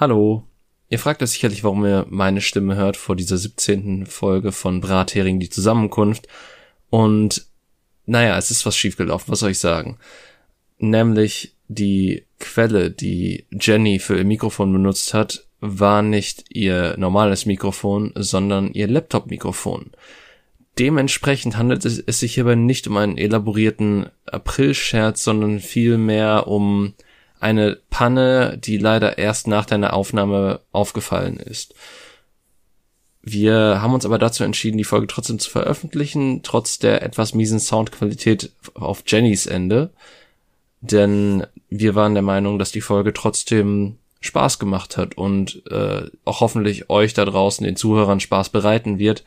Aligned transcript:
Hallo. 0.00 0.44
Ihr 0.88 0.98
fragt 0.98 1.22
euch 1.22 1.32
sicherlich, 1.32 1.62
warum 1.62 1.84
ihr 1.84 2.06
meine 2.08 2.40
Stimme 2.40 2.74
hört 2.74 2.96
vor 2.96 3.16
dieser 3.16 3.36
17. 3.36 4.06
Folge 4.06 4.50
von 4.50 4.80
Brathering 4.80 5.40
die 5.40 5.50
Zusammenkunft. 5.50 6.26
Und 6.88 7.44
naja, 8.06 8.38
es 8.38 8.50
ist 8.50 8.64
was 8.64 8.78
schiefgelaufen, 8.78 9.30
was 9.30 9.40
soll 9.40 9.50
ich 9.50 9.58
sagen? 9.58 9.98
Nämlich 10.78 11.54
die 11.68 12.24
Quelle, 12.38 12.90
die 12.90 13.44
Jenny 13.50 13.98
für 13.98 14.16
ihr 14.16 14.24
Mikrofon 14.24 14.72
benutzt 14.72 15.12
hat, 15.12 15.46
war 15.60 16.00
nicht 16.00 16.46
ihr 16.48 16.94
normales 16.96 17.44
Mikrofon, 17.44 18.14
sondern 18.16 18.72
ihr 18.72 18.88
Laptop-Mikrofon. 18.88 19.90
Dementsprechend 20.78 21.58
handelt 21.58 21.84
es 21.84 21.96
sich 22.06 22.32
hierbei 22.32 22.54
nicht 22.54 22.88
um 22.88 22.96
einen 22.96 23.18
elaborierten 23.18 24.06
April-Scherz, 24.24 25.22
sondern 25.22 25.60
vielmehr 25.60 26.46
um 26.46 26.94
eine 27.40 27.78
Panne, 27.90 28.58
die 28.58 28.76
leider 28.76 29.18
erst 29.18 29.46
nach 29.46 29.66
deiner 29.66 29.94
Aufnahme 29.94 30.60
aufgefallen 30.72 31.38
ist. 31.38 31.74
Wir 33.22 33.82
haben 33.82 33.92
uns 33.94 34.06
aber 34.06 34.18
dazu 34.18 34.44
entschieden, 34.44 34.78
die 34.78 34.84
Folge 34.84 35.06
trotzdem 35.06 35.38
zu 35.38 35.50
veröffentlichen, 35.50 36.42
trotz 36.42 36.78
der 36.78 37.02
etwas 37.02 37.34
miesen 37.34 37.60
Soundqualität 37.60 38.52
auf 38.74 39.02
Jennys 39.06 39.46
Ende. 39.46 39.90
Denn 40.80 41.46
wir 41.68 41.94
waren 41.94 42.14
der 42.14 42.22
Meinung, 42.22 42.58
dass 42.58 42.72
die 42.72 42.80
Folge 42.80 43.12
trotzdem 43.12 43.96
Spaß 44.20 44.58
gemacht 44.58 44.96
hat 44.96 45.16
und 45.16 45.62
äh, 45.70 46.04
auch 46.24 46.40
hoffentlich 46.40 46.88
euch 46.88 47.14
da 47.14 47.24
draußen, 47.24 47.64
den 47.64 47.76
Zuhörern, 47.76 48.20
Spaß 48.20 48.50
bereiten 48.50 48.98
wird. 48.98 49.24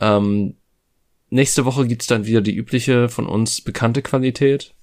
Ähm, 0.00 0.54
nächste 1.30 1.64
Woche 1.64 1.86
gibt's 1.86 2.06
dann 2.06 2.26
wieder 2.26 2.40
die 2.40 2.54
übliche 2.54 3.08
von 3.08 3.26
uns 3.26 3.60
bekannte 3.60 4.02
Qualität. 4.02 4.74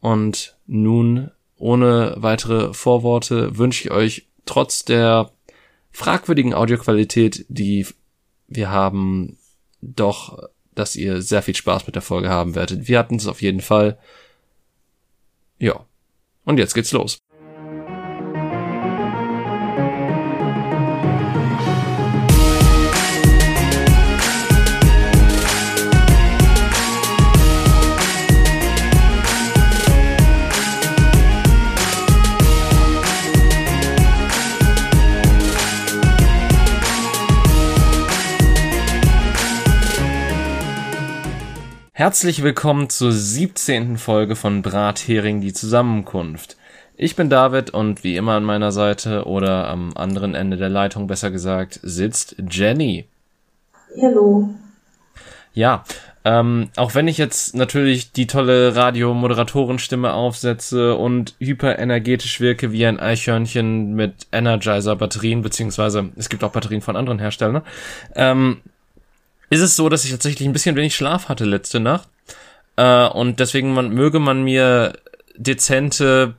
Und 0.00 0.56
nun 0.66 1.30
ohne 1.62 2.14
weitere 2.16 2.74
Vorworte 2.74 3.56
wünsche 3.56 3.84
ich 3.84 3.90
euch 3.92 4.26
trotz 4.46 4.84
der 4.84 5.30
fragwürdigen 5.92 6.54
Audioqualität, 6.54 7.46
die 7.48 7.86
wir 8.48 8.70
haben, 8.70 9.38
doch, 9.80 10.48
dass 10.74 10.96
ihr 10.96 11.22
sehr 11.22 11.40
viel 11.40 11.54
Spaß 11.54 11.86
mit 11.86 11.94
der 11.94 12.02
Folge 12.02 12.28
haben 12.28 12.56
werdet. 12.56 12.88
Wir 12.88 12.98
hatten 12.98 13.14
es 13.14 13.28
auf 13.28 13.42
jeden 13.42 13.60
Fall. 13.60 13.96
Ja. 15.60 15.86
Und 16.44 16.58
jetzt 16.58 16.74
geht's 16.74 16.90
los. 16.90 17.18
Herzlich 42.02 42.42
willkommen 42.42 42.90
zur 42.90 43.12
17. 43.12 43.96
Folge 43.96 44.34
von 44.34 44.60
Brathering 44.60 45.40
die 45.40 45.52
Zusammenkunft. 45.52 46.56
Ich 46.96 47.14
bin 47.14 47.30
David 47.30 47.70
und 47.70 48.02
wie 48.02 48.16
immer 48.16 48.32
an 48.32 48.42
meiner 48.42 48.72
Seite 48.72 49.24
oder 49.24 49.68
am 49.68 49.92
anderen 49.94 50.34
Ende 50.34 50.56
der 50.56 50.68
Leitung 50.68 51.06
besser 51.06 51.30
gesagt 51.30 51.78
sitzt 51.84 52.34
Jenny. 52.50 53.06
Hallo. 54.02 54.52
Ja, 55.54 55.84
ähm, 56.24 56.70
auch 56.74 56.96
wenn 56.96 57.06
ich 57.06 57.18
jetzt 57.18 57.54
natürlich 57.54 58.10
die 58.10 58.26
tolle 58.26 58.74
Radiomoderatorenstimme 58.74 60.12
aufsetze 60.12 60.96
und 60.96 61.36
hyperenergetisch 61.38 62.40
wirke 62.40 62.72
wie 62.72 62.84
ein 62.84 62.98
Eichhörnchen 62.98 63.94
mit 63.94 64.26
Energizer-Batterien, 64.32 65.42
beziehungsweise 65.42 66.08
es 66.16 66.28
gibt 66.28 66.42
auch 66.42 66.50
Batterien 66.50 66.82
von 66.82 66.96
anderen 66.96 67.20
Herstellern, 67.20 67.62
ähm, 68.16 68.60
ist 69.52 69.60
es 69.60 69.76
so, 69.76 69.90
dass 69.90 70.04
ich 70.06 70.10
tatsächlich 70.10 70.48
ein 70.48 70.54
bisschen 70.54 70.76
wenig 70.76 70.96
Schlaf 70.96 71.28
hatte 71.28 71.44
letzte 71.44 71.78
Nacht. 71.78 72.08
Äh, 72.76 73.06
und 73.08 73.38
deswegen 73.38 73.74
man, 73.74 73.90
möge 73.90 74.18
man 74.18 74.42
mir 74.42 74.94
dezente 75.36 76.34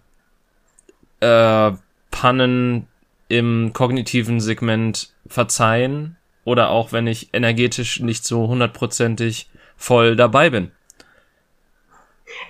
äh, 1.20 1.72
Pannen 2.10 2.88
im 3.30 3.72
kognitiven 3.72 4.42
Segment 4.42 5.14
verzeihen. 5.28 6.18
Oder 6.44 6.72
auch 6.72 6.92
wenn 6.92 7.06
ich 7.06 7.30
energetisch 7.34 8.00
nicht 8.00 8.26
so 8.26 8.48
hundertprozentig 8.48 9.48
voll 9.78 10.16
dabei 10.16 10.50
bin. 10.50 10.72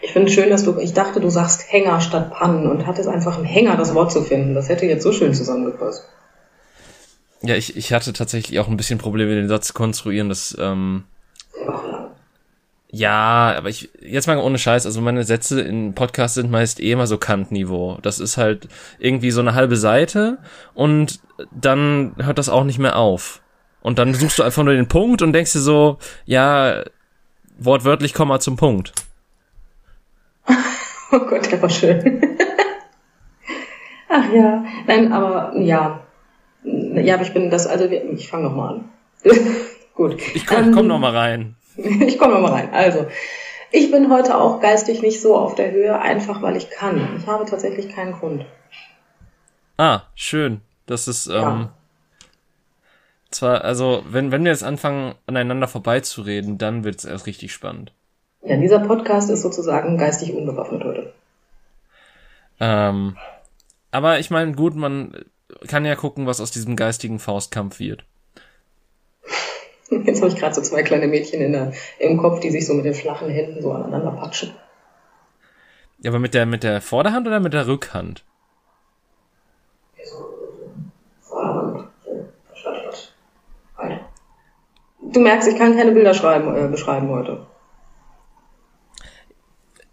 Ich 0.02 0.14
finde 0.14 0.32
schön, 0.32 0.50
dass 0.50 0.64
du, 0.64 0.80
ich 0.80 0.94
dachte, 0.94 1.20
du 1.20 1.30
sagst 1.30 1.72
Hänger 1.72 2.00
statt 2.00 2.32
Pannen 2.32 2.68
und 2.68 2.88
hattest 2.88 3.10
einfach 3.10 3.36
einen 3.36 3.46
Hänger, 3.46 3.76
das 3.76 3.94
Wort 3.94 4.14
zu 4.14 4.22
finden. 4.22 4.56
Das 4.56 4.70
hätte 4.70 4.86
jetzt 4.86 5.04
so 5.04 5.12
schön 5.12 5.34
zusammengepasst. 5.34 6.08
Ja, 7.46 7.56
ich, 7.56 7.76
ich 7.76 7.92
hatte 7.92 8.14
tatsächlich 8.14 8.60
auch 8.60 8.70
ein 8.70 8.78
bisschen 8.78 9.00
Probleme, 9.00 9.36
den 9.36 9.50
Satz 9.50 9.68
zu 9.68 9.74
konstruieren, 9.74 10.30
dass, 10.30 10.58
ähm, 10.60 11.04
ja, 12.96 13.56
aber 13.58 13.70
ich, 13.70 13.90
jetzt 14.02 14.28
mal 14.28 14.38
ohne 14.38 14.60
Scheiß, 14.60 14.86
also 14.86 15.02
meine 15.02 15.24
Sätze 15.24 15.60
in 15.62 15.94
Podcasts 15.94 16.36
sind 16.36 16.52
meist 16.52 16.80
eh 16.80 16.92
immer 16.92 17.08
so 17.08 17.18
Kantniveau. 17.18 17.98
Das 18.02 18.20
ist 18.20 18.38
halt 18.38 18.70
irgendwie 19.00 19.32
so 19.32 19.42
eine 19.42 19.56
halbe 19.56 19.76
Seite 19.78 20.38
und 20.74 21.20
dann 21.52 22.14
hört 22.18 22.38
das 22.38 22.50
auch 22.50 22.64
nicht 22.64 22.80
mehr 22.80 22.96
auf. 22.98 23.42
Und 23.82 24.00
dann 24.00 24.14
suchst 24.14 24.40
du 24.40 24.44
einfach 24.44 24.64
nur 24.64 24.76
den 24.76 24.88
Punkt 24.88 25.22
und 25.22 25.34
denkst 25.34 25.54
dir 25.54 25.60
so, 25.60 25.98
ja, 26.26 26.84
wortwörtlich 27.58 28.14
komm 28.14 28.30
mal 28.30 28.40
zum 28.40 28.56
Punkt. 28.56 28.94
oh 31.12 31.20
Gott, 31.20 31.52
der 31.52 31.62
war 31.62 31.70
schön. 31.70 32.38
Ach 34.08 34.32
ja, 34.32 34.64
nein, 34.86 35.12
aber 35.12 35.58
ja, 35.58 36.03
ja, 36.64 37.16
aber 37.16 37.24
ich 37.24 37.34
bin 37.34 37.50
das, 37.50 37.68
also 37.68 37.86
ich 37.86 38.28
fange 38.28 38.44
nochmal 38.44 38.76
an. 38.76 38.90
Gut. 39.96 40.20
Ich 40.34 40.48
komm, 40.48 40.66
ähm, 40.66 40.72
komm 40.74 40.88
noch 40.88 41.00
mal 41.00 41.16
rein. 41.16 41.56
ich 41.78 42.18
komme 42.18 42.34
noch 42.34 42.42
mal 42.42 42.52
rein. 42.52 42.70
Also, 42.74 43.08
ich 43.72 43.92
bin 43.92 44.12
heute 44.12 44.38
auch 44.38 44.60
geistig 44.60 45.02
nicht 45.02 45.22
so 45.22 45.36
auf 45.36 45.56
der 45.56 45.72
Höhe, 45.72 46.00
einfach 46.00 46.42
weil 46.42 46.56
ich 46.56 46.70
kann. 46.70 47.18
Ich 47.18 47.28
habe 47.28 47.46
tatsächlich 47.46 47.90
keinen 47.90 48.14
Grund. 48.14 48.46
Ah, 49.78 50.04
schön. 50.16 50.62
Das 50.86 51.08
ist, 51.08 51.28
ähm, 51.28 51.34
ja. 51.34 51.74
zwar, 53.32 53.64
also, 53.64 54.04
wenn, 54.08 54.32
wenn 54.32 54.44
wir 54.44 54.52
jetzt 54.52 54.64
anfangen, 54.64 55.16
aneinander 55.26 55.68
vorbeizureden, 55.68 56.58
dann 56.58 56.84
wird 56.84 57.00
es 57.00 57.06
erst 57.06 57.26
richtig 57.26 57.54
spannend. 57.54 57.92
Ja, 58.42 58.58
dieser 58.58 58.80
Podcast 58.80 59.30
ist 59.30 59.42
sozusagen 59.42 59.98
geistig 59.98 60.34
unbewaffnet 60.34 60.84
heute. 60.84 61.14
Ähm, 62.60 63.18
aber 63.92 64.20
ich 64.20 64.30
meine, 64.30 64.54
gut, 64.54 64.76
man 64.76 65.16
kann 65.68 65.86
ja 65.86 65.96
gucken, 65.96 66.26
was 66.26 66.42
aus 66.42 66.52
diesem 66.52 66.76
geistigen 66.76 67.20
Faustkampf 67.20 67.80
wird. 67.80 68.06
Jetzt 69.90 70.22
habe 70.22 70.32
ich 70.32 70.40
gerade 70.40 70.56
so 70.56 70.62
zwei 70.62 70.84
kleine 70.84 71.08
Mädchen 71.08 71.42
in 71.42 71.52
der, 71.52 71.74
im 72.00 72.18
Kopf, 72.18 72.40
die 72.40 72.50
sich 72.50 72.66
so 72.66 72.74
mit 72.74 72.86
den 72.86 72.94
flachen 72.94 73.30
Händen 73.30 73.62
so 73.62 73.72
aneinander 73.72 74.12
patschen. 74.12 74.54
Ja, 76.00 76.12
aber 76.12 76.20
mit 76.20 76.34
der, 76.34 76.46
mit 76.46 76.64
der 76.64 76.82
Vorderhand 76.82 77.28
oder 77.28 77.40
mit 77.40 77.54
der 77.54 77.68
Rückhand? 77.68 78.26
Vorderhand. 81.22 81.90
Du 85.14 85.20
merkst, 85.20 85.48
ich 85.48 85.58
kann 85.58 85.76
keine 85.76 85.92
Bilder 85.92 86.14
schreiben, 86.14 86.56
äh, 86.56 86.68
beschreiben 86.68 87.10
heute. 87.10 87.46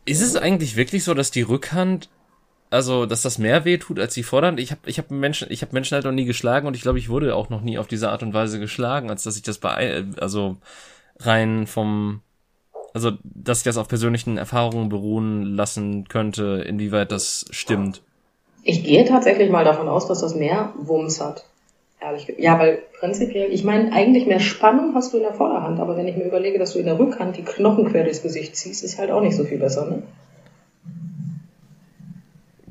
Ist 0.07 0.23
es 0.23 0.35
eigentlich 0.35 0.77
wirklich 0.77 1.05
so, 1.05 1.13
dass 1.13 1.31
die 1.31 1.43
Rückhand 1.43 2.09
also 2.71 3.07
dass 3.07 3.23
das 3.23 3.39
mehr 3.39 3.65
weh 3.65 3.79
tut 3.79 3.99
als 3.99 4.15
die 4.15 4.23
Vorderhand. 4.23 4.61
Ich 4.61 4.71
habe 4.71 4.81
ich 4.87 4.99
hab 4.99 5.11
Menschen, 5.11 5.49
ich 5.51 5.63
habe 5.63 5.73
Menschen 5.73 5.95
halt 5.95 6.05
noch 6.05 6.13
nie 6.13 6.25
geschlagen 6.25 6.67
und 6.67 6.75
ich 6.75 6.83
glaube, 6.83 6.99
ich 6.99 7.09
wurde 7.09 7.35
auch 7.35 7.51
noch 7.51 7.61
nie 7.61 7.79
auf 7.79 7.87
diese 7.87 8.11
Art 8.11 8.23
und 8.23 8.33
Weise 8.33 8.61
geschlagen, 8.61 9.11
als 9.11 9.25
dass 9.25 9.37
ich 9.37 9.43
das 9.43 9.59
bei 9.59 10.05
also 10.21 10.57
rein 11.19 11.67
vom 11.67 12.23
also 12.95 13.13
dass 13.25 13.59
ich 13.59 13.65
das 13.65 13.77
auf 13.77 13.89
persönlichen 13.89 14.39
Erfahrungen 14.39 14.89
beruhen 14.89 15.45
lassen 15.45 16.09
könnte, 16.09 16.65
inwieweit 16.67 17.13
das 17.13 17.45
stimmt. 17.51 18.03
Ich 18.63 18.85
gehe 18.85 19.05
tatsächlich 19.05 19.51
mal 19.51 19.65
davon 19.65 19.89
aus, 19.89 20.07
dass 20.07 20.21
das 20.21 20.35
mehr 20.35 20.73
Wumms 20.77 21.21
hat. 21.21 21.45
Ehrlich. 22.01 22.33
Ja, 22.39 22.59
weil 22.59 22.83
prinzipiell, 22.99 23.53
ich 23.53 23.63
meine, 23.63 23.93
eigentlich 23.93 24.27
mehr 24.27 24.41
Spannung 24.41 24.95
hast 24.95 25.13
du 25.13 25.19
in 25.19 25.23
der 25.23 25.35
Vorderhand, 25.35 25.81
aber 25.81 25.97
wenn 25.97 26.09
ich 26.09 26.17
mir 26.17 26.25
überlege, 26.25 26.59
dass 26.59 26.73
du 26.73 26.79
in 26.79 26.87
der 26.87 26.99
Rückhand 26.99 27.37
die 27.37 27.43
Knochen 27.43 27.91
quer 27.91 28.05
durchs 28.05 28.23
Gesicht 28.23 28.57
ziehst, 28.57 28.83
ist 28.83 28.99
halt 28.99 29.11
auch 29.11 29.21
nicht 29.21 29.37
so 29.37 29.45
viel 29.45 29.59
besser, 29.59 29.87
ne? 29.87 30.03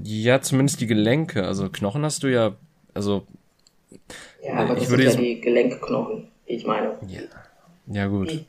Ja, 0.03 0.41
zumindest 0.41 0.81
die 0.81 0.87
Gelenke. 0.87 1.45
Also 1.45 1.69
Knochen 1.69 2.03
hast 2.03 2.23
du 2.23 2.27
ja, 2.27 2.55
also. 2.93 3.25
Ja, 4.43 4.53
aber 4.53 4.75
das 4.75 4.83
ich 4.83 4.89
würde 4.89 5.09
sind 5.09 5.21
ja 5.21 5.35
die 5.35 5.41
Gelenkknochen, 5.41 6.27
die 6.47 6.53
ich 6.53 6.65
meine. 6.65 6.97
Ja, 7.07 7.21
ja 7.87 8.07
gut. 8.07 8.31
Die, 8.31 8.45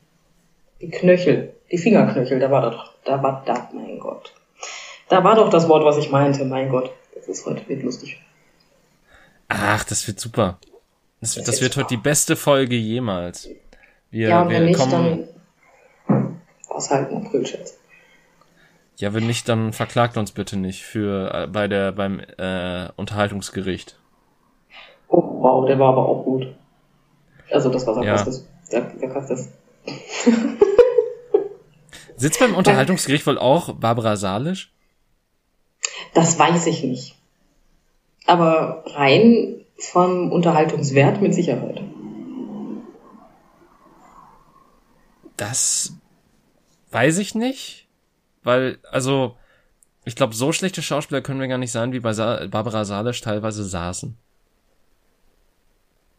die 0.81 0.89
Knöchel, 0.89 1.53
die 1.71 1.77
Fingerknöchel, 1.77 2.39
da 2.39 2.49
war 2.49 2.61
doch, 2.61 2.93
da 3.03 3.21
war 3.21 3.43
da, 3.45 3.69
mein 3.73 3.99
Gott. 3.99 4.33
Da 5.09 5.23
war 5.23 5.35
doch 5.35 5.49
das 5.49 5.67
Wort, 5.67 5.83
was 5.83 5.97
ich 5.97 6.09
meinte, 6.09 6.45
mein 6.45 6.69
Gott. 6.69 6.91
Das 7.15 7.27
ist 7.27 7.45
heute 7.45 7.67
wird 7.67 7.83
lustig. 7.83 8.21
Ach, 9.49 9.83
das 9.83 10.07
wird 10.07 10.19
super. 10.19 10.57
Das, 11.19 11.35
das, 11.35 11.43
das 11.43 11.61
wird 11.61 11.75
heute 11.75 11.89
die 11.89 11.97
beste 11.97 12.35
Folge 12.35 12.75
jemals. 12.75 13.49
Wir, 14.09 14.29
ja, 14.29 14.49
wir 14.49 14.55
wenn 14.55 14.65
nicht, 14.65 14.79
kommen... 14.79 15.27
dann 16.07 16.39
aushalten, 16.67 17.17
Aprilscherz. 17.17 17.77
Ja, 19.01 19.15
wenn 19.15 19.25
nicht, 19.25 19.49
dann 19.49 19.73
verklagt 19.73 20.15
uns 20.15 20.31
bitte 20.31 20.57
nicht 20.57 20.83
für 20.83 21.33
äh, 21.33 21.47
bei 21.47 21.67
der 21.67 21.91
beim 21.91 22.19
äh, 22.19 22.87
Unterhaltungsgericht. 22.97 23.97
Wow, 25.09 25.65
der 25.65 25.79
war 25.79 25.89
aber 25.89 26.07
auch 26.07 26.23
gut. 26.23 26.53
Also 27.49 27.69
das 27.69 27.87
war 27.87 27.95
sarkastisch. 27.95 28.43
Ja. 28.69 28.91
Sarkastisch. 28.99 29.47
Sitzt 32.15 32.39
beim 32.39 32.53
Unterhaltungsgericht 32.53 33.25
wohl 33.25 33.39
auch 33.39 33.73
Barbara 33.73 34.17
Salisch? 34.17 34.71
Das 36.13 36.37
weiß 36.37 36.67
ich 36.67 36.83
nicht. 36.83 37.15
Aber 38.27 38.83
rein 38.85 39.65
vom 39.79 40.31
Unterhaltungswert 40.31 41.23
mit 41.23 41.33
Sicherheit. 41.33 41.81
Das 45.37 45.93
weiß 46.91 47.17
ich 47.17 47.33
nicht, 47.33 47.80
weil, 48.43 48.79
also, 48.89 49.35
ich 50.05 50.15
glaube, 50.15 50.33
so 50.33 50.51
schlechte 50.51 50.81
Schauspieler 50.81 51.21
können 51.21 51.39
wir 51.39 51.47
gar 51.47 51.57
nicht 51.57 51.71
sein, 51.71 51.93
wie 51.93 51.99
bei 51.99 52.13
Sa 52.13 52.47
Barbara 52.47 52.85
Salisch 52.85 53.21
teilweise 53.21 53.63
saßen. 53.63 54.17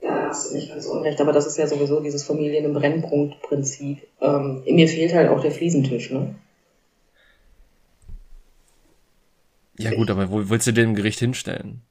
Ja, 0.02 0.28
hast 0.28 0.50
du 0.50 0.54
nicht 0.54 0.68
ganz 0.68 0.86
unrecht, 0.86 1.20
aber 1.20 1.32
das 1.32 1.46
ist 1.46 1.58
ja 1.58 1.66
sowieso 1.66 2.00
dieses 2.00 2.22
Familien- 2.22 2.64
im 2.64 2.74
Brennpunkt-Prinzip. 2.74 4.06
Ähm, 4.20 4.62
mir 4.64 4.88
fehlt 4.88 5.14
halt 5.14 5.28
auch 5.28 5.40
der 5.40 5.50
Fliesentisch, 5.50 6.10
ne? 6.10 6.34
Ja 9.78 9.90
gut, 9.94 10.10
aber 10.10 10.30
wo 10.30 10.48
willst 10.48 10.66
du 10.66 10.72
den 10.72 10.90
im 10.90 10.94
Gericht 10.94 11.18
hinstellen? 11.18 11.82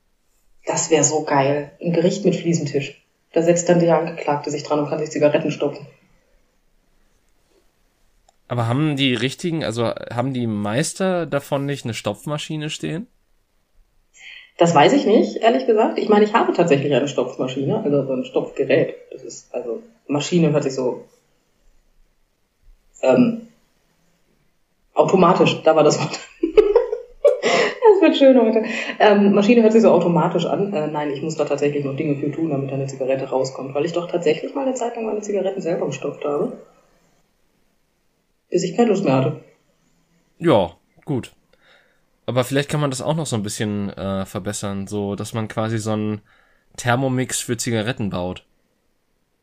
Das 0.66 0.90
wäre 0.90 1.04
so 1.04 1.24
geil. 1.24 1.72
Ein 1.82 1.94
Gericht 1.94 2.24
mit 2.24 2.36
Fliesentisch. 2.36 3.04
Da 3.34 3.42
setzt 3.42 3.68
dann 3.68 3.80
der 3.80 3.98
Angeklagte 3.98 4.52
sich 4.52 4.64
dran 4.64 4.80
und 4.80 4.90
kann 4.90 5.00
sich 5.00 5.10
Zigaretten 5.10 5.52
stopfen. 5.52 5.88
Aber 8.52 8.68
haben 8.68 8.98
die 8.98 9.14
richtigen, 9.14 9.64
also 9.64 9.86
haben 9.86 10.34
die 10.34 10.46
Meister 10.46 11.26
davon 11.26 11.66
nicht 11.66 11.86
eine 11.86 11.94
Stopfmaschine 11.94 12.70
stehen? 12.70 13.08
Das 14.58 14.76
weiß 14.76 14.92
ich 14.92 15.06
nicht, 15.06 15.38
ehrlich 15.38 15.68
gesagt. 15.68 15.98
Ich 15.98 16.10
meine, 16.10 16.26
ich 16.26 16.34
habe 16.34 16.52
tatsächlich 16.52 16.94
eine 16.94 17.08
Stopfmaschine, 17.08 17.82
also 17.82 18.06
so 18.06 18.12
ein 18.12 18.26
Stopfgerät. 18.26 18.96
Das 19.10 19.24
ist, 19.24 19.56
also, 19.56 19.82
Maschine 20.08 20.52
hört 20.52 20.64
sich 20.64 20.76
so, 20.76 21.06
ähm, 23.02 23.48
automatisch, 24.96 25.62
da 25.64 25.74
war 25.78 25.86
das 25.86 25.98
Wort. 25.98 26.20
das 26.42 28.02
wird 28.02 28.18
schön 28.18 28.38
heute. 28.38 28.66
Ähm, 29.00 29.32
Maschine 29.34 29.64
hört 29.64 29.72
sich 29.72 29.82
so 29.82 29.92
automatisch 29.92 30.46
an. 30.46 30.74
Äh, 30.74 30.88
nein, 30.88 31.12
ich 31.12 31.22
muss 31.22 31.38
da 31.38 31.46
tatsächlich 31.46 31.86
noch 31.86 31.96
Dinge 31.96 32.18
für 32.18 32.30
tun, 32.30 32.50
damit 32.50 32.74
eine 32.74 32.88
Zigarette 32.88 33.30
rauskommt, 33.30 33.74
weil 33.74 33.86
ich 33.86 33.94
doch 33.94 34.12
tatsächlich 34.12 34.54
mal 34.54 34.66
eine 34.66 34.74
Zeit 34.74 34.98
lang 34.98 35.06
meine 35.06 35.22
Zigaretten 35.22 35.62
selber 35.62 35.86
gestopft 35.86 36.26
habe 36.26 36.52
bis 38.52 38.64
ich 38.64 38.76
keine 38.76 38.90
Lust 38.90 39.04
mehr 39.04 39.16
hatte. 39.16 39.44
Ja, 40.38 40.76
gut. 41.06 41.34
Aber 42.28 42.44
vielleicht 42.44 42.70
kann 42.70 42.82
man 42.82 42.92
das 42.92 43.02
auch 43.02 43.16
noch 43.16 43.26
so 43.26 43.36
ein 43.36 43.44
bisschen 43.44 43.90
äh, 43.90 44.26
verbessern, 44.26 44.86
so 44.86 45.16
dass 45.16 45.34
man 45.34 45.48
quasi 45.48 45.80
so 45.80 45.92
einen 45.92 46.22
Thermomix 46.78 47.40
für 47.40 47.58
Zigaretten 47.58 48.10
baut. 48.10 48.46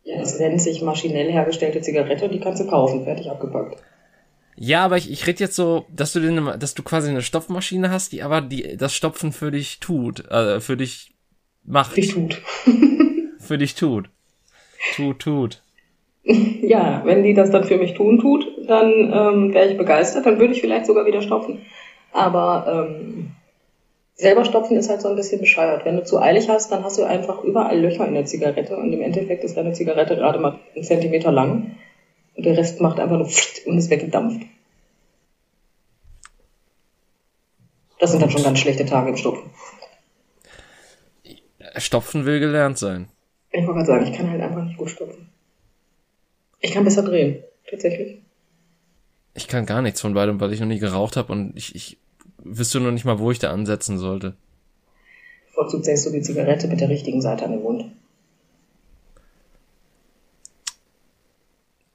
Ja, 0.04 0.18
das 0.20 0.38
nennt 0.38 0.60
sich 0.60 0.80
maschinell 0.80 1.30
hergestellte 1.30 1.80
Zigarette, 1.80 2.28
die 2.28 2.40
kannst 2.40 2.62
du 2.62 2.66
kaufen, 2.66 3.04
fertig 3.04 3.30
abgepackt. 3.30 3.82
Ja, 4.56 4.84
aber 4.84 4.96
ich, 4.96 5.10
ich 5.10 5.26
rede 5.26 5.40
jetzt 5.40 5.54
so, 5.54 5.86
dass 5.94 6.12
du 6.12 6.20
den, 6.20 6.44
dass 6.58 6.74
du 6.74 6.82
quasi 6.82 7.10
eine 7.10 7.22
Stopfmaschine 7.22 7.90
hast, 7.90 8.12
die 8.12 8.22
aber 8.22 8.40
die 8.40 8.76
das 8.76 8.94
Stopfen 8.94 9.32
für 9.32 9.50
dich 9.50 9.80
tut, 9.80 10.28
äh, 10.30 10.60
für 10.60 10.76
dich 10.76 11.14
macht. 11.64 11.92
Für 11.92 12.00
dich 12.00 12.14
tut. 12.14 12.42
für 13.38 13.58
dich 13.58 13.74
tut. 13.74 14.10
Tut, 14.96 15.18
tut. 15.20 15.62
ja, 16.24 17.02
wenn 17.04 17.22
die 17.22 17.34
das 17.34 17.50
dann 17.50 17.64
für 17.64 17.78
mich 17.78 17.94
tun 17.94 18.18
tut, 18.18 18.46
dann 18.68 18.92
ähm, 18.92 19.54
wäre 19.54 19.70
ich 19.70 19.76
begeistert, 19.76 20.26
dann 20.26 20.38
würde 20.38 20.52
ich 20.52 20.60
vielleicht 20.60 20.86
sogar 20.86 21.06
wieder 21.06 21.22
stopfen. 21.22 21.66
Aber 22.12 22.88
ähm, 22.88 23.32
selber 24.14 24.44
stopfen 24.44 24.76
ist 24.76 24.90
halt 24.90 25.00
so 25.00 25.08
ein 25.08 25.16
bisschen 25.16 25.40
bescheuert. 25.40 25.84
Wenn 25.84 25.96
du 25.96 26.04
zu 26.04 26.18
eilig 26.20 26.48
hast, 26.48 26.70
dann 26.70 26.84
hast 26.84 26.98
du 26.98 27.04
einfach 27.04 27.42
überall 27.44 27.78
Löcher 27.78 28.06
in 28.06 28.14
der 28.14 28.26
Zigarette 28.26 28.76
und 28.76 28.92
im 28.92 29.00
Endeffekt 29.00 29.44
ist 29.44 29.56
deine 29.56 29.72
Zigarette 29.72 30.16
gerade 30.16 30.38
mal 30.38 30.58
einen 30.74 30.84
Zentimeter 30.84 31.32
lang 31.32 31.76
und 32.36 32.44
der 32.44 32.56
Rest 32.56 32.80
macht 32.80 33.00
einfach 33.00 33.16
nur 33.16 33.28
und 33.66 33.78
ist 33.78 33.90
weggedampft. 33.90 34.42
Das 38.00 38.12
sind 38.12 38.22
dann 38.22 38.30
schon 38.30 38.44
ganz 38.44 38.58
schlechte 38.58 38.86
Tage 38.86 39.10
im 39.10 39.16
Stopfen. 39.16 39.50
Stopfen 41.76 42.26
will 42.26 42.40
gelernt 42.40 42.78
sein. 42.78 43.08
Ich 43.50 43.66
wollte 43.66 43.74
gerade 43.74 43.86
sagen, 43.86 44.06
ich 44.06 44.16
kann 44.16 44.30
halt 44.30 44.42
einfach 44.42 44.62
nicht 44.62 44.78
gut 44.78 44.90
stopfen. 44.90 45.30
Ich 46.60 46.72
kann 46.72 46.84
besser 46.84 47.02
drehen, 47.02 47.42
tatsächlich. 47.68 48.18
Ich 49.38 49.46
kann 49.46 49.66
gar 49.66 49.82
nichts 49.82 50.00
von 50.00 50.14
beidem, 50.14 50.40
weil 50.40 50.52
ich 50.52 50.58
noch 50.58 50.66
nie 50.66 50.80
geraucht 50.80 51.16
habe 51.16 51.32
und 51.32 51.56
ich, 51.56 51.72
ich 51.76 51.96
wüsste 52.38 52.80
noch 52.80 52.90
nicht 52.90 53.04
mal, 53.04 53.20
wo 53.20 53.30
ich 53.30 53.38
da 53.38 53.52
ansetzen 53.52 53.96
sollte. 53.96 54.34
Vorzugt 55.54 55.84
setzt 55.84 56.06
du 56.06 56.10
die 56.10 56.22
Zigarette 56.22 56.66
mit 56.66 56.80
der 56.80 56.88
richtigen 56.88 57.22
Seite 57.22 57.44
an 57.44 57.52
den 57.52 57.62
Mund. 57.62 57.84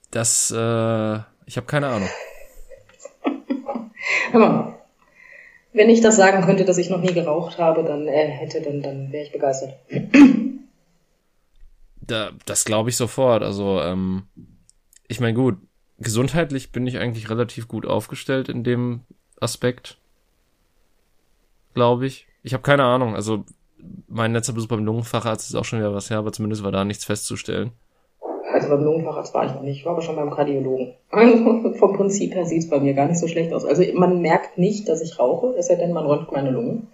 Das, 0.10 0.52
äh, 0.52 1.16
ich 1.46 1.58
habe 1.58 1.68
keine 1.68 1.88
Ahnung. 1.88 2.08
Hör 4.32 4.40
mal, 4.40 4.80
wenn 5.74 5.90
ich 5.90 6.00
das 6.00 6.16
sagen 6.16 6.46
könnte, 6.46 6.64
dass 6.64 6.78
ich 6.78 6.90
noch 6.90 7.02
nie 7.02 7.14
geraucht 7.14 7.58
habe, 7.58 7.84
dann 7.84 8.08
äh, 8.08 8.30
hätte, 8.30 8.62
dann, 8.62 8.82
dann 8.82 9.12
wäre 9.12 9.26
ich 9.26 9.34
begeistert. 9.34 9.76
Da, 12.00 12.32
das 12.46 12.64
glaube 12.64 12.90
ich 12.90 12.96
sofort. 12.96 13.44
Also, 13.44 13.82
ähm, 13.82 14.28
ich 15.10 15.20
meine, 15.20 15.34
gut, 15.34 15.58
gesundheitlich 16.04 16.72
bin 16.72 16.88
ich 16.88 17.00
eigentlich 17.00 17.30
relativ 17.30 17.68
gut 17.68 17.86
aufgestellt 17.86 18.50
in 18.50 18.64
dem 18.64 19.02
Aspekt. 19.40 19.98
Glaube 21.74 22.06
ich. 22.06 22.28
Ich 22.44 22.54
habe 22.54 22.64
keine 22.64 22.84
Ahnung. 22.84 23.16
Also, 23.16 23.46
mein 24.08 24.34
letzter 24.34 24.54
Besuch 24.54 24.68
beim 24.68 24.86
Lungenfacharzt 24.86 25.50
ist 25.50 25.56
auch 25.56 25.66
schon 25.66 25.80
wieder 25.80 25.94
was 25.94 26.10
her, 26.10 26.18
aber 26.18 26.32
zumindest 26.32 26.64
war 26.64 26.72
da 26.72 26.86
nichts 26.86 27.06
festzustellen. 27.06 27.72
Also 28.54 28.70
beim 28.70 28.84
Lungenfacharzt 28.84 29.34
war 29.34 29.48
ich 29.48 29.54
noch 29.54 29.64
nicht, 29.64 29.80
ich 29.80 29.86
war 29.86 29.94
aber 29.94 30.04
schon 30.04 30.16
beim 30.16 30.30
Kardiologen. 30.30 30.94
Also 31.10 31.74
vom 31.80 31.98
Prinzip 31.98 32.36
her 32.36 32.46
sieht 32.46 32.60
es 32.60 32.70
bei 32.70 32.80
mir 32.80 32.94
gar 32.94 33.08
nicht 33.08 33.20
so 33.20 33.28
schlecht 33.28 33.52
aus. 33.52 33.66
Also 33.66 33.84
man 33.96 34.22
merkt 34.22 34.60
nicht, 34.60 34.88
dass 34.88 35.02
ich 35.02 35.18
rauche, 35.18 35.56
es 35.58 35.68
sei 35.68 35.76
denn, 35.76 35.92
man 35.92 36.06
räumt 36.06 36.32
meine 36.32 36.52
Lunge. 36.52 36.84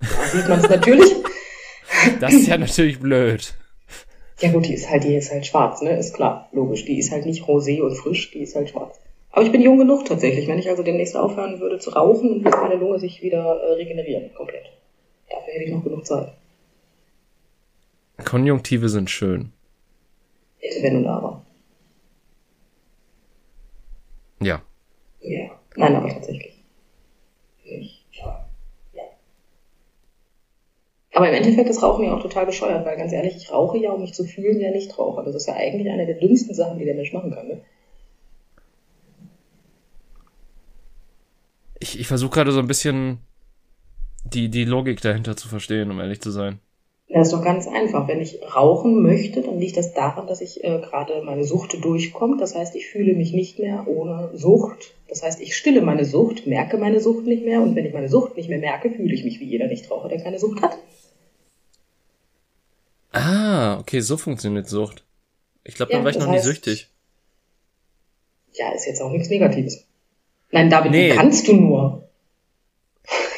Da 0.00 0.24
sieht 0.24 0.48
man 0.48 0.60
es 0.60 0.68
natürlich. 0.70 1.14
Das 2.20 2.32
ist 2.32 2.46
ja 2.46 2.56
natürlich 2.56 3.00
blöd. 3.00 3.52
Ja 4.40 4.50
gut, 4.52 4.66
die 4.66 4.74
ist 4.74 4.88
halt, 4.88 5.04
die 5.04 5.14
ist 5.14 5.30
halt 5.30 5.44
schwarz, 5.44 5.82
ne? 5.82 5.98
Ist 5.98 6.14
klar, 6.14 6.48
logisch. 6.52 6.84
Die 6.86 6.98
ist 6.98 7.10
halt 7.12 7.26
nicht 7.26 7.44
rosé 7.44 7.82
und 7.82 7.94
frisch, 7.94 8.30
die 8.30 8.40
ist 8.40 8.56
halt 8.56 8.70
schwarz. 8.70 8.98
Aber 9.32 9.44
ich 9.44 9.52
bin 9.52 9.60
jung 9.60 9.78
genug 9.78 10.06
tatsächlich. 10.06 10.48
Wenn 10.48 10.58
ich 10.58 10.68
also 10.68 10.82
demnächst 10.82 11.16
aufhören 11.16 11.60
würde 11.60 11.78
zu 11.78 11.90
rauchen, 11.90 12.30
und 12.30 12.44
würde 12.44 12.56
meine 12.56 12.76
Lunge 12.76 12.98
sich 12.98 13.22
wieder 13.22 13.60
äh, 13.60 13.72
regenerieren, 13.74 14.32
komplett. 14.34 14.64
Dafür 15.30 15.52
hätte 15.52 15.64
ich 15.64 15.72
noch 15.72 15.84
genug 15.84 16.06
Zeit. 16.06 16.32
Konjunktive 18.24 18.88
sind 18.88 19.10
schön. 19.10 19.52
Hätte, 20.58 20.82
wenn 20.82 20.96
und 20.96 21.06
aber. 21.06 21.44
Ja. 24.40 24.62
Ja. 25.20 25.50
Nein, 25.76 25.96
aber 25.96 26.08
tatsächlich. 26.08 26.59
Aber 31.12 31.28
im 31.28 31.34
Endeffekt 31.34 31.68
ist 31.68 31.82
Rauchen 31.82 32.04
ja 32.04 32.14
auch 32.14 32.22
total 32.22 32.46
bescheuert, 32.46 32.86
weil 32.86 32.96
ganz 32.96 33.12
ehrlich, 33.12 33.36
ich 33.36 33.52
rauche 33.52 33.78
ja, 33.78 33.90
um 33.90 34.00
mich 34.00 34.14
zu 34.14 34.24
fühlen 34.24 34.58
wie 34.58 34.66
ein 34.66 34.72
Nichtraucher. 34.72 35.24
Das 35.24 35.34
ist 35.34 35.48
ja 35.48 35.54
eigentlich 35.54 35.90
eine 35.90 36.06
der 36.06 36.14
dümmsten 36.16 36.54
Sachen, 36.54 36.78
die 36.78 36.84
der 36.84 36.94
Mensch 36.94 37.12
machen 37.12 37.32
kann. 37.32 37.48
Ne? 37.48 37.60
Ich, 41.80 41.98
ich 41.98 42.06
versuche 42.06 42.30
gerade 42.30 42.52
so 42.52 42.60
ein 42.60 42.68
bisschen 42.68 43.18
die, 44.24 44.48
die 44.48 44.64
Logik 44.64 45.00
dahinter 45.00 45.36
zu 45.36 45.48
verstehen, 45.48 45.90
um 45.90 45.98
ehrlich 45.98 46.20
zu 46.20 46.30
sein. 46.30 46.60
Das 47.12 47.26
ist 47.26 47.32
doch 47.32 47.42
ganz 47.42 47.66
einfach. 47.66 48.06
Wenn 48.06 48.20
ich 48.20 48.38
rauchen 48.54 49.02
möchte, 49.02 49.42
dann 49.42 49.58
liegt 49.58 49.76
das 49.76 49.94
daran, 49.94 50.28
dass 50.28 50.40
ich 50.40 50.62
äh, 50.62 50.78
gerade 50.78 51.22
meine 51.24 51.42
Sucht 51.42 51.84
durchkommt. 51.84 52.40
Das 52.40 52.54
heißt, 52.54 52.76
ich 52.76 52.86
fühle 52.86 53.14
mich 53.14 53.32
nicht 53.32 53.58
mehr 53.58 53.88
ohne 53.88 54.30
Sucht. 54.34 54.94
Das 55.08 55.24
heißt, 55.24 55.40
ich 55.40 55.56
stille 55.56 55.82
meine 55.82 56.04
Sucht, 56.04 56.46
merke 56.46 56.78
meine 56.78 57.00
Sucht 57.00 57.26
nicht 57.26 57.44
mehr. 57.44 57.62
Und 57.62 57.74
wenn 57.74 57.84
ich 57.84 57.92
meine 57.92 58.08
Sucht 58.08 58.36
nicht 58.36 58.48
mehr 58.48 58.60
merke, 58.60 58.90
fühle 58.92 59.12
ich 59.12 59.24
mich 59.24 59.40
wie 59.40 59.46
jeder 59.46 59.66
Nichtraucher, 59.66 60.08
der 60.08 60.22
keine 60.22 60.38
Sucht 60.38 60.62
hat. 60.62 60.78
Ah, 63.60 63.78
okay, 63.78 64.00
so 64.00 64.16
funktioniert 64.16 64.70
Sucht. 64.70 65.04
Ich 65.64 65.74
glaube, 65.74 65.92
dann 65.92 66.00
ja, 66.00 66.04
war 66.04 66.10
ich 66.12 66.18
noch 66.18 66.28
heißt, 66.28 66.46
nie 66.46 66.50
süchtig. 66.50 66.88
Ja, 68.54 68.72
ist 68.72 68.86
jetzt 68.86 69.02
auch 69.02 69.10
nichts 69.10 69.28
Negatives. 69.28 69.84
Nein, 70.50 70.70
David, 70.70 70.92
nee. 70.92 71.10
kannst 71.10 71.46
du 71.46 71.56
nur? 71.56 72.08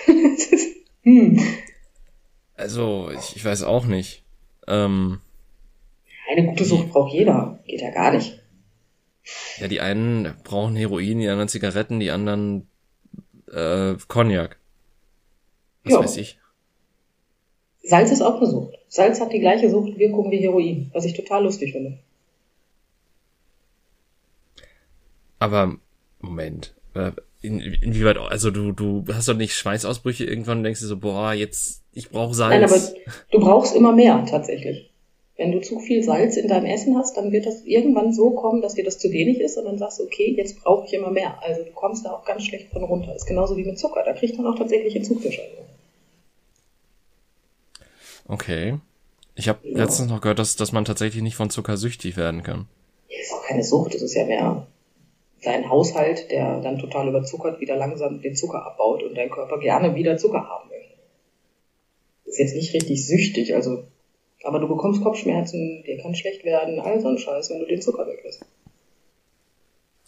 hm. 1.02 1.41
Also, 2.55 3.11
ich, 3.11 3.35
ich 3.35 3.45
weiß 3.45 3.64
auch 3.64 3.85
nicht. 3.87 4.23
Ähm, 4.69 5.21
Eine 6.31 6.47
gute 6.47 6.67
Sucht 6.67 6.91
braucht 6.91 7.12
jeder. 7.12 7.59
Geht 7.67 7.81
ja 7.81 7.91
gar 7.91 8.12
nicht. 8.12 8.38
Ja, 9.59 9.67
die 9.67 9.81
einen 9.81 10.37
brauchen 10.45 10.76
Heroin, 10.76 11.19
die 11.19 11.29
anderen 11.29 11.49
Zigaretten, 11.49 11.99
die 11.99 12.12
anderen 12.12 12.69
äh, 13.50 13.95
Cognac. 14.07 14.57
Was 15.83 15.93
jo. 15.93 15.99
weiß 15.99 16.17
ich. 16.19 16.38
Salz 17.82 18.12
ist 18.12 18.22
auch 18.22 18.36
eine 18.36 18.46
Sucht. 18.46 18.78
Salz 18.88 19.20
hat 19.20 19.32
die 19.32 19.40
gleiche 19.40 19.70
Suchtwirkung 19.70 20.30
wie 20.30 20.38
Heroin, 20.38 20.90
was 20.92 21.04
ich 21.04 21.14
total 21.14 21.44
lustig 21.44 21.72
finde. 21.72 21.98
Aber, 25.38 25.76
Moment. 26.20 26.74
Äh, 26.94 27.12
in, 27.40 27.58
inwieweit, 27.58 28.16
also 28.16 28.52
du, 28.52 28.70
du 28.70 29.04
hast 29.12 29.28
doch 29.28 29.36
nicht 29.36 29.54
Schweißausbrüche 29.54 30.24
irgendwann 30.24 30.58
und 30.58 30.64
denkst 30.64 30.80
dir 30.80 30.86
so, 30.86 30.96
boah, 30.96 31.32
jetzt 31.32 31.82
ich 31.92 32.10
brauche 32.10 32.34
Salz. 32.34 32.52
Nein, 32.52 32.64
aber 32.64 32.80
du 33.32 33.40
brauchst 33.40 33.74
immer 33.74 33.92
mehr 33.92 34.24
tatsächlich. 34.28 34.90
Wenn 35.36 35.50
du 35.50 35.60
zu 35.60 35.80
viel 35.80 36.04
Salz 36.04 36.36
in 36.36 36.46
deinem 36.46 36.66
Essen 36.66 36.96
hast, 36.96 37.16
dann 37.16 37.32
wird 37.32 37.46
das 37.46 37.64
irgendwann 37.64 38.12
so 38.12 38.30
kommen, 38.30 38.62
dass 38.62 38.74
dir 38.74 38.84
das 38.84 38.98
zu 38.98 39.10
wenig 39.10 39.40
ist 39.40 39.56
und 39.56 39.64
dann 39.64 39.78
sagst 39.78 39.98
du, 39.98 40.04
okay, 40.04 40.34
jetzt 40.36 40.62
brauche 40.62 40.86
ich 40.86 40.94
immer 40.94 41.10
mehr. 41.10 41.42
Also 41.42 41.64
du 41.64 41.72
kommst 41.72 42.06
da 42.06 42.12
auch 42.12 42.24
ganz 42.24 42.44
schlecht 42.44 42.70
von 42.70 42.84
runter. 42.84 43.14
Ist 43.16 43.26
genauso 43.26 43.56
wie 43.56 43.64
mit 43.64 43.78
Zucker. 43.78 44.04
Da 44.04 44.12
kriegt 44.12 44.36
man 44.36 44.46
auch 44.46 44.56
tatsächlich 44.56 44.94
Entzugserscheinungen. 44.94 45.72
Okay. 48.26 48.79
Ich 49.35 49.49
habe 49.49 49.61
ja. 49.62 49.79
letztens 49.79 50.11
noch 50.11 50.21
gehört, 50.21 50.38
dass, 50.38 50.57
dass 50.57 50.73
man 50.73 50.85
tatsächlich 50.85 51.23
nicht 51.23 51.37
von 51.37 51.50
Zucker 51.50 51.76
süchtig 51.76 52.17
werden 52.17 52.43
kann. 52.43 52.67
Ja, 53.09 53.19
ist 53.21 53.33
auch 53.33 53.45
keine 53.45 53.64
Sucht, 53.64 53.95
das 53.95 54.02
ist 54.02 54.14
ja 54.14 54.25
mehr 54.25 54.67
dein 55.43 55.69
Haushalt, 55.69 56.31
der 56.31 56.61
dann 56.61 56.79
total 56.79 57.09
überzuckert 57.09 57.61
wieder 57.61 57.76
langsam 57.76 58.23
den 58.23 58.37
Zucker 58.37 58.64
abbaut 58.64 59.02
und 59.02 59.17
dein 59.17 59.31
Körper 59.31 59.59
gerne 59.59 59.95
wieder 59.95 60.17
Zucker 60.17 60.49
haben 60.49 60.69
möchte. 60.69 60.95
Ist 62.25 62.38
jetzt 62.38 62.55
nicht 62.55 62.73
richtig 62.75 63.07
süchtig, 63.07 63.55
also, 63.55 63.85
aber 64.45 64.61
du 64.61 64.69
bekommst 64.69 65.02
Kopfschmerzen, 65.02 65.83
dir 65.85 65.99
kann 65.99 66.14
schlecht 66.14 66.45
werden, 66.45 66.81
all 66.81 67.00
so 67.00 67.09
ein 67.09 67.19
Scheiß, 67.19 67.50
wenn 67.50 67.61
du 67.61 67.67
den 67.67 67.83
Zucker 67.83 68.07
weglässt. 68.07 68.45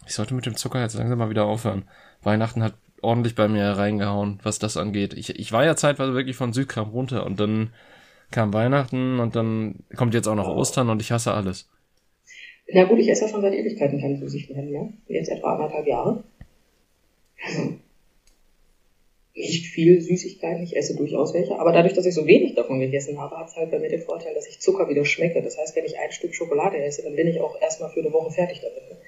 Ich 0.07 0.15
sollte 0.15 0.35
mit 0.35 0.47
dem 0.47 0.57
Zucker 0.57 0.81
jetzt 0.81 0.95
langsam 0.95 1.19
mal 1.19 1.31
wieder 1.31 1.47
aufhören. 1.47 1.89
Weihnachten 2.23 2.63
hat 2.63 2.75
ordentlich 3.03 3.35
bei 3.35 3.49
mir 3.49 3.65
reingehauen, 3.65 4.39
was 4.43 4.59
das 4.59 4.77
angeht. 4.77 5.15
Ich, 5.15 5.39
ich 5.39 5.53
war 5.53 5.65
ja 5.65 5.77
zeitweise 5.77 6.15
wirklich 6.15 6.37
von 6.37 6.53
Südkram 6.53 6.91
runter 6.91 7.27
und 7.27 7.41
dann 7.41 7.73
kam 8.35 8.53
Weihnachten 8.53 9.21
und 9.21 9.37
dann 9.37 9.77
kommt 9.97 10.13
jetzt 10.13 10.27
auch 10.27 10.35
noch 10.35 10.49
Ostern 10.49 10.91
und 10.91 11.01
ich 11.01 11.13
hasse 11.13 11.33
alles. 11.33 11.71
Na 12.73 12.85
gut, 12.85 12.99
ich 12.99 13.09
esse 13.09 13.23
ja 13.23 13.29
schon 13.29 13.43
seit 13.43 13.55
Ewigkeiten 13.55 14.01
keine 14.01 14.19
Süßigkeiten 14.19 14.71
mehr. 14.71 14.89
Jetzt 15.07 15.31
etwa 15.31 15.55
anderthalb 15.55 15.87
Jahre. 15.87 16.25
Also, 17.47 17.75
nicht 19.35 19.67
viel 19.67 20.01
Süßigkeiten, 20.01 20.63
ich 20.63 20.77
esse 20.77 20.97
durchaus 20.97 21.35
welche, 21.35 21.59
aber 21.59 21.73
dadurch, 21.73 21.95
dass 21.95 22.07
ich 22.07 22.15
so 22.15 22.27
wenig 22.27 22.55
davon 22.55 22.79
gegessen 22.79 23.19
habe, 23.19 23.37
hat 23.37 23.49
es 23.49 23.57
halt 23.57 23.71
bei 23.71 23.79
mir 23.79 23.89
den 23.89 24.01
Vorteil, 24.01 24.35
dass 24.35 24.49
ich 24.49 24.61
Zucker 24.61 24.89
wieder 24.89 25.05
schmecke. 25.05 25.43
Das 25.43 25.59
heißt, 25.59 25.75
wenn 25.77 25.85
ich 25.85 25.99
ein 25.99 26.13
Stück 26.13 26.35
Schokolade 26.35 26.79
esse, 26.79 27.03
dann 27.03 27.17
bin 27.17 27.27
ich 27.27 27.41
auch 27.41 27.61
erstmal 27.61 27.91
für 27.91 28.01
eine 28.01 28.13
Woche 28.13 28.31
fertig 28.31 28.61
damit. 28.61 28.99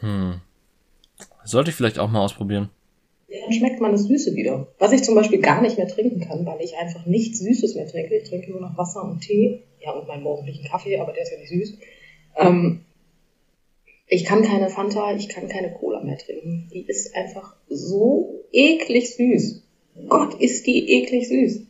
Hm. 0.00 0.40
Sollte 1.44 1.70
ich 1.70 1.76
vielleicht 1.76 1.98
auch 1.98 2.08
mal 2.08 2.24
ausprobieren. 2.24 2.70
Ja, 3.32 3.40
dann 3.40 3.52
schmeckt 3.52 3.80
man 3.80 3.92
das 3.92 4.04
Süße 4.04 4.34
wieder. 4.34 4.68
Was 4.78 4.92
ich 4.92 5.02
zum 5.04 5.14
Beispiel 5.14 5.40
gar 5.40 5.62
nicht 5.62 5.78
mehr 5.78 5.88
trinken 5.88 6.20
kann, 6.20 6.44
weil 6.44 6.60
ich 6.60 6.76
einfach 6.76 7.06
nichts 7.06 7.38
Süßes 7.38 7.74
mehr 7.76 7.88
trinke. 7.88 8.14
Ich 8.14 8.28
trinke 8.28 8.50
nur 8.50 8.60
noch 8.60 8.76
Wasser 8.76 9.02
und 9.02 9.20
Tee. 9.20 9.62
Ja, 9.80 9.92
und 9.92 10.06
meinen 10.06 10.22
morgendlichen 10.22 10.64
Kaffee, 10.64 10.98
aber 10.98 11.12
der 11.12 11.22
ist 11.22 11.32
ja 11.32 11.38
nicht 11.38 11.48
süß. 11.48 11.78
Ähm, 12.36 12.84
ich 14.06 14.26
kann 14.26 14.42
keine 14.42 14.68
Fanta, 14.68 15.16
ich 15.16 15.30
kann 15.30 15.48
keine 15.48 15.72
Cola 15.72 16.02
mehr 16.02 16.18
trinken. 16.18 16.68
Die 16.74 16.82
ist 16.82 17.16
einfach 17.16 17.56
so 17.70 18.44
eklig 18.52 19.14
süß. 19.14 19.62
Gott, 20.08 20.34
ist 20.38 20.66
die 20.66 20.92
eklig 20.92 21.26
süß. 21.28 21.62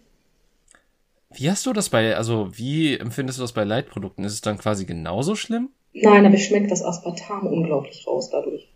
Wie 1.34 1.48
hast 1.48 1.64
du 1.64 1.72
das 1.72 1.90
bei, 1.90 2.16
also 2.16 2.48
wie 2.58 2.98
empfindest 2.98 3.38
du 3.38 3.42
das 3.42 3.52
bei 3.52 3.62
Leitprodukten? 3.62 4.24
Ist 4.24 4.32
es 4.32 4.40
dann 4.40 4.58
quasi 4.58 4.84
genauso 4.84 5.36
schlimm? 5.36 5.68
Nein, 5.92 6.26
aber 6.26 6.34
ich 6.34 6.46
schmeckt 6.46 6.72
das 6.72 6.82
Aspartam 6.82 7.46
unglaublich 7.46 8.04
raus 8.08 8.30
dadurch. 8.30 8.71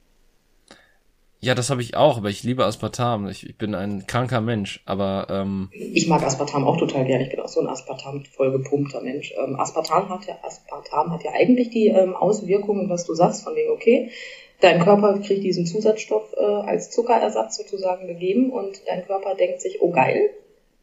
Ja, 1.47 1.55
das 1.55 1.71
habe 1.71 1.81
ich 1.81 1.97
auch, 1.97 2.17
aber 2.17 2.29
ich 2.29 2.43
liebe 2.43 2.65
Aspartam. 2.65 3.29
Ich, 3.29 3.49
ich 3.49 3.57
bin 3.57 3.77
ein 3.77 4.05
kranker 4.09 4.41
Mensch, 4.41 4.83
aber 4.85 5.29
ähm, 5.31 5.71
ich 5.73 6.09
mag 6.09 6.25
Aspartam 6.25 6.65
auch 6.65 6.77
total 6.77 7.05
gerne. 7.05 7.23
Ich 7.23 7.31
bin 7.31 7.39
auch 7.39 7.47
so 7.47 7.61
ein 7.61 7.69
Aspartam 7.69 8.25
voll 8.25 8.51
gepumpter 8.51 9.01
Mensch. 9.01 9.33
Ähm, 9.41 9.55
Aspartam 9.55 10.09
hat 10.09 10.27
ja 10.27 10.35
Aspartam 10.43 11.13
hat 11.13 11.23
ja 11.23 11.31
eigentlich 11.35 11.71
die 11.71 11.87
ähm, 11.87 12.17
Auswirkungen, 12.17 12.91
was 12.91 13.07
du 13.07 13.15
sagst, 13.15 13.45
von 13.45 13.55
wegen 13.55 13.71
okay, 13.71 14.11
dein 14.61 14.83
Körper 14.83 15.21
kriegt 15.21 15.45
diesen 15.45 15.67
Zusatzstoff 15.67 16.35
äh, 16.37 16.43
als 16.43 16.91
Zuckerersatz 16.91 17.59
sozusagen 17.59 18.09
gegeben 18.09 18.51
und 18.51 18.83
dein 18.89 19.07
Körper 19.07 19.37
denkt 19.37 19.61
sich, 19.61 19.81
oh 19.81 19.93
geil, 19.93 20.31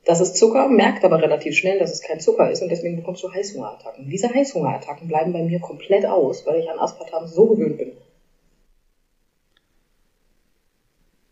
das 0.05 0.21
ist 0.21 0.37
Zucker, 0.37 0.69
merkt 0.69 1.03
aber 1.03 1.21
relativ 1.21 1.57
schnell, 1.57 1.77
dass 1.77 1.91
es 1.91 2.01
kein 2.01 2.21
Zucker 2.21 2.49
ist 2.49 2.61
und 2.61 2.69
deswegen 2.69 2.95
bekommst 2.95 3.21
du 3.21 3.33
Heißhungerattacken. 3.33 4.09
Diese 4.09 4.33
Heißhungerattacken 4.33 5.09
bleiben 5.09 5.33
bei 5.33 5.43
mir 5.43 5.59
komplett 5.59 6.05
aus, 6.05 6.45
weil 6.45 6.61
ich 6.61 6.69
an 6.69 6.79
Aspartam 6.79 7.27
so 7.27 7.47
gewöhnt 7.47 7.77
bin. 7.77 7.91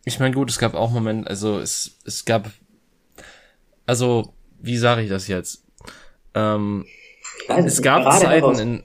Ich 0.03 0.19
meine, 0.19 0.33
gut, 0.33 0.49
es 0.49 0.59
gab 0.59 0.73
auch 0.73 0.91
Momente, 0.91 1.29
also 1.29 1.59
es, 1.59 1.99
es 2.05 2.25
gab, 2.25 2.49
also, 3.85 4.33
wie 4.59 4.77
sage 4.77 5.01
ich 5.03 5.09
das 5.09 5.27
jetzt? 5.27 5.63
Ähm, 6.33 6.85
es 7.47 7.81
gab 7.81 8.11
Zeiten 8.13 8.59
in, 8.59 8.83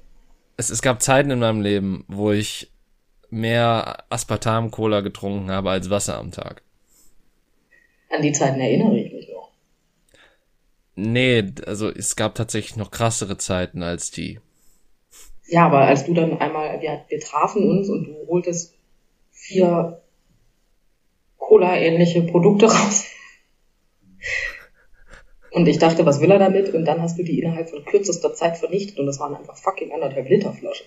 es, 0.57 0.71
es 0.71 0.83
gab 0.83 1.03
Zeiten 1.03 1.31
in 1.31 1.39
meinem 1.39 1.61
Leben, 1.61 2.05
wo 2.09 2.33
ich 2.33 2.71
mehr 3.31 4.05
Aspartam-Cola 4.11 5.01
getrunken 5.01 5.51
habe 5.51 5.71
als 5.71 5.91
Wasser 5.91 6.19
am 6.19 6.33
Tag. 6.33 6.63
An 8.11 8.23
die 8.23 8.33
Zeiten 8.33 8.61
erinnere 8.61 8.99
ich 8.99 9.13
mich 9.13 9.29
noch. 9.29 9.51
Nee, 10.95 11.53
also 11.67 11.91
es 11.91 12.17
gab 12.17 12.35
tatsächlich 12.35 12.77
noch 12.77 12.91
krassere 12.91 13.37
Zeiten 13.37 13.83
als 13.83 14.11
die. 14.11 14.41
Ja, 15.47 15.67
aber 15.67 15.83
als 15.83 16.05
du 16.05 16.15
dann 16.15 16.39
einmal, 16.39 16.81
wir, 16.81 17.05
wir 17.09 17.21
trafen 17.21 17.69
uns 17.69 17.89
und 17.89 18.07
du 18.07 18.27
holtest 18.29 18.75
vier 19.31 20.03
Cola-ähnliche 21.47 22.23
Produkte 22.23 22.67
raus. 22.67 23.07
Und 25.53 25.69
ich 25.69 25.79
dachte, 25.79 26.05
was 26.05 26.21
will 26.21 26.31
er 26.33 26.41
damit? 26.41 26.75
Und 26.75 26.85
dann 26.85 27.00
hast 27.00 27.19
du 27.19 27.23
die 27.23 27.41
innerhalb 27.41 27.71
von 27.71 27.85
kürzester 27.85 28.35
Zeit 28.35 28.59
vernichtet 28.59 28.99
und 28.99 29.07
das 29.07 29.21
waren 29.21 29.35
einfach 29.35 29.57
fucking 29.57 29.93
anderthalb 29.93 30.29
Liter 30.29 30.53
Flaschen. 30.53 30.87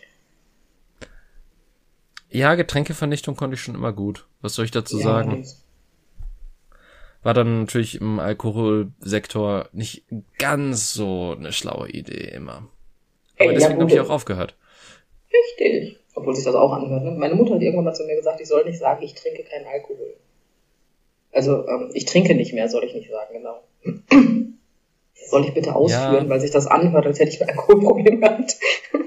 Ja, 2.30 2.56
Getränkevernichtung 2.56 3.38
konnte 3.38 3.56
ich 3.56 3.62
schon 3.62 3.74
immer 3.74 3.94
gut. 3.94 4.28
Was 4.42 4.54
soll 4.54 4.66
ich 4.66 4.72
dazu 4.72 4.98
ja, 4.98 5.04
sagen? 5.04 5.48
War 7.24 7.34
dann 7.34 7.62
natürlich 7.62 8.00
im 8.00 8.20
Alkoholsektor 8.20 9.70
nicht 9.72 10.04
ganz 10.38 10.94
so 10.94 11.36
eine 11.38 11.54
schlaue 11.54 11.90
Idee 11.90 12.32
immer. 12.36 12.68
Aber 13.40 13.50
Ey, 13.50 13.56
deswegen 13.56 13.76
ja, 13.76 13.82
habe 13.82 13.92
ich 13.92 14.00
auch 14.02 14.10
aufgehört. 14.10 14.56
Richtig. 15.34 16.00
Obwohl 16.16 16.36
sich 16.36 16.44
das 16.44 16.56
auch 16.56 16.74
anhört. 16.74 17.04
Ne? 17.04 17.12
Meine 17.12 17.36
Mutter 17.36 17.56
hat 17.56 17.62
irgendwann 17.62 17.86
mal 17.86 17.94
zu 17.94 18.04
mir 18.04 18.18
gesagt, 18.18 18.42
ich 18.42 18.48
soll 18.48 18.66
nicht 18.66 18.78
sagen, 18.78 19.02
ich 19.04 19.16
trinke 19.16 19.44
keinen 19.44 19.66
Alkohol. 19.66 20.16
Also 21.32 21.68
ähm, 21.68 21.92
ich 21.94 22.06
trinke 22.06 22.36
nicht 22.36 22.54
mehr, 22.54 22.70
soll 22.70 22.84
ich 22.84 22.94
nicht 22.94 23.10
sagen, 23.10 23.34
genau. 23.34 23.64
soll 25.30 25.46
ich 25.46 25.54
bitte 25.54 25.76
ausführen, 25.76 26.26
ja. 26.26 26.30
weil 26.30 26.40
sich 26.40 26.52
das 26.52 26.68
anhört, 26.68 27.06
als 27.06 27.20
hätte 27.20 27.32
ich 27.32 27.42
ein 27.42 27.50
Alkoholproblem 27.50 28.22
gehabt. 28.22 28.58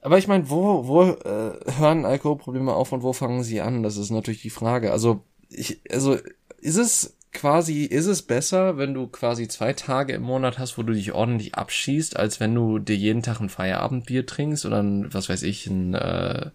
Aber 0.00 0.16
ich 0.16 0.28
meine, 0.28 0.48
wo, 0.48 0.86
wo 0.86 1.02
äh, 1.02 1.52
hören 1.78 2.04
Alkoholprobleme 2.04 2.72
auf 2.72 2.92
und 2.92 3.02
wo 3.02 3.12
fangen 3.12 3.42
sie 3.42 3.60
an? 3.60 3.82
Das 3.82 3.96
ist 3.96 4.10
natürlich 4.10 4.42
die 4.42 4.50
Frage. 4.50 4.92
Also, 4.92 5.20
ich, 5.50 5.80
also 5.90 6.16
ist 6.60 6.76
es 6.76 7.16
quasi, 7.32 7.84
ist 7.84 8.06
es 8.06 8.22
besser, 8.22 8.78
wenn 8.78 8.94
du 8.94 9.06
quasi 9.06 9.48
zwei 9.48 9.72
Tage 9.72 10.14
im 10.14 10.22
Monat 10.22 10.58
hast, 10.58 10.78
wo 10.78 10.82
du 10.82 10.92
dich 10.92 11.12
ordentlich 11.12 11.54
abschießt, 11.56 12.16
als 12.16 12.40
wenn 12.40 12.54
du 12.54 12.78
dir 12.78 12.96
jeden 12.96 13.22
Tag 13.22 13.40
ein 13.40 13.48
Feierabendbier 13.48 14.24
trinkst 14.24 14.64
oder 14.64 14.82
ein, 14.82 15.12
was 15.12 15.28
weiß 15.28 15.42
ich, 15.42 15.66
ein 15.66 15.94
äh, 15.94 16.50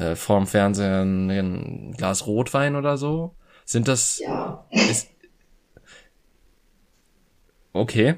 äh, 0.00 0.16
vorm 0.16 0.46
Fernseher 0.46 1.02
ein 1.02 1.92
Glas 1.96 2.26
Rotwein 2.26 2.76
oder 2.76 2.96
so? 2.96 3.34
Sind 3.64 3.86
das. 3.88 4.18
Ja. 4.18 4.66
Ist, 4.70 5.10
okay. 7.72 8.16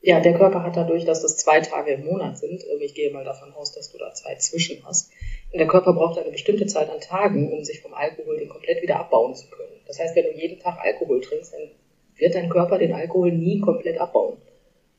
Ja, 0.00 0.20
der 0.20 0.34
Körper 0.34 0.62
hat 0.62 0.76
dadurch, 0.76 1.04
dass 1.04 1.22
das 1.22 1.36
zwei 1.36 1.60
Tage 1.60 1.92
im 1.92 2.04
Monat 2.04 2.38
sind, 2.38 2.62
ähm, 2.64 2.80
ich 2.80 2.94
gehe 2.94 3.12
mal 3.12 3.24
davon 3.24 3.52
aus, 3.52 3.72
dass 3.72 3.90
du 3.92 3.98
da 3.98 4.12
zwei 4.14 4.36
zwischen 4.36 4.84
hast, 4.86 5.10
und 5.52 5.58
der 5.58 5.66
Körper 5.66 5.92
braucht 5.92 6.18
eine 6.18 6.30
bestimmte 6.30 6.66
Zeit 6.66 6.90
an 6.90 7.00
Tagen, 7.00 7.52
um 7.52 7.64
sich 7.64 7.80
vom 7.80 7.94
Alkohol 7.94 8.38
den 8.38 8.48
komplett 8.48 8.82
wieder 8.82 9.00
abbauen 9.00 9.34
zu 9.34 9.48
können. 9.48 9.80
Das 9.86 9.98
heißt, 9.98 10.14
wenn 10.14 10.24
du 10.24 10.34
jeden 10.34 10.60
Tag 10.60 10.78
Alkohol 10.80 11.20
trinkst, 11.20 11.52
dann 11.52 11.70
wird 12.16 12.34
dein 12.34 12.48
Körper 12.50 12.78
den 12.78 12.92
Alkohol 12.92 13.32
nie 13.32 13.60
komplett 13.60 13.98
abbauen. 14.00 14.36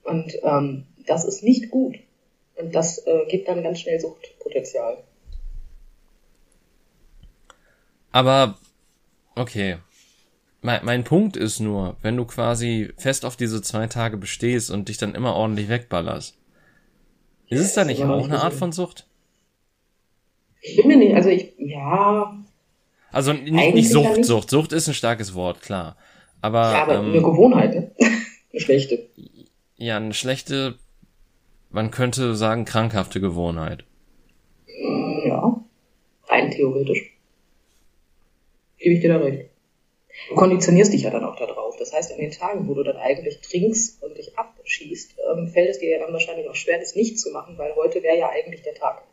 Und 0.03 0.39
ähm, 0.43 0.87
das 1.05 1.25
ist 1.25 1.43
nicht 1.43 1.69
gut. 1.69 1.97
Und 2.55 2.73
das 2.73 3.05
äh, 3.05 3.25
gibt 3.27 3.47
dann 3.47 3.63
ganz 3.63 3.79
schnell 3.79 3.99
Suchtpotenzial. 3.99 5.03
Aber, 8.11 8.55
okay. 9.35 9.77
Mein, 10.61 10.83
mein 10.83 11.03
Punkt 11.03 11.37
ist 11.37 11.59
nur, 11.59 11.95
wenn 12.01 12.17
du 12.17 12.25
quasi 12.25 12.91
fest 12.97 13.23
auf 13.23 13.37
diese 13.37 13.61
zwei 13.61 13.87
Tage 13.87 14.17
bestehst 14.17 14.71
und 14.71 14.89
dich 14.89 14.97
dann 14.97 15.15
immer 15.15 15.35
ordentlich 15.35 15.69
wegballerst, 15.69 16.37
ist 17.47 17.61
es 17.61 17.73
da 17.73 17.85
nicht 17.85 18.03
auch 18.03 18.25
eine 18.25 18.41
Art 18.41 18.53
von 18.53 18.71
Sucht? 18.71 19.07
Ich 20.61 20.75
bin 20.75 20.87
mir 20.87 20.97
nicht, 20.97 21.15
also 21.15 21.29
ich, 21.29 21.53
ja. 21.57 22.37
Also 23.11 23.33
nicht, 23.33 23.73
nicht 23.73 23.89
Sucht, 23.89 24.17
nicht. 24.17 24.25
Sucht. 24.25 24.49
Sucht 24.49 24.73
ist 24.73 24.87
ein 24.87 24.93
starkes 24.93 25.33
Wort, 25.33 25.61
klar. 25.61 25.95
Aber, 26.41 26.71
ja, 26.71 26.83
aber 26.83 26.95
ähm, 26.95 27.11
eine 27.11 27.21
Gewohnheit, 27.21 27.73
ne? 27.73 27.91
eine 28.51 28.59
schlechte. 28.59 29.07
Ja, 29.77 29.95
eine 29.97 30.13
schlechte, 30.13 30.77
man 31.69 31.89
könnte 31.89 32.35
sagen, 32.35 32.65
krankhafte 32.65 33.21
Gewohnheit. 33.21 33.85
Ja, 35.25 35.59
rein 36.27 36.51
theoretisch 36.51 37.18
gebe 38.79 38.95
ich 38.95 39.01
dir 39.01 39.09
da 39.09 39.17
recht. 39.17 39.49
Du 40.27 40.35
konditionierst 40.35 40.91
dich 40.91 41.03
ja 41.03 41.11
dann 41.11 41.23
auch 41.23 41.35
darauf. 41.37 41.77
Das 41.77 41.93
heißt, 41.93 42.11
an 42.11 42.17
den 42.17 42.31
Tagen, 42.31 42.67
wo 42.67 42.73
du 42.73 42.83
dann 42.83 42.97
eigentlich 42.97 43.39
trinkst 43.41 44.03
und 44.03 44.17
dich 44.17 44.37
abschießt, 44.37 45.15
ähm, 45.31 45.47
fällt 45.47 45.69
es 45.69 45.79
dir 45.79 45.89
ja 45.89 45.99
dann 45.99 46.13
wahrscheinlich 46.13 46.49
auch 46.49 46.55
schwer, 46.55 46.79
das 46.79 46.95
nicht 46.95 47.19
zu 47.19 47.31
machen, 47.31 47.57
weil 47.57 47.75
heute 47.75 48.03
wäre 48.03 48.17
ja 48.17 48.29
eigentlich 48.29 48.61
der 48.63 48.75
Tag. 48.75 49.03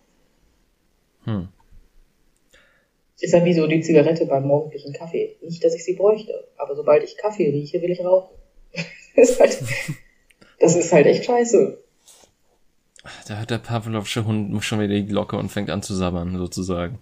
Hm. 1.24 1.48
Ist 3.20 3.32
halt 3.32 3.44
wie 3.44 3.54
so 3.54 3.66
die 3.66 3.80
Zigarette 3.80 4.26
beim 4.26 4.46
morgendlichen 4.46 4.92
Kaffee. 4.92 5.36
Nicht, 5.40 5.64
dass 5.64 5.74
ich 5.74 5.84
sie 5.84 5.94
bräuchte, 5.94 6.48
aber 6.56 6.74
sobald 6.74 7.02
ich 7.02 7.16
Kaffee 7.16 7.48
rieche, 7.48 7.80
will 7.80 7.90
ich 7.90 8.04
rauchen. 8.04 8.34
das, 9.16 9.30
ist 9.30 9.40
halt, 9.40 9.62
das 10.60 10.76
ist 10.76 10.92
halt 10.92 11.06
echt 11.06 11.24
scheiße. 11.24 11.82
Da 13.28 13.38
hat 13.38 13.50
der 13.50 13.58
Pavlovsche 13.58 14.26
Hund 14.26 14.62
schon 14.64 14.80
wieder 14.80 14.94
die 14.94 15.06
Glocke 15.06 15.36
und 15.36 15.48
fängt 15.48 15.70
an 15.70 15.82
zu 15.82 15.94
sabbern, 15.94 16.36
sozusagen. 16.36 16.98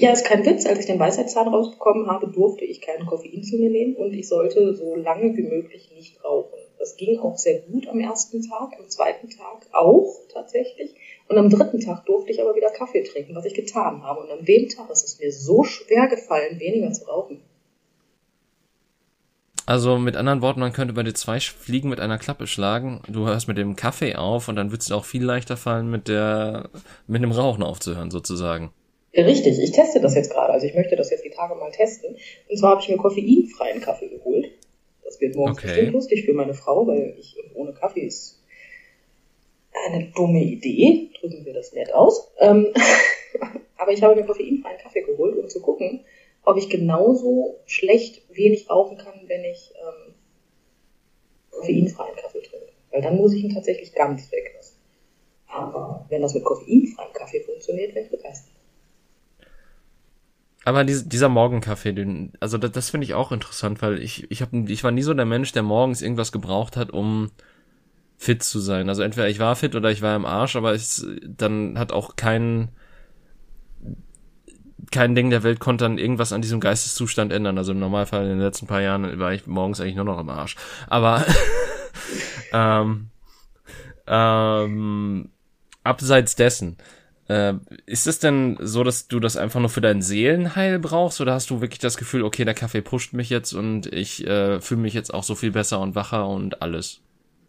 Ja, 0.00 0.12
ist 0.12 0.24
kein 0.24 0.46
Witz. 0.46 0.64
Als 0.64 0.78
ich 0.78 0.86
den 0.86 1.00
Weisheitszahn 1.00 1.48
rausbekommen 1.48 2.06
habe, 2.06 2.28
durfte 2.28 2.64
ich 2.64 2.80
keinen 2.80 3.04
Koffein 3.04 3.42
zu 3.42 3.56
mir 3.56 3.68
nehmen 3.68 3.96
und 3.96 4.12
ich 4.12 4.28
sollte 4.28 4.72
so 4.76 4.94
lange 4.94 5.36
wie 5.36 5.42
möglich 5.42 5.90
nicht 5.92 6.24
rauchen. 6.24 6.56
Das 6.78 6.96
ging 6.96 7.18
auch 7.18 7.36
sehr 7.36 7.62
gut 7.62 7.88
am 7.88 7.98
ersten 7.98 8.48
Tag, 8.48 8.78
am 8.78 8.88
zweiten 8.88 9.28
Tag 9.28 9.66
auch 9.72 10.14
tatsächlich. 10.32 10.94
Und 11.26 11.36
am 11.36 11.50
dritten 11.50 11.80
Tag 11.80 12.06
durfte 12.06 12.30
ich 12.30 12.40
aber 12.40 12.54
wieder 12.54 12.70
Kaffee 12.70 13.02
trinken, 13.02 13.34
was 13.34 13.44
ich 13.44 13.54
getan 13.54 14.04
habe. 14.04 14.20
Und 14.20 14.30
an 14.30 14.44
dem 14.44 14.68
Tag 14.68 14.88
ist 14.88 15.02
es 15.02 15.18
mir 15.18 15.32
so 15.32 15.64
schwer 15.64 16.06
gefallen, 16.06 16.60
weniger 16.60 16.92
zu 16.92 17.04
rauchen. 17.06 17.42
Also 19.66 19.98
mit 19.98 20.14
anderen 20.14 20.42
Worten, 20.42 20.60
man 20.60 20.72
könnte 20.72 20.94
bei 20.94 21.02
dir 21.02 21.14
zwei 21.14 21.40
Fliegen 21.40 21.88
mit 21.88 21.98
einer 21.98 22.18
Klappe 22.18 22.46
schlagen. 22.46 23.02
Du 23.08 23.26
hörst 23.26 23.48
mit 23.48 23.58
dem 23.58 23.74
Kaffee 23.74 24.14
auf 24.14 24.46
und 24.46 24.54
dann 24.54 24.70
wird 24.70 24.82
es 24.82 24.92
auch 24.92 25.04
viel 25.04 25.24
leichter 25.24 25.56
fallen, 25.56 25.90
mit 25.90 26.06
der 26.06 26.70
mit 27.08 27.20
dem 27.20 27.32
Rauchen 27.32 27.64
aufzuhören, 27.64 28.12
sozusagen. 28.12 28.70
Richtig, 29.16 29.58
ich 29.58 29.72
teste 29.72 30.00
das 30.00 30.14
jetzt 30.14 30.30
gerade. 30.30 30.52
Also 30.52 30.66
ich 30.66 30.74
möchte 30.74 30.96
das 30.96 31.10
jetzt 31.10 31.24
die 31.24 31.30
Tage 31.30 31.54
mal 31.54 31.70
testen. 31.70 32.16
Und 32.48 32.56
zwar 32.56 32.72
habe 32.72 32.82
ich 32.82 32.88
mir 32.88 32.96
koffeinfreien 32.96 33.80
Kaffee 33.80 34.08
geholt. 34.08 34.50
Das 35.04 35.20
wird 35.20 35.34
morgens 35.34 35.58
okay. 35.58 35.68
bestimmt 35.68 35.92
lustig 35.92 36.24
für 36.24 36.34
meine 36.34 36.54
Frau, 36.54 36.86
weil 36.86 37.14
ich 37.18 37.36
ohne 37.54 37.72
Kaffee 37.72 38.02
ist 38.02 38.42
eine 39.86 40.10
dumme 40.14 40.42
Idee. 40.42 41.10
Drücken 41.18 41.44
wir 41.44 41.54
das 41.54 41.72
nett 41.72 41.92
aus. 41.94 42.30
Ähm, 42.38 42.68
aber 43.76 43.92
ich 43.92 44.02
habe 44.02 44.14
mir 44.14 44.26
koffeinfreien 44.26 44.78
Kaffee 44.78 45.02
geholt, 45.02 45.36
um 45.38 45.48
zu 45.48 45.62
gucken, 45.62 46.04
ob 46.44 46.58
ich 46.58 46.68
genauso 46.68 47.56
schlecht 47.66 48.22
wenig 48.34 48.68
rauchen 48.68 48.98
kann, 48.98 49.22
wenn 49.26 49.44
ich 49.44 49.72
ähm, 49.80 50.14
koffeinfreien 51.50 52.16
Kaffee 52.16 52.42
trinke. 52.42 52.68
Weil 52.90 53.02
dann 53.02 53.16
muss 53.16 53.32
ich 53.32 53.42
ihn 53.42 53.54
tatsächlich 53.54 53.94
ganz 53.94 54.30
weglassen. 54.30 54.76
Aber 55.46 56.06
wenn 56.10 56.20
das 56.20 56.34
mit 56.34 56.44
koffeinfreiem 56.44 57.12
Kaffee 57.14 57.40
funktioniert, 57.40 57.94
wäre 57.94 58.04
ich 58.04 58.10
begeistert. 58.10 58.57
Aber 60.68 60.84
dieser 60.84 61.30
Morgenkaffee, 61.30 62.30
also 62.40 62.58
das, 62.58 62.90
finde 62.90 63.06
ich 63.06 63.14
auch 63.14 63.32
interessant, 63.32 63.80
weil 63.80 64.02
ich, 64.02 64.30
ich, 64.30 64.42
hab, 64.42 64.52
ich 64.52 64.84
war 64.84 64.90
nie 64.90 65.00
so 65.00 65.14
der 65.14 65.24
Mensch, 65.24 65.52
der 65.52 65.62
morgens 65.62 66.02
irgendwas 66.02 66.30
gebraucht 66.30 66.76
hat, 66.76 66.90
um 66.90 67.30
fit 68.18 68.42
zu 68.42 68.60
sein. 68.60 68.90
Also 68.90 69.00
entweder 69.00 69.30
ich 69.30 69.38
war 69.38 69.56
fit 69.56 69.74
oder 69.74 69.90
ich 69.90 70.02
war 70.02 70.14
im 70.14 70.26
Arsch, 70.26 70.56
aber 70.56 70.74
ich, 70.74 71.02
dann 71.24 71.78
hat 71.78 71.90
auch 71.90 72.16
kein 72.16 72.68
kein 74.90 75.14
Ding 75.14 75.30
der 75.30 75.42
Welt 75.42 75.58
konnte 75.58 75.86
dann 75.86 75.96
irgendwas 75.96 76.34
an 76.34 76.42
diesem 76.42 76.60
Geisteszustand 76.60 77.32
ändern. 77.32 77.56
Also 77.56 77.72
im 77.72 77.78
Normalfall 77.78 78.24
in 78.24 78.28
den 78.28 78.40
letzten 78.40 78.66
paar 78.66 78.82
Jahren 78.82 79.18
war 79.18 79.32
ich 79.32 79.46
morgens 79.46 79.80
eigentlich 79.80 79.96
nur 79.96 80.04
noch 80.04 80.20
im 80.20 80.28
Arsch. 80.28 80.54
Aber 80.86 81.24
ähm, 82.52 83.08
ähm, 84.06 85.30
abseits 85.82 86.36
dessen, 86.36 86.76
äh, 87.28 87.54
ist 87.86 88.06
es 88.06 88.18
denn 88.18 88.56
so, 88.60 88.82
dass 88.82 89.08
du 89.08 89.20
das 89.20 89.36
einfach 89.36 89.60
nur 89.60 89.68
für 89.68 89.80
dein 89.80 90.02
Seelenheil 90.02 90.78
brauchst 90.78 91.20
oder 91.20 91.34
hast 91.34 91.50
du 91.50 91.60
wirklich 91.60 91.78
das 91.78 91.96
Gefühl, 91.96 92.24
okay, 92.24 92.44
der 92.44 92.54
Kaffee 92.54 92.82
pusht 92.82 93.12
mich 93.12 93.30
jetzt 93.30 93.52
und 93.52 93.92
ich 93.92 94.26
äh, 94.26 94.60
fühle 94.60 94.80
mich 94.80 94.94
jetzt 94.94 95.12
auch 95.12 95.22
so 95.22 95.34
viel 95.34 95.52
besser 95.52 95.80
und 95.80 95.94
wacher 95.94 96.28
und 96.28 96.62
alles? 96.62 97.00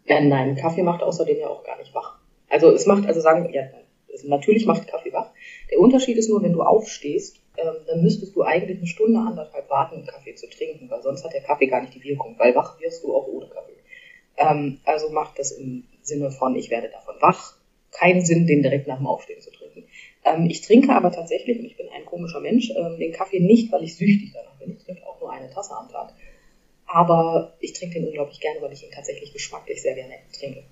Ja, 0.04 0.20
nein, 0.20 0.56
Kaffee 0.56 0.82
macht 0.82 1.02
außerdem 1.02 1.38
ja 1.38 1.48
auch 1.48 1.64
gar 1.64 1.78
nicht 1.78 1.94
wach. 1.94 2.18
Also 2.48 2.70
es 2.70 2.86
macht, 2.86 3.06
also 3.06 3.20
sagen, 3.20 3.48
ja, 3.52 3.62
natürlich 4.24 4.66
macht 4.66 4.86
Kaffee 4.86 5.12
wach, 5.12 5.30
der 5.70 5.78
Unterschied 5.78 6.16
ist 6.18 6.28
nur, 6.28 6.42
wenn 6.42 6.52
du 6.52 6.62
aufstehst, 6.62 7.40
ähm, 7.56 7.74
dann 7.86 8.02
müsstest 8.02 8.34
du 8.36 8.42
eigentlich 8.42 8.78
eine 8.78 8.86
Stunde, 8.86 9.20
anderthalb 9.20 9.70
warten, 9.70 9.96
um 9.96 10.06
Kaffee 10.06 10.34
zu 10.34 10.48
trinken, 10.48 10.90
weil 10.90 11.02
sonst 11.02 11.24
hat 11.24 11.32
der 11.32 11.42
Kaffee 11.42 11.66
gar 11.66 11.80
nicht 11.80 11.94
die 11.94 12.02
Wirkung, 12.02 12.34
weil 12.38 12.54
wach 12.54 12.80
wirst 12.80 13.04
du 13.04 13.14
auch 13.14 13.26
ohne 13.28 13.48
Kaffee. 13.48 13.76
Ähm, 14.36 14.80
also 14.84 15.10
macht 15.10 15.38
das 15.38 15.52
im 15.52 15.84
Sinne 16.02 16.30
von, 16.30 16.54
ich 16.56 16.70
werde 16.70 16.90
davon 16.90 17.14
wach, 17.20 17.54
keinen 17.92 18.24
Sinn, 18.24 18.46
den 18.46 18.62
direkt 18.62 18.86
nach 18.86 18.98
dem 18.98 19.06
Aufstehen 19.06 19.40
zu 19.40 19.50
trinken. 19.50 19.59
Ähm, 20.24 20.46
ich 20.50 20.60
trinke 20.62 20.92
aber 20.92 21.12
tatsächlich, 21.12 21.58
und 21.58 21.64
ich 21.64 21.76
bin 21.76 21.88
ein 21.94 22.04
komischer 22.04 22.40
Mensch, 22.40 22.70
ähm, 22.70 22.98
den 22.98 23.12
Kaffee 23.12 23.40
nicht, 23.40 23.72
weil 23.72 23.84
ich 23.84 23.96
süchtig 23.96 24.32
danach 24.34 24.58
bin. 24.58 24.76
Ich 24.76 24.84
trinke 24.84 25.06
auch 25.06 25.20
nur 25.20 25.32
eine 25.32 25.50
Tasse 25.50 25.74
am 25.76 25.88
Tag. 25.88 26.12
Aber 26.86 27.54
ich 27.60 27.72
trinke 27.72 28.00
den 28.00 28.08
unglaublich 28.08 28.40
gerne, 28.40 28.60
weil 28.60 28.72
ich 28.72 28.84
ihn 28.84 28.90
tatsächlich 28.90 29.32
geschmacklich 29.32 29.80
sehr 29.80 29.94
gerne 29.94 30.14
trinke. 30.38 30.64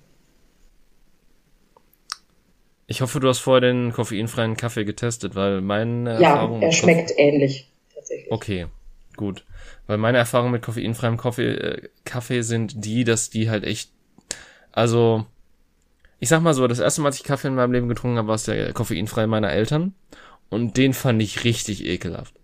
Ich 2.90 3.02
hoffe, 3.02 3.20
du 3.20 3.28
hast 3.28 3.40
vorher 3.40 3.61
den 3.61 3.92
koffeinfreien 3.92 4.56
Kaffee 4.56 4.84
getestet, 4.84 5.34
weil 5.34 5.61
meine 5.61 6.14
ja, 6.14 6.30
Erfahrung. 6.30 6.62
Ja, 6.62 6.68
er 6.68 6.72
schmeckt 6.72 7.12
ähnlich, 7.18 7.70
tatsächlich. 7.94 8.32
Okay, 8.32 8.66
gut. 9.16 9.44
Weil 9.87 9.98
meine 9.98 10.16
Erfahrungen 10.18 10.52
mit 10.52 10.62
koffeinfreiem 10.62 11.18
Kaffee, 11.18 11.54
äh, 11.54 11.88
Kaffee 12.04 12.40
sind 12.40 12.84
die, 12.84 13.04
dass 13.04 13.28
die 13.28 13.50
halt 13.50 13.64
echt, 13.64 13.90
also, 14.72 15.26
ich 16.20 16.28
sag 16.28 16.40
mal 16.40 16.54
so, 16.54 16.66
das 16.66 16.81
erste 16.81 17.00
Mal, 17.00 17.09
als 17.09 17.16
ich 17.16 17.24
Kaffee 17.24 17.48
in 17.48 17.54
meinem 17.54 17.72
Leben 17.72 17.88
getrunken 17.88 18.18
habe, 18.18 18.28
war 18.28 18.35
es 18.35 18.44
der 18.44 18.72
koffeinfrei 18.72 19.26
meiner 19.26 19.52
Eltern. 19.52 19.94
Und 20.50 20.76
den 20.76 20.94
fand 20.94 21.22
ich 21.22 21.44
richtig 21.44 21.85
ekelhaft. 21.85 22.35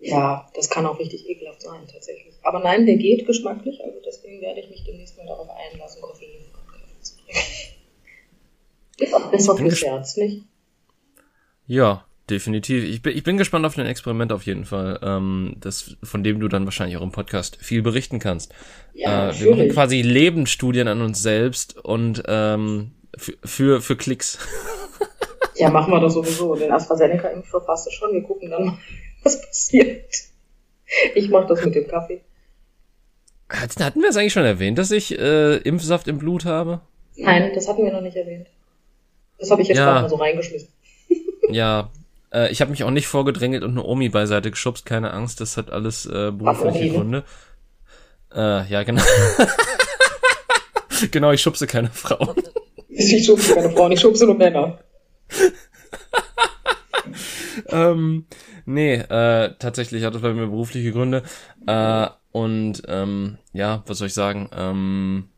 Ja, 0.00 0.48
das 0.54 0.70
kann 0.70 0.86
auch 0.86 0.98
richtig 0.98 1.28
ekelhaft 1.28 1.62
sein, 1.62 1.80
tatsächlich. 1.90 2.34
Aber 2.42 2.60
nein, 2.60 2.86
der 2.86 2.96
geht 2.96 3.26
geschmacklich, 3.26 3.82
also 3.82 3.98
deswegen 4.06 4.40
werde 4.40 4.60
ich 4.60 4.70
mich 4.70 4.84
demnächst 4.84 5.16
mal 5.16 5.26
darauf 5.26 5.48
einlassen, 5.50 6.02
Kaffee 6.02 6.44
zu 7.00 7.16
trinken. 7.16 7.42
Ist 8.98 9.14
auch 9.14 9.30
besser 9.30 9.56
fürs 9.56 9.82
Herz, 9.82 10.16
nicht? 10.16 10.44
Ja, 11.66 12.04
definitiv. 12.30 12.84
Ich 12.84 13.02
bin, 13.02 13.16
ich 13.16 13.24
bin 13.24 13.38
gespannt 13.38 13.66
auf 13.66 13.74
dein 13.74 13.86
Experiment 13.86 14.32
auf 14.32 14.44
jeden 14.44 14.64
Fall, 14.64 15.00
ähm, 15.02 15.56
das, 15.58 15.96
von 16.02 16.22
dem 16.22 16.38
du 16.40 16.48
dann 16.48 16.64
wahrscheinlich 16.64 16.96
auch 16.96 17.02
im 17.02 17.12
Podcast 17.12 17.56
viel 17.60 17.82
berichten 17.82 18.18
kannst. 18.20 18.54
Ja, 18.94 19.30
äh, 19.30 19.40
wir 19.40 19.50
machen 19.50 19.68
quasi 19.70 20.02
Lebensstudien 20.02 20.88
an 20.88 21.02
uns 21.02 21.22
selbst 21.22 21.76
und 21.76 22.22
ähm, 22.28 22.92
für, 23.18 23.34
für, 23.44 23.80
für 23.80 23.96
Klicks. 23.96 24.38
ja, 25.56 25.70
machen 25.70 25.92
wir 25.92 26.00
das 26.00 26.14
sowieso. 26.14 26.54
Den 26.54 26.72
AstraZeneca-Impfstoff 26.72 27.66
hast 27.68 27.86
du 27.86 27.90
schon. 27.90 28.12
Wir 28.12 28.22
gucken 28.22 28.50
dann 28.50 28.64
mal, 28.66 28.78
was 29.22 29.40
passiert. 29.42 30.14
Ich 31.14 31.28
mache 31.28 31.46
das 31.46 31.64
mit 31.64 31.74
dem 31.74 31.86
Kaffee. 31.86 32.22
Hatten 33.50 34.02
wir 34.02 34.10
es 34.10 34.16
eigentlich 34.16 34.32
schon 34.32 34.44
erwähnt, 34.44 34.78
dass 34.78 34.90
ich 34.90 35.18
äh, 35.18 35.56
Impfsaft 35.56 36.06
im 36.08 36.18
Blut 36.18 36.44
habe? 36.44 36.80
Nein, 37.16 37.50
das 37.54 37.66
hatten 37.66 37.84
wir 37.84 37.92
noch 37.92 38.02
nicht 38.02 38.16
erwähnt. 38.16 38.46
Das 39.38 39.50
habe 39.50 39.62
ich 39.62 39.68
jetzt 39.68 39.78
ja. 39.78 39.84
gerade 39.84 40.02
mal 40.02 40.08
so 40.08 40.16
reingeschmissen. 40.16 40.68
ja, 41.50 41.90
äh, 42.32 42.50
ich 42.50 42.60
habe 42.60 42.70
mich 42.70 42.84
auch 42.84 42.90
nicht 42.90 43.06
vorgedrängelt 43.06 43.62
und 43.62 43.70
eine 43.70 43.84
Omi 43.84 44.08
beiseite 44.08 44.50
geschubst, 44.50 44.84
keine 44.84 45.12
Angst, 45.12 45.40
das 45.40 45.56
hat 45.56 45.70
alles 45.70 46.06
äh, 46.06 46.30
berufliche 46.30 46.90
Gründe. 46.90 47.24
Äh, 48.34 48.68
ja, 48.68 48.82
genau. 48.82 49.02
genau, 51.10 51.32
ich 51.32 51.40
schubse 51.40 51.66
keine 51.66 51.88
Frauen. 51.88 52.34
Ich 52.88 53.24
schubse 53.24 53.54
keine 53.54 53.70
Frauen, 53.70 53.92
ich 53.92 54.00
schubse 54.00 54.26
nur 54.26 54.36
Männer. 54.36 54.78
ähm, 57.68 58.26
nee, 58.64 58.94
äh, 58.94 59.54
tatsächlich 59.58 60.04
hat 60.04 60.14
das 60.14 60.22
bei 60.22 60.32
mir 60.32 60.46
berufliche 60.46 60.92
Gründe. 60.92 61.22
Äh, 61.66 62.08
und 62.32 62.82
ähm, 62.88 63.38
ja, 63.52 63.82
was 63.86 63.98
soll 63.98 64.08
ich 64.08 64.14
sagen? 64.14 64.48
Ähm, 64.56 65.28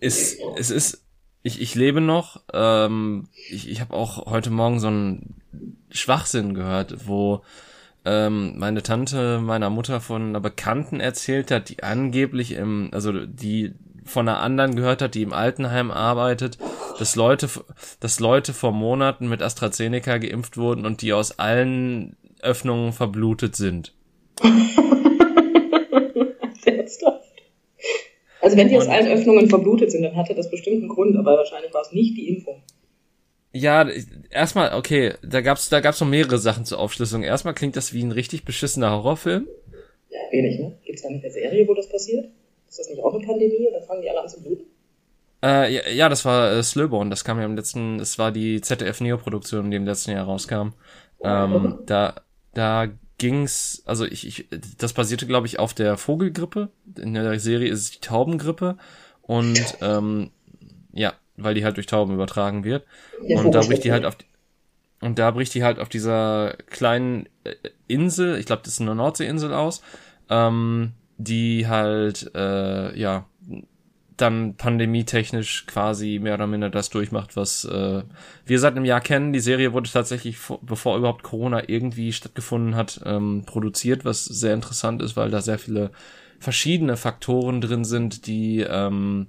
ist, 0.00 0.38
es 0.56 0.70
ist 0.70 1.04
ich, 1.42 1.60
ich 1.60 1.74
lebe 1.74 2.00
noch. 2.00 2.42
Ähm, 2.52 3.28
ich 3.48 3.70
ich 3.70 3.80
habe 3.80 3.94
auch 3.94 4.26
heute 4.26 4.50
Morgen 4.50 4.80
so 4.80 4.88
einen 4.88 5.40
Schwachsinn 5.90 6.54
gehört, 6.54 7.08
wo 7.08 7.42
ähm, 8.04 8.58
meine 8.58 8.82
Tante 8.82 9.40
meiner 9.40 9.70
Mutter 9.70 10.00
von 10.00 10.28
einer 10.28 10.40
Bekannten 10.40 11.00
erzählt 11.00 11.50
hat, 11.50 11.68
die 11.68 11.82
angeblich 11.82 12.52
im, 12.52 12.90
also 12.92 13.26
die 13.26 13.74
von 14.10 14.28
einer 14.28 14.40
anderen 14.40 14.76
gehört 14.76 15.02
hat, 15.02 15.14
die 15.14 15.22
im 15.22 15.32
Altenheim 15.32 15.90
arbeitet, 15.90 16.58
dass 16.98 17.16
Leute, 17.16 17.48
dass 18.00 18.20
Leute 18.20 18.52
vor 18.52 18.72
Monaten 18.72 19.28
mit 19.28 19.42
AstraZeneca 19.42 20.18
geimpft 20.18 20.56
wurden 20.56 20.84
und 20.84 21.02
die 21.02 21.12
aus 21.12 21.38
allen 21.38 22.16
Öffnungen 22.42 22.92
verblutet 22.92 23.56
sind. 23.56 23.94
Also 28.42 28.56
wenn 28.56 28.68
die 28.68 28.76
aus 28.76 28.88
allen 28.88 29.06
Öffnungen 29.06 29.48
verblutet 29.48 29.90
sind, 29.90 30.02
dann 30.02 30.16
hatte 30.16 30.34
das 30.34 30.50
bestimmt 30.50 30.78
einen 30.78 30.88
Grund, 30.88 31.16
aber 31.16 31.36
wahrscheinlich 31.36 31.72
war 31.74 31.82
es 31.82 31.92
nicht 31.92 32.16
die 32.16 32.28
Impfung. 32.28 32.62
Ja, 33.52 33.88
erstmal, 34.30 34.74
okay, 34.74 35.12
da 35.22 35.40
gab's, 35.40 35.68
da 35.68 35.80
gab's 35.80 36.00
noch 36.00 36.08
mehrere 36.08 36.38
Sachen 36.38 36.64
zur 36.64 36.78
Aufschlüsselung. 36.78 37.22
Erstmal 37.22 37.54
klingt 37.54 37.76
das 37.76 37.92
wie 37.92 38.02
ein 38.02 38.12
richtig 38.12 38.44
beschissener 38.44 38.92
Horrorfilm. 38.92 39.46
Ja, 40.08 40.18
wenig, 40.30 40.58
ne? 40.58 40.78
Gibt's 40.84 41.02
da 41.02 41.10
nicht 41.10 41.24
eine 41.24 41.32
Serie, 41.32 41.66
wo 41.68 41.74
das 41.74 41.88
passiert? 41.88 42.28
Ist 42.70 42.78
das 42.78 42.88
nicht 42.88 43.02
auch 43.02 43.12
eine 43.12 43.26
Pandemie 43.26 43.68
oder 43.68 43.82
fangen 43.82 44.00
die 44.00 44.08
alle 44.08 44.22
an 44.22 44.28
zu 44.28 44.42
bluten? 44.42 44.64
Äh, 45.42 45.74
ja, 45.74 45.88
ja, 45.88 46.08
das 46.08 46.24
war 46.24 46.52
äh, 46.52 46.62
Slowborn, 46.62 47.10
das 47.10 47.24
kam 47.24 47.38
ja 47.38 47.44
im 47.44 47.56
letzten, 47.56 47.98
es 47.98 48.18
war 48.18 48.30
die 48.30 48.60
ZDF-Neo-Produktion, 48.60 49.70
die 49.70 49.76
im 49.76 49.86
letzten 49.86 50.12
Jahr 50.12 50.24
rauskam. 50.24 50.72
Oh, 51.18 51.26
ähm, 51.26 51.54
okay. 51.54 51.82
Da, 51.86 52.14
da 52.54 52.88
ging's, 53.18 53.82
also 53.86 54.04
ich, 54.04 54.26
ich 54.26 54.48
das 54.78 54.92
basierte, 54.92 55.26
glaube 55.26 55.46
ich, 55.46 55.58
auf 55.58 55.74
der 55.74 55.96
Vogelgrippe. 55.96 56.70
In 56.96 57.14
der 57.14 57.38
Serie 57.40 57.70
ist 57.70 57.80
es 57.80 57.90
die 57.90 58.00
Taubengrippe. 58.00 58.78
Und 59.22 59.78
ähm, 59.80 60.30
ja, 60.92 61.14
weil 61.36 61.54
die 61.54 61.64
halt 61.64 61.76
durch 61.76 61.86
Tauben 61.86 62.14
übertragen 62.14 62.64
wird. 62.64 62.84
Ja, 63.22 63.40
und 63.40 63.52
da 63.52 63.60
bricht 63.60 63.84
die 63.84 63.92
halt 63.92 64.04
auf 64.04 64.16
die, 64.16 64.26
und 65.00 65.18
da 65.18 65.30
bricht 65.30 65.54
die 65.54 65.64
halt 65.64 65.78
auf 65.78 65.88
dieser 65.88 66.54
kleinen 66.66 67.28
äh, 67.44 67.54
Insel, 67.88 68.38
ich 68.38 68.46
glaube, 68.46 68.62
das 68.64 68.74
ist 68.74 68.80
eine 68.80 68.94
Nordseeinsel 68.94 69.52
aus, 69.52 69.82
ähm, 70.28 70.92
die 71.24 71.68
halt, 71.68 72.30
äh, 72.34 72.98
ja, 72.98 73.26
dann 74.16 74.54
pandemietechnisch 74.56 75.66
quasi 75.66 76.18
mehr 76.20 76.34
oder 76.34 76.46
minder 76.46 76.68
das 76.68 76.90
durchmacht, 76.90 77.36
was 77.36 77.64
äh, 77.64 78.02
wir 78.44 78.58
seit 78.58 78.76
einem 78.76 78.84
Jahr 78.84 79.00
kennen. 79.00 79.32
Die 79.32 79.40
Serie 79.40 79.72
wurde 79.72 79.90
tatsächlich, 79.90 80.36
bevor 80.62 80.98
überhaupt 80.98 81.22
Corona 81.22 81.68
irgendwie 81.68 82.12
stattgefunden 82.12 82.76
hat, 82.76 83.00
ähm, 83.06 83.44
produziert, 83.46 84.04
was 84.04 84.24
sehr 84.24 84.52
interessant 84.52 85.00
ist, 85.00 85.16
weil 85.16 85.30
da 85.30 85.40
sehr 85.40 85.58
viele 85.58 85.90
verschiedene 86.38 86.96
Faktoren 86.96 87.60
drin 87.60 87.84
sind, 87.84 88.26
die 88.26 88.60
ähm, 88.60 89.28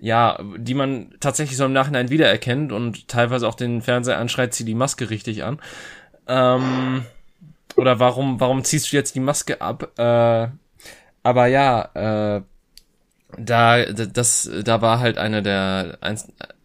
ja, 0.00 0.38
die 0.58 0.74
man 0.74 1.14
tatsächlich 1.20 1.56
so 1.56 1.64
im 1.64 1.72
Nachhinein 1.72 2.10
wiedererkennt 2.10 2.72
und 2.72 3.08
teilweise 3.08 3.48
auch 3.48 3.54
den 3.54 3.80
Fernseher 3.80 4.18
anschreit, 4.18 4.52
zieh 4.52 4.64
die 4.64 4.74
Maske 4.74 5.08
richtig 5.08 5.44
an. 5.44 5.58
Ähm, 6.26 7.06
oder 7.76 8.00
warum, 8.00 8.38
warum 8.38 8.64
ziehst 8.64 8.92
du 8.92 8.96
jetzt 8.96 9.14
die 9.14 9.20
Maske 9.20 9.62
ab? 9.62 9.98
Äh, 9.98 10.48
aber 11.24 11.46
ja, 11.46 12.36
äh, 12.36 12.42
da 13.36 13.84
das 13.84 14.48
da 14.62 14.80
war 14.80 15.00
halt 15.00 15.18
eine 15.18 15.42
der 15.42 15.98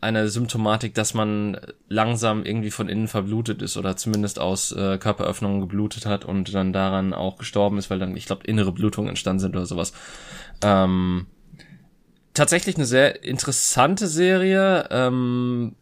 eine 0.01 0.29
Symptomatik, 0.29 0.93
dass 0.93 1.13
man 1.15 1.57
langsam 1.87 2.43
irgendwie 2.43 2.69
von 2.69 2.89
innen 2.89 3.07
verblutet 3.07 3.61
ist 3.61 3.75
oder 3.77 3.97
zumindest 3.97 4.39
aus 4.39 4.71
äh, 4.71 4.97
Körperöffnungen 4.99 5.61
geblutet 5.61 6.05
hat 6.05 6.25
und 6.25 6.53
dann 6.53 6.71
daran 6.71 7.13
auch 7.13 7.37
gestorben 7.37 7.79
ist, 7.79 7.89
weil 7.89 7.99
dann 7.99 8.15
ich 8.15 8.25
glaube 8.27 8.45
innere 8.45 8.71
Blutungen 8.71 9.09
entstanden 9.09 9.39
sind 9.39 9.55
oder 9.55 9.65
sowas. 9.65 9.93
Ähm, 10.61 11.25
tatsächlich 12.33 12.75
eine 12.75 12.85
sehr 12.85 13.23
interessante 13.23 14.07
Serie. 14.07 14.87
Ähm, 14.91 15.75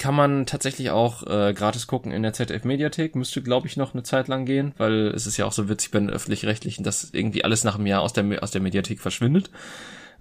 kann 0.00 0.14
man 0.14 0.46
tatsächlich 0.46 0.90
auch 0.90 1.26
äh, 1.26 1.52
gratis 1.52 1.86
gucken 1.86 2.10
in 2.10 2.22
der 2.22 2.32
ZDF 2.32 2.64
Mediathek. 2.64 3.14
Müsste, 3.14 3.42
glaube 3.42 3.66
ich, 3.66 3.76
noch 3.76 3.92
eine 3.92 4.02
Zeit 4.02 4.28
lang 4.28 4.46
gehen, 4.46 4.72
weil 4.78 5.08
es 5.08 5.26
ist 5.26 5.36
ja 5.36 5.44
auch 5.44 5.52
so 5.52 5.68
witzig 5.68 5.90
bei 5.90 5.98
den 5.98 6.08
öffentlich-rechtlichen, 6.08 6.82
dass 6.82 7.10
irgendwie 7.12 7.44
alles 7.44 7.64
nach 7.64 7.74
einem 7.74 7.86
Jahr 7.86 8.00
aus 8.00 8.14
der 8.14 8.42
aus 8.42 8.50
der 8.50 8.62
Mediathek 8.62 8.98
verschwindet. 8.98 9.50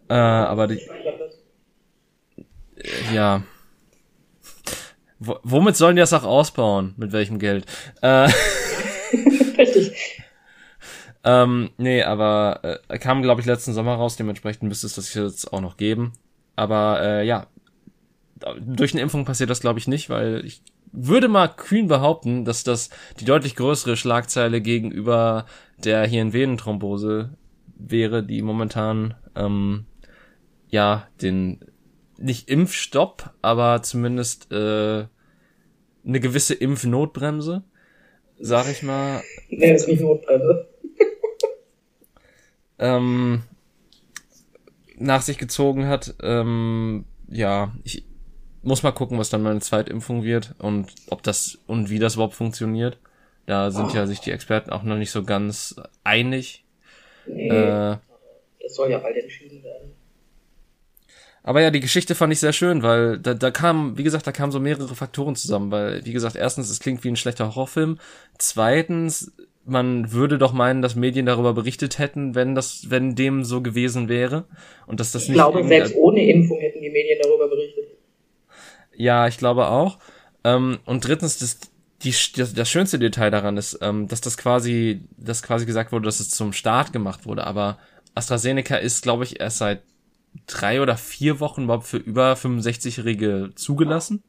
Äh, 0.09 0.15
aber 0.15 0.67
die, 0.67 0.81
äh, 2.75 3.15
ja. 3.15 3.43
W 5.19 5.35
womit 5.43 5.77
sollen 5.77 5.95
die 5.95 6.01
das 6.01 6.11
auch 6.11 6.23
ausbauen? 6.23 6.93
Mit 6.97 7.13
welchem 7.13 7.39
Geld? 7.39 7.65
Äh, 8.01 8.27
Richtig. 9.57 10.23
ähm, 11.23 11.69
nee, 11.77 12.03
aber 12.03 12.81
äh, 12.89 12.97
kam, 12.97 13.21
glaube 13.21 13.39
ich, 13.39 13.47
letzten 13.47 13.71
Sommer 13.71 13.95
raus, 13.95 14.17
dementsprechend 14.17 14.63
müsste 14.63 14.87
es 14.87 14.95
das 14.95 15.13
jetzt 15.13 15.53
auch 15.53 15.61
noch 15.61 15.77
geben. 15.77 16.11
Aber 16.57 17.01
äh, 17.01 17.25
ja, 17.25 17.47
durch 18.59 18.93
eine 18.93 19.01
Impfung 19.01 19.25
passiert 19.25 19.49
das, 19.49 19.61
glaube 19.61 19.79
ich, 19.79 19.87
nicht, 19.87 20.09
weil 20.09 20.45
ich 20.45 20.61
würde 20.91 21.27
mal 21.27 21.47
kühn 21.47 21.87
behaupten, 21.87 22.45
dass 22.45 22.63
das 22.63 22.89
die 23.19 23.25
deutlich 23.25 23.55
größere 23.55 23.95
Schlagzeile 23.95 24.61
gegenüber 24.61 25.45
der 25.77 26.05
Hirnvenenthrombose 26.05 27.31
wäre, 27.77 28.23
die 28.23 28.41
momentan 28.41 29.15
ähm, 29.35 29.85
ja 30.69 31.07
den 31.21 31.59
nicht 32.17 32.49
Impfstopp, 32.49 33.31
aber 33.41 33.81
zumindest 33.81 34.51
äh, 34.51 35.05
eine 36.05 36.19
gewisse 36.19 36.53
Impfnotbremse, 36.53 37.63
sag 38.39 38.69
ich 38.69 38.83
mal. 38.83 39.21
Nee, 39.49 39.73
ist 39.73 39.87
nicht 39.87 40.01
Notbremse. 40.01 40.67
ähm, 42.79 43.43
nach 44.97 45.21
sich 45.21 45.37
gezogen 45.37 45.87
hat. 45.87 46.15
Ähm, 46.21 47.05
ja, 47.29 47.73
ich, 47.83 48.05
muss 48.61 48.83
mal 48.83 48.91
gucken, 48.91 49.17
was 49.17 49.29
dann 49.29 49.43
meine 49.43 49.59
Zweitimpfung 49.59 50.23
wird 50.23 50.55
und 50.59 50.87
ob 51.09 51.23
das 51.23 51.57
und 51.67 51.89
wie 51.89 51.99
das 51.99 52.15
überhaupt 52.15 52.35
funktioniert. 52.35 52.97
Da 53.45 53.71
sind 53.71 53.93
ja 53.93 54.05
sich 54.05 54.19
die 54.19 54.31
Experten 54.31 54.69
auch 54.69 54.83
noch 54.83 54.97
nicht 54.97 55.11
so 55.11 55.23
ganz 55.23 55.75
einig. 56.03 56.63
Nee, 57.25 57.49
äh, 57.49 57.97
das 58.61 58.75
soll 58.75 58.91
ja 58.91 58.99
bald 58.99 59.17
entschieden 59.17 59.63
werden. 59.63 59.91
Aber 61.41 61.61
ja, 61.61 61.71
die 61.71 61.79
Geschichte 61.79 62.15
fand 62.15 62.33
ich 62.33 62.39
sehr 62.39 62.53
schön, 62.53 62.83
weil 62.83 63.17
da, 63.17 63.33
da 63.33 63.49
kam, 63.49 63.97
wie 63.97 64.03
gesagt, 64.03 64.27
da 64.27 64.31
kamen 64.31 64.51
so 64.51 64.59
mehrere 64.59 64.93
Faktoren 64.93 65.35
zusammen, 65.35 65.71
weil, 65.71 66.05
wie 66.05 66.11
gesagt, 66.11 66.35
erstens, 66.35 66.69
es 66.69 66.79
klingt 66.79 67.03
wie 67.03 67.07
ein 67.09 67.15
schlechter 67.15 67.47
Horrorfilm. 67.47 67.97
Zweitens, 68.37 69.31
man 69.65 70.11
würde 70.11 70.37
doch 70.37 70.53
meinen, 70.53 70.81
dass 70.81 70.95
Medien 70.95 71.25
darüber 71.25 71.53
berichtet 71.53 71.97
hätten, 71.97 72.35
wenn 72.35 72.55
das, 72.55 72.89
wenn 72.89 73.15
dem 73.15 73.43
so 73.43 73.61
gewesen 73.61 74.09
wäre. 74.09 74.45
Und 74.85 74.99
dass 74.99 75.11
das 75.11 75.23
ich 75.23 75.29
nicht. 75.29 75.37
Ich 75.37 75.43
glaube, 75.43 75.67
selbst 75.67 75.95
ohne 75.95 76.23
Impfung 76.29 76.59
hätten 76.59 76.81
die 76.81 76.89
Medien 76.89 77.19
darüber 77.21 77.47
berichtet. 77.47 77.78
Ja, 78.99 79.29
ich 79.29 79.37
glaube 79.37 79.69
auch. 79.69 79.97
Ähm, 80.43 80.79
und 80.85 81.07
drittens, 81.07 81.39
das, 81.39 81.57
die, 82.03 82.13
das, 82.35 82.53
das 82.53 82.69
schönste 82.69 82.99
Detail 82.99 83.31
daran 83.31 83.55
ist, 83.55 83.79
ähm, 83.81 84.09
dass 84.09 84.19
das 84.19 84.35
quasi, 84.35 85.01
dass 85.17 85.41
quasi 85.41 85.65
gesagt 85.65 85.93
wurde, 85.93 86.05
dass 86.05 86.19
es 86.19 86.29
zum 86.29 86.51
Start 86.51 86.91
gemacht 86.91 87.25
wurde. 87.25 87.45
Aber 87.45 87.79
AstraZeneca 88.13 88.75
ist, 88.75 89.01
glaube 89.01 89.23
ich, 89.23 89.39
erst 89.39 89.59
seit 89.59 89.83
drei 90.47 90.81
oder 90.81 90.97
vier 90.97 91.39
Wochen 91.39 91.63
überhaupt 91.63 91.87
für 91.87 91.97
über 91.97 92.33
65-Jährige 92.33 93.51
zugelassen. 93.55 94.21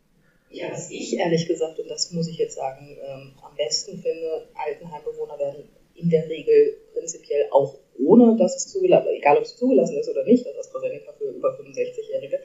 Ja, 0.50 0.70
was 0.70 0.88
ich 0.90 1.16
ehrlich 1.16 1.48
gesagt, 1.48 1.80
und 1.80 1.88
das 1.88 2.12
muss 2.12 2.28
ich 2.28 2.38
jetzt 2.38 2.54
sagen, 2.54 2.96
ähm, 3.04 3.33
am 3.42 3.56
besten 3.56 4.00
finde, 4.00 4.48
Altenheimbewohner 4.54 5.37
werden 5.38 5.64
in 5.96 6.11
der 6.11 6.28
Regel 6.28 6.76
prinzipiell 6.92 7.46
auch 7.50 7.76
ohne, 7.98 8.37
dass 8.37 8.54
es 8.54 8.68
zugelassen, 8.68 9.09
egal 9.16 9.37
ob 9.37 9.42
es 9.42 9.56
zugelassen 9.56 9.98
ist 9.98 10.09
oder 10.09 10.24
nicht, 10.24 10.46
das 10.46 10.56
AstraZeneca 10.56 11.12
für 11.18 11.30
über 11.30 11.59
65-Jährige, 11.59 12.40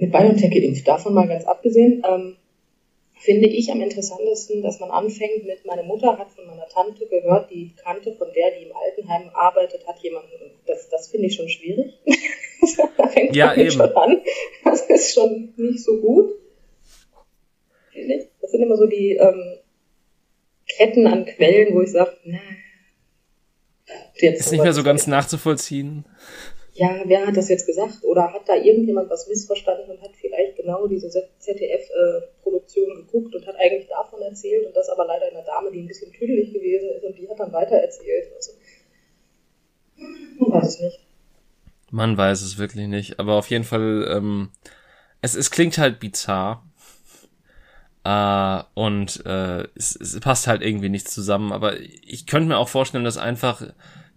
mit 0.00 0.12
BioNTech 0.12 0.50
geimpft. 0.50 0.88
Davon 0.88 1.14
mal 1.14 1.28
ganz 1.28 1.44
abgesehen, 1.44 2.02
ähm, 2.08 2.36
finde 3.20 3.48
ich 3.48 3.70
am 3.70 3.82
interessantesten, 3.82 4.62
dass 4.62 4.80
man 4.80 4.90
anfängt 4.90 5.44
mit, 5.44 5.66
meine 5.66 5.82
Mutter 5.82 6.18
hat 6.18 6.32
von 6.32 6.46
meiner 6.46 6.66
Tante 6.68 7.06
gehört, 7.06 7.50
die 7.50 7.74
kannte 7.76 8.14
von 8.14 8.28
der, 8.34 8.50
die 8.52 8.64
im 8.64 8.74
Altenheim 8.74 9.30
arbeitet, 9.34 9.86
hat 9.86 9.98
jemanden, 9.98 10.30
das, 10.66 10.88
das 10.88 11.08
finde 11.08 11.26
ich 11.26 11.36
schon 11.36 11.48
schwierig. 11.50 11.92
da 12.96 13.08
fängt 13.08 13.36
ja, 13.36 13.54
eben. 13.54 13.70
schon 13.70 13.94
an. 13.94 14.22
Das 14.64 14.80
ist 14.88 15.12
schon 15.12 15.52
nicht 15.56 15.84
so 15.84 16.00
gut. 16.00 16.30
Das 18.40 18.50
sind 18.50 18.62
immer 18.62 18.76
so 18.76 18.86
die 18.86 19.16
ähm, 19.16 19.58
Ketten 20.66 21.06
an 21.06 21.26
Quellen, 21.26 21.74
wo 21.74 21.82
ich 21.82 21.90
sage, 21.92 22.16
na, 22.24 22.38
jetzt 24.14 24.40
ist 24.40 24.52
nicht 24.52 24.62
mehr 24.62 24.72
so 24.72 24.82
ganz 24.82 25.06
nachzuvollziehen 25.06 26.06
ja, 26.80 27.02
wer 27.04 27.26
hat 27.26 27.36
das 27.36 27.50
jetzt 27.50 27.66
gesagt? 27.66 28.04
Oder 28.04 28.32
hat 28.32 28.48
da 28.48 28.54
irgendjemand 28.54 29.10
was 29.10 29.28
missverstanden 29.28 29.90
und 29.90 30.00
hat 30.00 30.12
vielleicht 30.18 30.56
genau 30.56 30.86
diese 30.86 31.10
ZDF-Produktion 31.10 33.04
geguckt 33.04 33.34
und 33.34 33.46
hat 33.46 33.56
eigentlich 33.56 33.88
davon 33.88 34.22
erzählt 34.22 34.66
und 34.66 34.74
das 34.74 34.88
aber 34.88 35.04
leider 35.04 35.26
eine 35.26 35.44
Dame, 35.44 35.70
die 35.70 35.80
ein 35.80 35.86
bisschen 35.86 36.10
tüdelig 36.10 36.54
gewesen 36.54 36.88
ist 36.96 37.04
und 37.04 37.18
die 37.18 37.28
hat 37.28 37.38
dann 37.38 37.52
weiter 37.52 37.76
erzählt. 37.76 38.32
Also, 38.34 38.52
man 40.38 40.52
weiß 40.52 40.68
es 40.68 40.80
nicht. 40.80 41.00
Man 41.90 42.16
weiß 42.16 42.40
es 42.40 42.56
wirklich 42.56 42.88
nicht, 42.88 43.20
aber 43.20 43.34
auf 43.34 43.50
jeden 43.50 43.64
Fall, 43.64 44.08
ähm, 44.10 44.48
es, 45.20 45.34
es 45.34 45.50
klingt 45.50 45.76
halt 45.76 46.00
bizarr. 46.00 46.64
Uh, 48.08 48.62
und 48.72 49.26
äh, 49.26 49.68
es, 49.74 49.94
es 49.94 50.18
passt 50.20 50.46
halt 50.46 50.62
irgendwie 50.62 50.88
nicht 50.88 51.10
zusammen. 51.10 51.52
Aber 51.52 51.78
ich 51.78 52.26
könnte 52.26 52.48
mir 52.48 52.56
auch 52.56 52.70
vorstellen, 52.70 53.04
dass 53.04 53.18
einfach 53.18 53.60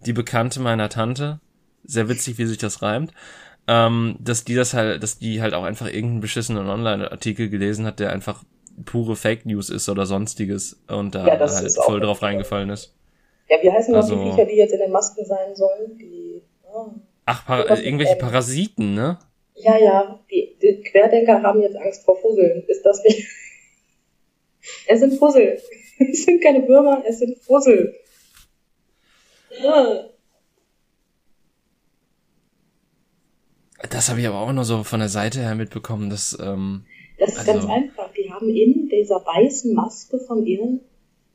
die 0.06 0.14
Bekannte 0.14 0.60
meiner 0.60 0.88
Tante, 0.88 1.40
sehr 1.84 2.08
witzig, 2.08 2.38
wie 2.38 2.46
sich 2.46 2.58
das 2.58 2.82
reimt. 2.82 3.12
Ähm, 3.66 4.16
dass 4.20 4.44
die 4.44 4.54
das 4.54 4.74
halt, 4.74 5.02
dass 5.02 5.18
die 5.18 5.40
halt 5.40 5.54
auch 5.54 5.64
einfach 5.64 5.86
irgendeinen 5.86 6.20
beschissenen 6.20 6.68
Online-Artikel 6.68 7.48
gelesen 7.48 7.86
hat, 7.86 7.98
der 7.98 8.10
einfach 8.10 8.44
pure 8.84 9.16
Fake 9.16 9.46
News 9.46 9.70
ist 9.70 9.88
oder 9.88 10.04
sonstiges 10.04 10.82
und 10.88 11.14
da 11.14 11.26
ja, 11.26 11.38
halt 11.38 11.72
voll 11.72 12.00
drauf 12.00 12.20
reingefallen 12.20 12.70
ist. 12.70 12.94
Ja, 13.48 13.56
wie 13.62 13.70
heißen 13.70 13.94
also, 13.94 14.16
die 14.16 14.30
Viecher, 14.30 14.46
die 14.46 14.56
jetzt 14.56 14.72
in 14.72 14.80
den 14.80 14.90
Masken 14.90 15.24
sein 15.24 15.54
sollen? 15.54 15.96
Die, 15.98 16.42
oh, 16.64 16.88
Ach, 17.26 17.46
Par 17.46 17.78
irgendwelche 17.82 18.16
Parasiten, 18.16 18.94
ne? 18.94 19.18
Ja, 19.54 19.78
ja, 19.78 20.20
die, 20.30 20.56
die 20.60 20.82
Querdenker 20.82 21.42
haben 21.42 21.62
jetzt 21.62 21.76
Angst 21.76 22.04
vor 22.04 22.16
Fusseln. 22.20 22.64
Ist 22.66 22.84
das 22.84 23.02
nicht? 23.04 23.26
es 24.86 25.00
sind 25.00 25.18
Fussel. 25.18 25.60
Es 25.96 26.24
sind 26.24 26.42
keine 26.42 26.66
Würmer, 26.66 27.04
es 27.06 27.20
sind 27.20 27.38
Fussel. 27.38 27.94
Ja. 29.62 30.10
Das 33.90 34.08
habe 34.08 34.20
ich 34.20 34.26
aber 34.26 34.40
auch 34.40 34.52
nur 34.52 34.64
so 34.64 34.82
von 34.82 35.00
der 35.00 35.08
Seite 35.08 35.40
her 35.40 35.54
mitbekommen, 35.54 36.10
dass. 36.10 36.36
Ähm, 36.40 36.84
das 37.18 37.30
ist 37.30 37.38
also, 37.40 37.52
ganz 37.52 37.64
einfach. 37.66 38.12
Die 38.12 38.30
haben 38.32 38.48
in 38.48 38.88
dieser 38.88 39.24
weißen 39.24 39.74
Maske 39.74 40.18
von 40.18 40.46
innen 40.46 40.80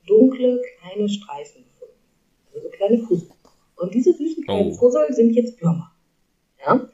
dunkle 0.08 0.62
kleine 0.80 1.08
Streifen 1.08 1.64
gefunden. 1.64 1.94
Also 2.54 2.68
so 2.68 2.70
kleine 2.70 2.98
Fussel. 3.00 3.30
Und 3.76 3.94
diese 3.94 4.14
süßen 4.14 4.44
kleinen 4.44 4.72
oh. 4.72 4.74
Fussel 4.74 5.06
sind 5.12 5.32
jetzt 5.34 5.62
Würmer. 5.62 5.92
Ja? 6.66 6.90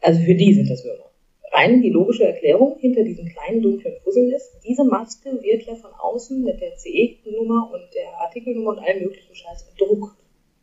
Also 0.00 0.20
für 0.20 0.34
die 0.34 0.54
sind 0.54 0.68
das 0.68 0.84
Würmer. 0.84 1.10
Rein 1.52 1.82
die 1.82 1.90
logische 1.90 2.24
Erklärung 2.24 2.78
hinter 2.78 3.02
diesen 3.02 3.28
kleinen 3.28 3.62
dunklen 3.62 3.94
Fusseln 4.04 4.30
ist, 4.30 4.60
diese 4.64 4.84
Maske 4.84 5.42
wird 5.42 5.64
ja 5.64 5.74
von 5.74 5.90
außen 5.92 6.44
mit 6.44 6.60
der 6.60 6.76
CE-Nummer 6.76 7.70
und 7.72 7.82
der 7.94 8.20
Artikelnummer 8.20 8.70
und 8.70 8.78
allem 8.78 9.02
möglichen 9.02 9.34
Scheiß 9.34 9.66
bedruckt. 9.70 10.16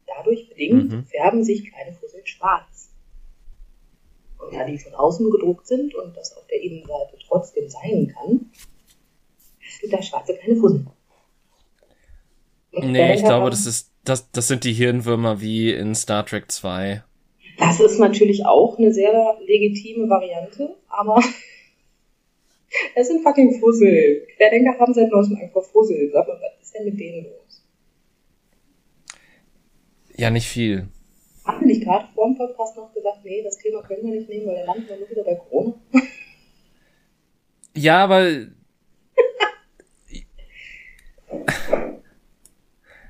Dadurch 0.05 0.47
bedingt 0.47 0.91
mhm. 0.91 1.05
färben 1.05 1.43
sich 1.43 1.69
kleine 1.69 1.93
Fusseln 1.93 2.25
schwarz 2.25 2.77
ja, 4.51 4.65
die 4.65 4.77
von 4.77 4.93
außen 4.93 5.29
gedruckt 5.29 5.67
sind 5.67 5.93
und 5.95 6.15
das 6.15 6.35
auf 6.37 6.45
der 6.47 6.61
Innenseite 6.61 7.17
trotzdem 7.27 7.69
sein 7.69 8.13
kann, 8.13 8.51
gibt 9.81 9.93
da 9.93 10.01
schwarze 10.01 10.35
kleine 10.35 10.59
Fusseln. 10.59 10.87
Nee, 12.71 13.15
ich 13.15 13.23
glaube, 13.23 13.49
das 13.49 13.65
ist, 13.65 13.91
das, 14.03 14.31
das 14.31 14.47
sind 14.47 14.63
die 14.63 14.73
Hirnwürmer 14.73 15.41
wie 15.41 15.71
in 15.71 15.95
Star 15.95 16.25
Trek 16.25 16.51
2. 16.51 17.03
Das 17.57 17.79
ist 17.79 17.97
natürlich 17.97 18.45
auch 18.45 18.77
eine 18.77 18.93
sehr 18.93 19.37
legitime 19.45 20.07
Variante, 20.09 20.75
aber 20.87 21.21
es 22.95 23.07
sind 23.07 23.23
fucking 23.23 23.59
Fussel. 23.59 24.27
Querdenker 24.37 24.77
haben 24.79 24.93
seit 24.93 25.09
neuestem 25.09 25.37
einfach 25.37 25.63
Fussel. 25.63 26.11
Sag 26.13 26.27
mal, 26.27 26.39
was 26.39 26.67
ist 26.67 26.75
denn 26.75 26.85
mit 26.85 26.99
denen 26.99 27.25
los? 27.25 27.63
Ja, 30.15 30.29
nicht 30.29 30.47
viel. 30.47 30.87
Wir 31.47 31.67
nicht 31.67 31.83
gerade 31.83 32.07
vor 32.13 32.27
dem 32.27 32.37
Podcast 32.37 32.75
noch 32.75 32.93
gesagt, 32.93 33.23
nee, 33.23 33.41
das 33.43 33.57
Thema 33.57 33.81
können 33.81 34.03
wir 34.03 34.19
nicht 34.19 34.29
nehmen, 34.29 34.47
weil 34.47 34.57
dann 34.57 34.65
landen 34.67 34.89
wir 34.89 34.97
nur 34.97 35.09
wieder 35.09 35.23
bei 35.23 35.35
Corona? 35.35 35.73
Ja, 37.73 38.03
aber. 38.03 38.25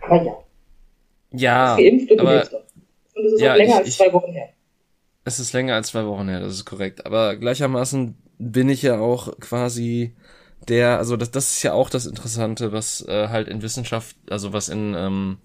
aber 0.02 0.23
ja. 0.23 0.43
Ja. 1.32 1.76
Geimpft 1.78 2.12
und 2.12 2.19
aber, 2.19 2.50
Und 3.15 3.26
es 3.26 3.34
ist 3.34 3.41
ja, 3.41 3.54
auch 3.54 3.58
länger 3.58 3.73
ich, 3.73 3.86
als 3.86 3.97
zwei 3.97 4.13
Wochen 4.13 4.32
her. 4.32 4.50
Es 5.23 5.39
ist 5.39 5.54
länger 5.54 5.76
als 5.76 5.88
zwei 5.88 6.06
Wochen 6.06 6.30
her, 6.30 6.39
das 6.39 6.54
ist 6.54 6.65
korrekt. 6.65 7.06
Aber 7.06 7.36
gleichermaßen 7.36 8.15
bin 8.38 8.69
ich 8.69 8.82
ja 8.82 9.00
auch 9.00 9.39
quasi 9.39 10.15
der, 10.67 10.97
also 10.97 11.17
das, 11.17 11.32
das 11.32 11.54
ist 11.54 11.63
ja 11.63 11.73
auch 11.73 11.89
das 11.89 12.06
Interessante, 12.06 12.71
was 12.71 13.06
äh, 13.08 13.30
halt 13.30 13.47
in 13.47 13.62
Wissenschaft, 13.62 14.15
also 14.30 14.54
was 14.54 14.69
in 14.69 14.95
ähm, 14.95 15.38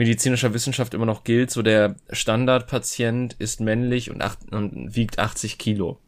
medizinischer 0.00 0.54
Wissenschaft 0.54 0.94
immer 0.94 1.04
noch 1.04 1.24
gilt, 1.24 1.50
so 1.50 1.60
der 1.60 1.94
Standardpatient 2.10 3.34
ist 3.34 3.60
männlich 3.60 4.10
und, 4.10 4.22
acht, 4.22 4.38
und 4.50 4.96
wiegt 4.96 5.18
80 5.18 5.58
Kilo. 5.58 6.00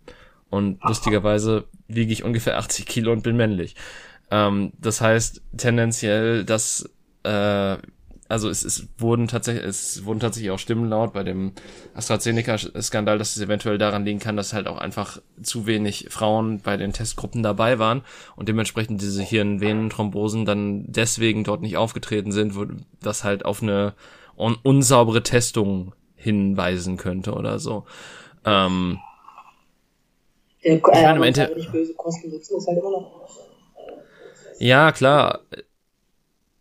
Und 0.49 0.81
Aha. 0.81 0.89
lustigerweise 0.89 1.65
wiege 1.89 2.11
ich 2.11 2.25
ungefähr 2.25 2.57
80 2.57 2.87
Kilo 2.87 3.13
und 3.13 3.23
bin 3.23 3.37
männlich. 3.37 3.77
Ähm, 4.31 4.73
das 4.81 5.03
heißt 5.03 5.43
tendenziell, 5.59 6.43
dass 6.43 6.89
äh, 7.23 7.77
also 8.33 8.49
es, 8.49 8.65
es 8.65 8.89
wurden 8.97 9.29
tatsächlich, 9.29 9.63
es 9.63 10.07
wurden 10.07 10.19
tatsächlich 10.19 10.51
auch 10.51 10.59
Stimmen 10.59 10.89
laut 10.89 11.13
bei 11.13 11.23
dem 11.23 11.53
AstraZeneca-Skandal, 11.93 13.19
dass 13.19 13.37
es 13.37 13.43
eventuell 13.43 13.77
daran 13.77 14.07
liegen 14.07 14.21
kann, 14.21 14.39
dass 14.39 14.55
halt 14.55 14.69
auch 14.69 14.79
einfach 14.79 15.21
zu 15.43 15.67
wenig 15.67 16.07
Frauen 16.09 16.61
bei 16.61 16.79
den 16.79 16.95
Testgruppen 16.95 17.43
dabei 17.43 17.79
waren 17.79 18.03
und 18.35 18.49
dementsprechend 18.49 19.03
diese 19.03 19.23
Hirnvenenthrombosen 19.23 20.47
dann 20.47 20.85
deswegen 20.91 21.45
dort 21.45 21.61
nicht 21.61 21.77
aufgetreten 21.77 22.33
sind, 22.33 22.57
wo 22.57 22.65
das 23.03 23.23
halt 23.23 23.45
auf 23.45 23.63
eine 23.63 23.93
un 24.35 24.57
unsaubere 24.63 25.23
Testung 25.23 25.95
hinweisen 26.17 26.97
könnte 26.97 27.35
oder 27.35 27.59
so. 27.59 27.85
Ähm, 28.47 28.99
Der, 30.65 30.73
äh, 30.73 30.77
ich 30.77 31.03
meine, 31.03 31.19
im 31.19 31.23
Ende, 31.23 31.41
halt. 31.43 31.53
Ja, 34.59 34.93
klar 34.93 35.41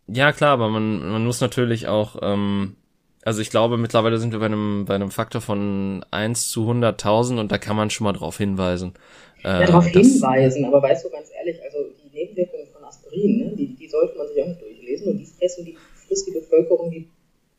ja, 0.06 0.32
klar, 0.32 0.52
aber 0.52 0.68
man, 0.68 1.10
man 1.10 1.24
muss 1.24 1.40
natürlich 1.40 1.88
auch, 1.88 2.16
ähm, 2.22 2.76
also 3.24 3.40
ich 3.40 3.50
glaube, 3.50 3.76
mittlerweile 3.76 4.18
sind 4.18 4.32
wir 4.32 4.40
bei 4.40 4.46
einem, 4.46 4.84
bei 4.86 4.94
einem 4.94 5.10
Faktor 5.10 5.40
von 5.40 6.04
1 6.10 6.48
zu 6.48 6.68
100.000 6.68 7.38
und 7.38 7.52
da 7.52 7.58
kann 7.58 7.76
man 7.76 7.90
schon 7.90 8.04
mal 8.04 8.12
drauf 8.12 8.38
hinweisen. 8.38 8.94
Äh, 9.44 9.48
ja, 9.48 9.66
darauf 9.66 9.86
hinweisen, 9.86 10.64
aber 10.64 10.82
weißt 10.82 11.04
du 11.04 11.10
ganz 11.10 11.28
ehrlich, 11.36 11.60
also 11.62 11.78
die 12.04 12.16
Nebenwirkungen 12.16 12.66
von 12.72 12.84
Aspirin, 12.84 13.38
ne, 13.38 13.56
die, 13.56 13.74
die 13.74 13.88
sollte 13.88 14.16
man 14.16 14.28
sich 14.28 14.42
auch 14.42 14.46
nicht 14.46 14.60
durchlesen 14.60 15.12
und 15.12 15.18
die 15.18 15.26
fressen 15.26 15.64
die, 15.64 15.76
frisst 16.06 16.26
die 16.26 16.32
Bevölkerung 16.32 16.90
wie 16.90 17.08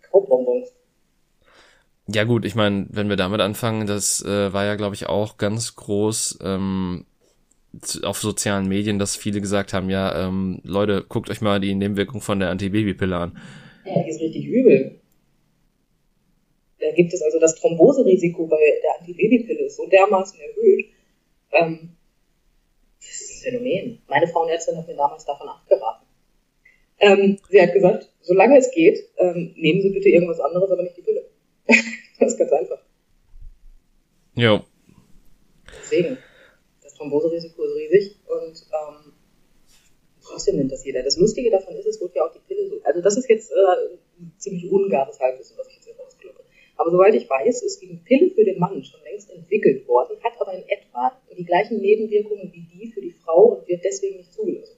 Kaubonbons. 0.09 0.69
Ja 2.07 2.25
gut, 2.25 2.43
ich 2.43 2.55
meine, 2.55 2.87
wenn 2.89 3.07
wir 3.07 3.15
damit 3.15 3.39
anfangen, 3.39 3.87
das 3.87 4.23
äh, 4.23 4.51
war 4.51 4.65
ja, 4.65 4.75
glaube 4.75 4.95
ich, 4.95 5.07
auch 5.07 5.37
ganz 5.37 5.75
groß 5.75 6.39
ähm, 6.41 7.05
auf 8.03 8.19
sozialen 8.19 8.67
Medien, 8.67 8.99
dass 8.99 9.15
viele 9.15 9.41
gesagt 9.41 9.73
haben, 9.73 9.89
ja, 9.89 10.27
ähm, 10.27 10.59
Leute, 10.63 11.03
guckt 11.07 11.29
euch 11.29 11.41
mal 11.41 11.59
die 11.59 11.73
Nebenwirkung 11.73 12.21
von 12.21 12.39
der 12.39 12.49
Antibabypille 12.49 13.15
an. 13.15 13.37
Ja, 13.85 14.03
die 14.03 14.09
ist 14.09 14.21
richtig 14.21 14.45
übel. 14.45 14.99
Da 16.79 16.91
gibt 16.91 17.13
es 17.13 17.21
also 17.21 17.39
das 17.39 17.55
Thromboserisiko 17.55 18.45
bei 18.47 18.59
der 18.83 18.99
Antibabypille 18.99 19.65
ist 19.65 19.77
so 19.77 19.87
dermaßen 19.87 20.39
erhöht. 20.39 20.87
Ähm, 21.51 21.95
das 22.99 23.21
ist 23.21 23.45
ein 23.45 23.51
Phänomen. 23.51 24.01
Meine 24.07 24.27
Frauenärztin 24.27 24.77
hat 24.77 24.87
mir 24.87 24.95
damals 24.95 25.25
davon 25.25 25.47
abgeraten. 25.49 26.07
Ähm, 26.99 27.37
sie 27.49 27.61
hat 27.61 27.73
gesagt, 27.73 28.09
solange 28.21 28.57
es 28.57 28.71
geht, 28.71 28.99
ähm, 29.17 29.53
nehmen 29.57 29.81
Sie 29.81 29.89
bitte 29.89 30.09
irgendwas 30.09 30.39
anderes, 30.39 30.71
aber 30.71 30.83
nicht 30.83 30.97
die 30.97 31.01
Pille. 31.01 31.25
das 32.19 32.33
ist 32.33 32.37
ganz 32.37 32.51
einfach. 32.51 32.79
Jo. 34.35 34.61
Deswegen. 35.81 36.17
Thromboserisiko 37.03 37.63
ist 37.63 37.75
riesig 37.75 38.19
und 38.27 38.65
ähm, 38.71 39.13
trotzdem 40.23 40.57
nimmt 40.57 40.71
das 40.71 40.85
jeder. 40.85 41.03
Das 41.03 41.17
Lustige 41.17 41.51
davon 41.51 41.75
ist, 41.75 41.85
es 41.85 41.99
wird 41.99 42.15
ja 42.15 42.25
auch 42.25 42.31
die 42.31 42.39
Pille 42.39 42.67
so, 42.69 42.79
also 42.83 43.01
das 43.01 43.17
ist 43.17 43.29
jetzt 43.29 43.51
äh, 43.51 43.97
ziemlich 44.37 44.71
ungares 44.71 45.19
Halbwissen, 45.19 45.57
was 45.57 45.67
ich 45.67 45.75
jetzt 45.75 45.85
hier 45.85 45.95
rauskloppe. 45.97 46.43
Aber 46.77 46.91
soweit 46.91 47.13
ich 47.15 47.29
weiß, 47.29 47.61
ist 47.63 47.81
die 47.81 47.99
Pille 48.03 48.31
für 48.31 48.43
den 48.43 48.59
Mann 48.59 48.83
schon 48.83 49.01
längst 49.03 49.29
entwickelt 49.31 49.87
worden, 49.87 50.17
hat 50.23 50.33
aber 50.39 50.53
in 50.53 50.63
etwa 50.67 51.19
die 51.37 51.45
gleichen 51.45 51.79
Nebenwirkungen 51.79 52.51
wie 52.53 52.61
die 52.61 52.91
für 52.91 53.01
die 53.01 53.11
Frau 53.11 53.57
und 53.57 53.67
wird 53.67 53.83
deswegen 53.83 54.17
nicht 54.17 54.33
zugelassen. 54.33 54.77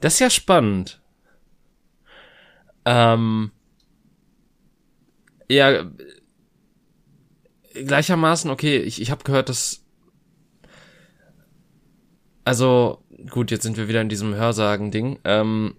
Das 0.00 0.14
ist 0.14 0.20
ja 0.20 0.30
spannend. 0.30 1.02
Ähm, 2.84 3.50
ja, 5.48 5.90
gleichermaßen, 7.74 8.50
okay, 8.50 8.78
ich, 8.78 9.00
ich 9.00 9.10
habe 9.10 9.24
gehört, 9.24 9.48
dass 9.48 9.87
also, 12.48 13.02
gut, 13.28 13.50
jetzt 13.50 13.62
sind 13.62 13.76
wir 13.76 13.88
wieder 13.88 14.00
in 14.00 14.08
diesem 14.08 14.34
Hörsagen-Ding. 14.34 15.18
Ähm, 15.24 15.76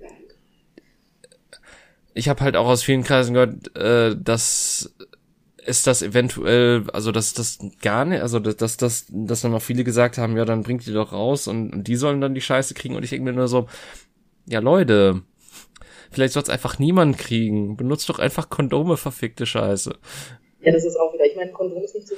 ich 2.13 2.29
habe 2.29 2.41
halt 2.41 2.55
auch 2.55 2.67
aus 2.67 2.83
vielen 2.83 3.03
Kreisen 3.03 3.33
gehört, 3.33 3.75
äh, 3.75 4.15
dass 4.15 4.93
ist 5.65 5.87
das 5.87 6.03
eventuell, 6.03 6.83
also 6.93 7.11
dass 7.11 7.33
das 7.33 7.57
gar 7.81 8.05
nicht, 8.05 8.21
also 8.21 8.37
dass 8.37 8.55
das, 8.57 8.77
dass, 8.77 9.07
dass 9.09 9.41
dann 9.41 9.51
noch 9.51 9.63
viele 9.63 9.83
gesagt 9.83 10.19
haben, 10.19 10.37
ja, 10.37 10.45
dann 10.45 10.61
bringt 10.61 10.85
die 10.85 10.93
doch 10.93 11.11
raus 11.11 11.47
und, 11.47 11.73
und 11.73 11.87
die 11.87 11.95
sollen 11.95 12.21
dann 12.21 12.35
die 12.35 12.41
Scheiße 12.41 12.75
kriegen 12.75 12.95
und 12.95 13.01
ich 13.03 13.09
denke 13.09 13.25
mir 13.25 13.33
nur 13.33 13.47
so, 13.47 13.67
ja 14.45 14.59
Leute, 14.59 15.23
vielleicht 16.11 16.33
soll 16.33 16.43
es 16.43 16.49
einfach 16.49 16.77
niemand 16.77 17.17
kriegen. 17.17 17.77
Benutzt 17.77 18.07
doch 18.09 18.19
einfach 18.19 18.49
Kondome, 18.49 18.95
verfickte 18.95 19.47
Scheiße. 19.47 19.95
Ja, 20.61 20.71
das 20.71 20.85
ist 20.85 20.97
auch 20.97 21.13
wieder, 21.15 21.25
ich 21.25 21.35
meine, 21.35 21.51
Kondom 21.51 21.83
ist 21.83 21.95
nicht 21.95 22.07
zu 22.07 22.13
100% 22.13 22.17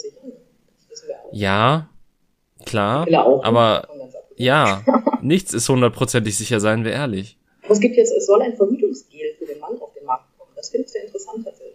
sicher. 0.00 1.14
Ja, 1.30 1.88
Klar, 2.66 3.06
aber 3.42 3.88
ja, 4.36 4.82
nichts 5.22 5.52
ist 5.52 5.68
hundertprozentig 5.68 6.36
sicher, 6.36 6.60
seien 6.60 6.84
wir 6.84 6.92
ehrlich. 6.92 7.38
es 7.68 7.80
gibt 7.80 7.96
jetzt, 7.96 8.12
es 8.12 8.26
soll 8.26 8.42
ein 8.42 8.56
Verhütungsgel 8.56 9.34
für 9.38 9.46
den 9.46 9.58
Mann 9.60 9.80
auf 9.80 9.92
den 9.94 10.04
Markt 10.04 10.26
kommen. 10.38 10.50
Das 10.56 10.70
finde 10.70 10.86
ich 10.86 10.92
sehr 10.92 11.04
interessant 11.04 11.44
tatsächlich. 11.44 11.72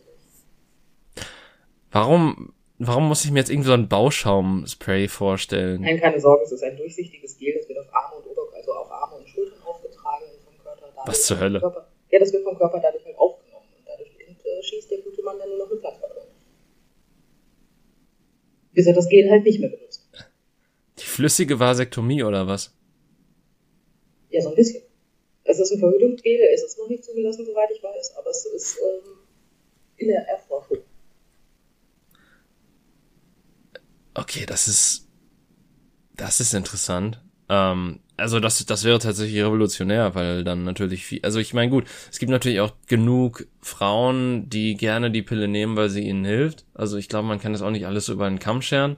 Warum, 1.91 2.54
warum 2.78 3.08
muss 3.08 3.23
ich 3.26 3.32
mir 3.32 3.39
jetzt 3.39 3.50
irgendwie 3.50 3.67
so 3.67 3.73
ein 3.73 3.88
Bauschaumspray 3.88 5.08
vorstellen? 5.08 5.82
Nein, 5.82 6.00
keine 6.00 6.19
Sorge, 6.19 6.43
es 6.43 6.52
ist 6.52 6.63
ein 6.63 6.78
durchsichtiges 6.78 7.38
Gel, 7.38 7.56
das 7.58 7.67
wird 7.67 7.80
auf 7.80 7.88
Arme 7.93 8.17
und 8.17 8.28
Ober, 8.28 8.41
also 8.56 8.73
auf 8.73 8.91
Arme 8.91 9.15
und 9.15 9.28
Schultern 9.30 9.58
aufgetragen 9.65 10.26
und 10.36 10.43
vom 10.43 10.63
Körper 10.63 10.88
dadurch. 10.95 11.08
Was 11.08 11.26
zur 11.26 11.39
Hölle? 11.39 11.60
Körper, 11.60 11.88
ja, 12.12 12.19
das 12.19 12.34
wird 12.34 12.43
vom 12.43 12.58
Körper 12.58 12.80
dadurch 12.80 13.06
halt 13.06 13.17
aufgenommen 13.17 13.65
und 13.78 13.88
dadurch 13.88 14.10
äh, 14.19 14.63
schießt 14.63 14.91
der 14.91 15.00
gute 15.00 15.23
Mann 15.23 15.39
dann 15.39 15.50
nur 15.50 15.60
noch 15.60 15.69
mit 15.71 15.80
Platzpatronen. 15.80 16.28
Bis 18.73 18.86
er 18.86 18.93
das 18.93 19.10
Gel 19.10 19.30
halt 19.32 19.43
nicht 19.43 19.60
mehr 19.60 19.69
benutzt. 19.69 19.87
Die 21.00 21.06
flüssige 21.06 21.60
Vasektomie 21.60 22.24
oder 22.24 22.48
was? 22.48 22.74
Ja, 24.30 24.42
so 24.42 24.50
ein 24.50 24.56
bisschen. 24.56 24.84
Es 25.44 25.60
ist 25.60 25.72
ein 25.72 25.80
Verhütungsgel, 25.80 26.40
es 26.54 26.64
ist 26.64 26.78
noch 26.78 26.90
nicht 26.90 27.04
zugelassen, 27.06 27.46
soweit 27.46 27.70
ich 27.72 27.82
weiß, 27.82 28.16
aber 28.18 28.30
es 28.30 28.46
ist 28.46 28.78
ähm, 28.80 29.14
in 29.98 30.08
der 30.10 30.28
Erforschung. 30.28 30.80
Okay, 34.14 34.46
das 34.46 34.68
ist 34.68 35.08
das 36.18 36.40
ist 36.40 36.54
interessant. 36.54 37.22
Ähm, 37.48 38.00
also 38.18 38.40
das, 38.40 38.66
das 38.66 38.84
wäre 38.84 39.00
tatsächlich 39.00 39.42
revolutionär, 39.42 40.16
weil 40.16 40.44
dann 40.44 40.64
natürlich 40.64 41.06
viel, 41.06 41.20
also 41.24 41.40
ich 41.40 41.54
meine 41.54 41.70
gut, 41.70 41.86
es 42.12 42.18
gibt 42.20 42.32
natürlich 42.32 42.60
auch 42.60 42.74
genug 42.88 43.48
Frauen, 43.62 44.50
die 44.50 44.76
gerne 44.76 45.12
die 45.12 45.22
Pille 45.22 45.48
nehmen, 45.48 45.78
weil 45.78 45.90
sie 45.90 46.02
ihnen 46.02 46.26
hilft. 46.26 46.66
Also 46.74 46.98
ich 46.98 47.08
glaube, 47.08 47.28
man 47.28 47.40
kann 47.40 47.54
das 47.54 47.62
auch 47.62 47.70
nicht 47.70 47.86
alles 47.86 48.10
über 48.10 48.26
einen 48.26 48.40
Kamm 48.40 48.62
scheren. 48.62 48.98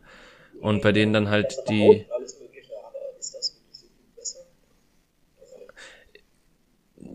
Und 0.61 0.81
bei 0.81 0.91
denen 0.91 1.13
dann 1.13 1.29
halt 1.29 1.57
die. 1.69 2.05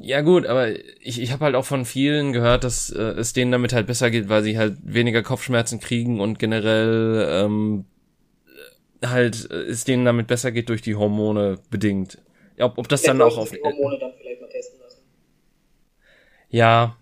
Ja 0.01 0.21
gut, 0.21 0.45
aber 0.47 0.69
ich, 1.01 1.21
ich 1.21 1.33
habe 1.33 1.47
halt 1.47 1.55
auch 1.55 1.65
von 1.65 1.87
vielen 1.87 2.35
gehört, 2.35 2.63
dass 2.65 2.91
äh, 2.91 3.01
es 3.01 3.33
denen 3.33 3.53
damit 3.53 3.73
halt 3.73 3.87
besser 3.87 4.11
geht, 4.11 4.29
weil 4.29 4.43
sie 4.43 4.59
halt 4.59 4.77
weniger 4.83 5.23
Kopfschmerzen 5.23 5.81
kriegen 5.81 6.21
und 6.21 6.39
generell 6.39 7.27
ähm, 7.31 7.87
halt 9.03 9.51
äh, 9.51 9.63
es 9.63 9.85
denen 9.85 10.05
damit 10.05 10.27
besser 10.27 10.53
geht 10.53 10.69
durch 10.69 10.83
die 10.83 10.95
Hormone 10.95 11.59
bedingt. 11.71 12.19
Ja, 12.57 12.67
ob, 12.67 12.79
ob 12.79 12.89
das 12.89 13.03
dann 13.03 13.23
auch 13.23 13.39
auf 13.39 13.51
die 13.51 13.61
Hormone 13.63 13.99
dann 13.99 14.13
vielleicht 14.21 14.41
mal 14.41 14.49
testen 14.49 14.81
lassen. 14.81 15.03
Ja. 16.51 16.97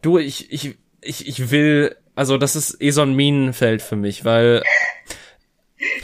Du, 0.00 0.18
ich 0.18 0.52
ich 0.52 0.76
ich 1.00 1.28
ich 1.28 1.50
will 1.50 1.96
also 2.14 2.38
das 2.38 2.56
ist 2.56 2.82
eh 2.82 2.90
so 2.90 3.02
ein 3.02 3.14
Minenfeld 3.14 3.82
für 3.82 3.96
mich, 3.96 4.24
weil 4.24 4.62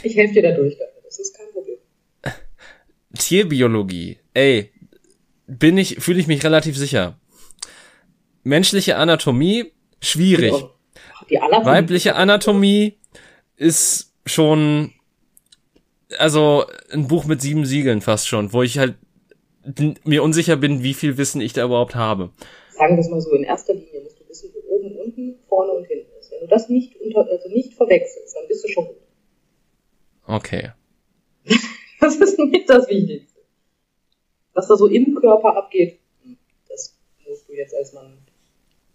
ich 0.03 0.15
helfe 0.15 0.33
dir 0.33 0.43
dadurch, 0.43 0.77
das 1.03 1.19
ist 1.19 1.35
kein 1.37 1.47
Problem. 1.51 1.77
Tierbiologie. 3.17 4.19
Ey, 4.33 4.71
bin 5.47 5.77
ich, 5.77 5.97
fühle 5.99 6.19
ich 6.19 6.27
mich 6.27 6.43
relativ 6.43 6.77
sicher. 6.77 7.19
Menschliche 8.43 8.95
Anatomie, 8.95 9.71
schwierig. 10.01 10.53
Weibliche 11.29 12.15
Anatomie 12.15 12.97
ist 13.57 14.13
schon, 14.25 14.93
also 16.17 16.65
ein 16.91 17.07
Buch 17.07 17.25
mit 17.25 17.41
sieben 17.41 17.65
Siegeln 17.65 18.01
fast 18.01 18.27
schon, 18.27 18.53
wo 18.53 18.63
ich 18.63 18.77
halt 18.77 18.95
mir 20.05 20.23
unsicher 20.23 20.55
bin, 20.55 20.83
wie 20.83 20.93
viel 20.93 21.17
Wissen 21.17 21.41
ich 21.41 21.53
da 21.53 21.65
überhaupt 21.65 21.95
habe. 21.95 22.31
Sagen 22.71 22.95
wir 22.95 23.01
es 23.01 23.09
mal 23.09 23.21
so, 23.21 23.31
in 23.31 23.43
erster 23.43 23.73
Linie 23.73 24.01
musst 24.01 24.19
du 24.19 24.29
wissen, 24.29 24.49
wo 24.53 24.75
oben, 24.75 24.95
unten, 24.95 25.35
vorne 25.47 25.73
und 25.73 25.85
hinten 25.85 26.09
ist. 26.19 26.31
Wenn 26.31 26.39
du 26.41 26.47
das 26.47 26.69
nicht 26.69 26.95
unter, 26.95 27.27
also 27.29 27.49
nicht 27.49 27.73
verwechselst, 27.73 28.35
dann 28.35 28.47
bist 28.47 28.63
du 28.63 28.69
schon 28.69 28.85
gut. 28.85 28.95
Okay. 30.29 30.71
das 31.99 32.15
ist 32.17 32.37
nicht 32.37 32.69
das 32.69 32.87
Wichtigste. 32.87 33.39
Was 34.53 34.67
da 34.67 34.75
so 34.75 34.85
im 34.85 35.15
Körper 35.15 35.57
abgeht, 35.57 35.99
das 36.69 36.95
musst 37.27 37.49
du 37.49 37.53
jetzt 37.53 37.73
als 37.73 37.93
Mann 37.93 38.19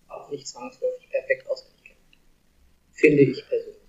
auch 0.07 0.31
nicht 0.31 0.47
zwangsläufig 0.47 1.11
perfekt 1.11 1.51
auswendig 1.51 1.85
kennen. 1.85 1.99
Finde 2.93 3.23
ich 3.23 3.49
persönlich. 3.49 3.83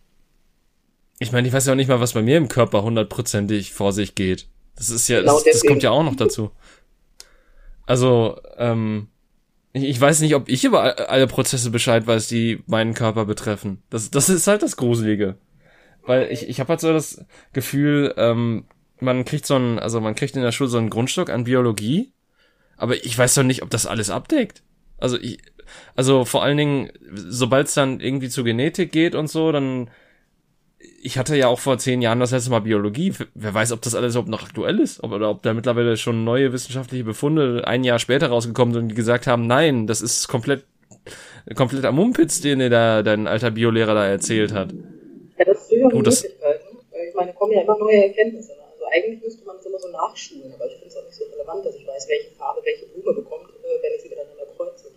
Ich 1.19 1.31
meine, 1.31 1.47
ich 1.47 1.53
weiß 1.53 1.67
ja 1.67 1.73
auch 1.73 1.77
nicht 1.77 1.88
mal, 1.88 1.99
was 1.99 2.13
bei 2.13 2.23
mir 2.23 2.38
im 2.38 2.47
Körper 2.47 2.81
hundertprozentig 2.81 3.73
vor 3.73 3.93
sich 3.93 4.15
geht. 4.15 4.47
Das 4.75 4.89
ist 4.89 5.08
ja, 5.08 5.19
genau 5.19 5.36
das, 5.36 5.43
das 5.43 5.65
kommt 5.65 5.84
ja 5.84 5.91
auch 5.91 6.03
noch 6.03 6.15
dazu. 6.15 6.49
Also, 7.86 8.39
ähm, 8.58 9.08
ich, 9.71 10.01
weiß 10.01 10.21
nicht, 10.21 10.34
ob 10.34 10.49
ich 10.49 10.65
über 10.65 11.10
alle 11.10 11.27
Prozesse 11.27 11.69
Bescheid 11.69 12.08
weiß, 12.08 12.27
die 12.27 12.63
meinen 12.65 12.95
Körper 12.95 13.25
betreffen. 13.25 13.84
Das, 13.91 14.10
das 14.10 14.29
ist 14.29 14.47
halt 14.47 14.63
das 14.63 14.77
Gruselige. 14.77 15.38
Weil 16.06 16.32
ich, 16.32 16.48
ich 16.48 16.60
habe 16.60 16.70
halt 16.70 16.82
so 16.82 16.94
das 16.94 17.26
Gefühl, 17.54 18.13
ähm, 18.18 18.65
man 19.00 19.26
kriegt 19.26 19.46
so 19.46 19.56
ein, 19.56 19.80
also 19.80 20.00
man 20.02 20.15
kriegt 20.15 20.36
in 20.36 20.41
der 20.41 20.52
Schule 20.52 20.70
so 20.70 20.78
einen 20.78 20.89
Grundstock 20.89 21.30
an 21.30 21.46
Biologie, 21.46 22.13
aber 22.78 22.96
ich 23.04 23.18
weiß 23.18 23.36
doch 23.36 23.44
nicht, 23.44 23.63
ob 23.63 23.70
das 23.70 23.86
alles 23.86 24.10
abdeckt. 24.10 24.63
Also 24.98 25.18
ich, 25.20 25.39
also 25.96 26.26
vor 26.26 26.44
allen 26.44 26.58
Dingen, 26.58 26.91
sobald 27.13 27.68
es 27.68 27.74
dann 27.74 28.00
irgendwie 28.00 28.30
zu 28.30 28.44
Genetik 28.44 28.91
geht 28.91 29.15
und 29.15 29.28
so, 29.28 29.52
dann 29.52 29.89
ich 31.02 31.18
hatte 31.18 31.36
ja 31.36 31.48
auch 31.48 31.60
vor 31.60 31.78
zehn 31.78 32.02
Jahren 32.02 32.20
das 32.20 32.32
letzte 32.32 32.52
Mal 32.52 32.60
Biologie. 32.62 33.13
Wer 33.34 33.54
weiß, 33.54 33.72
ob 33.72 33.82
das 33.82 33.96
alles 33.96 34.13
überhaupt 34.13 34.30
noch 34.30 34.44
aktuell 34.44 34.80
ist, 34.80 35.04
ob, 35.04 35.12
oder 35.12 35.30
ob 35.30 35.41
da 35.41 35.54
mittlerweile 35.54 35.98
schon 35.98 36.24
neue 36.24 36.54
wissenschaftliche 36.54 37.04
Befunde 37.04 37.68
ein 37.68 37.84
Jahr 37.84 38.00
später 38.00 38.28
rausgekommen 38.28 38.74
sind 38.74 38.84
und 38.84 38.89
die 38.89 38.96
gesagt 38.96 39.28
haben, 39.28 39.48
nein, 39.48 39.88
das 39.88 40.02
ist 40.02 40.28
komplett 40.28 40.65
komplett 41.54 41.86
am 41.86 41.96
Mumpitz, 41.96 42.41
den 42.41 42.60
dir 42.60 42.70
da 42.70 43.04
dein 43.04 43.28
alter 43.28 43.52
Biolehrer 43.52 43.94
da 43.94 44.06
erzählt 44.06 44.52
hat. 44.52 44.74
Ja, 45.80 45.90
das 45.90 45.94
ist 45.94 45.94
durchaus 45.94 45.94
eine 45.94 46.04
das, 46.04 46.24
Möglichkeit. 46.24 46.74
Ne? 46.74 47.08
Ich 47.10 47.16
meine, 47.16 47.34
kommen 47.34 47.52
ja 47.54 47.62
immer 47.62 47.78
neue 47.78 48.04
Erkenntnisse. 48.04 48.52
Ne? 48.54 48.64
Also 48.72 48.86
eigentlich 48.86 49.22
müsste 49.22 49.46
man 49.46 49.58
das 49.58 49.66
immer 49.66 49.80
so 49.80 49.90
nachschulen, 49.90 50.54
aber 50.54 50.66
ich 50.68 50.74
finde 50.74 50.88
es 50.88 50.98
auch 50.98 51.06
nicht 51.06 51.16
so 51.16 51.26
relevant, 51.26 51.66
dass 51.66 51.76
ich 51.76 51.88
weiß, 51.88 52.08
welche 52.10 52.32
Farbe 52.32 52.62
welche 52.64 52.86
Blume 52.88 53.14
bekommt, 53.14 53.50
äh, 53.50 53.84
wenn 53.84 53.94
ich 53.96 54.02
sie 54.02 54.10
miteinander 54.10 54.46
kreuze. 54.56 54.92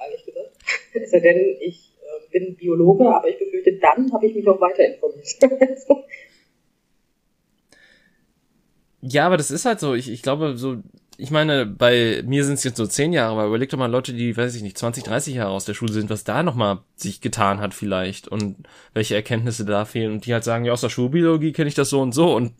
Ehrlich 0.00 0.24
gesagt. 0.24 0.50
es 0.94 1.10
sei 1.10 1.20
denn, 1.20 1.56
ich 1.60 1.88
bin 2.30 2.56
Biologe, 2.56 3.08
aber 3.08 3.28
ich 3.28 3.38
befürchte, 3.38 3.74
dann 3.74 4.12
habe 4.12 4.26
ich 4.26 4.34
mich 4.34 4.46
auch 4.48 4.60
weiter 4.60 4.84
informiert. 4.84 5.26
ja, 9.02 9.26
aber 9.26 9.36
das 9.36 9.50
ist 9.50 9.64
halt 9.64 9.80
so. 9.80 9.94
Ich, 9.94 10.10
ich 10.10 10.22
glaube, 10.22 10.56
so, 10.56 10.76
ich 11.20 11.32
meine, 11.32 11.66
bei 11.66 12.22
mir 12.24 12.44
sind 12.44 12.54
es 12.54 12.64
jetzt 12.64 12.76
so 12.76 12.86
zehn 12.86 13.12
Jahre, 13.12 13.32
aber 13.32 13.46
überleg 13.46 13.68
doch 13.70 13.76
mal 13.76 13.90
Leute, 13.90 14.12
die, 14.12 14.36
weiß 14.36 14.54
ich 14.54 14.62
nicht, 14.62 14.78
20, 14.78 15.02
30 15.02 15.34
Jahre 15.34 15.50
aus 15.50 15.64
der 15.64 15.74
Schule 15.74 15.92
sind, 15.92 16.10
was 16.10 16.22
da 16.22 16.44
nochmal 16.44 16.78
sich 16.94 17.20
getan 17.20 17.58
hat 17.58 17.74
vielleicht 17.74 18.28
und 18.28 18.68
welche 18.94 19.16
Erkenntnisse 19.16 19.64
da 19.64 19.84
fehlen 19.84 20.12
und 20.12 20.26
die 20.26 20.32
halt 20.32 20.44
sagen, 20.44 20.64
ja, 20.64 20.72
aus 20.72 20.80
der 20.80 20.90
Schulbiologie 20.90 21.52
kenne 21.52 21.66
ich 21.66 21.74
das 21.74 21.90
so 21.90 22.00
und 22.00 22.12
so 22.12 22.36
und 22.36 22.52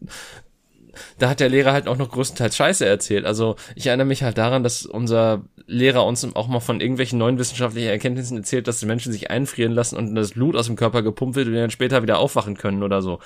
da 1.18 1.30
hat 1.30 1.38
der 1.38 1.48
Lehrer 1.48 1.72
halt 1.72 1.86
auch 1.86 1.96
noch 1.96 2.10
größtenteils 2.10 2.56
Scheiße 2.56 2.84
erzählt. 2.84 3.24
Also 3.26 3.54
ich 3.76 3.86
erinnere 3.86 4.08
mich 4.08 4.24
halt 4.24 4.38
daran, 4.38 4.64
dass 4.64 4.84
unser 4.84 5.44
Lehrer 5.68 6.04
uns 6.04 6.26
auch 6.34 6.48
mal 6.48 6.58
von 6.58 6.80
irgendwelchen 6.80 7.20
neuen 7.20 7.38
wissenschaftlichen 7.38 7.90
Erkenntnissen 7.90 8.38
erzählt, 8.38 8.66
dass 8.66 8.80
die 8.80 8.86
Menschen 8.86 9.12
sich 9.12 9.30
einfrieren 9.30 9.72
lassen 9.72 9.96
und 9.96 10.16
das 10.16 10.32
Blut 10.32 10.56
aus 10.56 10.66
dem 10.66 10.74
Körper 10.74 11.02
gepumpt 11.02 11.36
wird 11.36 11.46
und 11.46 11.54
dann 11.54 11.70
später 11.70 12.02
wieder 12.02 12.18
aufwachen 12.18 12.56
können 12.56 12.82
oder 12.82 13.02
so. 13.02 13.20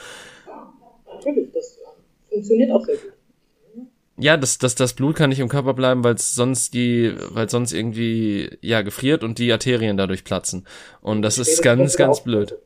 Natürlich, 1.07 1.51
das 1.55 1.79
funktioniert 2.29 2.71
auch 2.73 2.85
sehr 2.85 2.97
gut. 2.97 3.13
Ja, 4.23 4.37
das, 4.37 4.59
das, 4.59 4.77
das 4.77 4.93
Blut 4.93 5.17
kann 5.17 5.31
nicht 5.31 5.41
im 5.41 5.49
Körper 5.49 5.75
bleiben, 5.75 6.05
weil 6.05 6.15
es 6.15 6.33
sonst 6.33 6.75
die, 6.75 7.13
weil 7.31 7.51
sonst 7.51 7.73
irgendwie 7.73 8.57
ja 8.61 8.83
gefriert 8.83 9.25
und 9.25 9.41
die 9.41 9.51
Arterien 9.51 9.97
dadurch 9.97 10.23
platzen. 10.23 10.65
Und 11.01 11.23
das 11.23 11.39
ist 11.39 11.61
ganz, 11.61 11.97
ganz 11.97 12.21
blöd. 12.23 12.57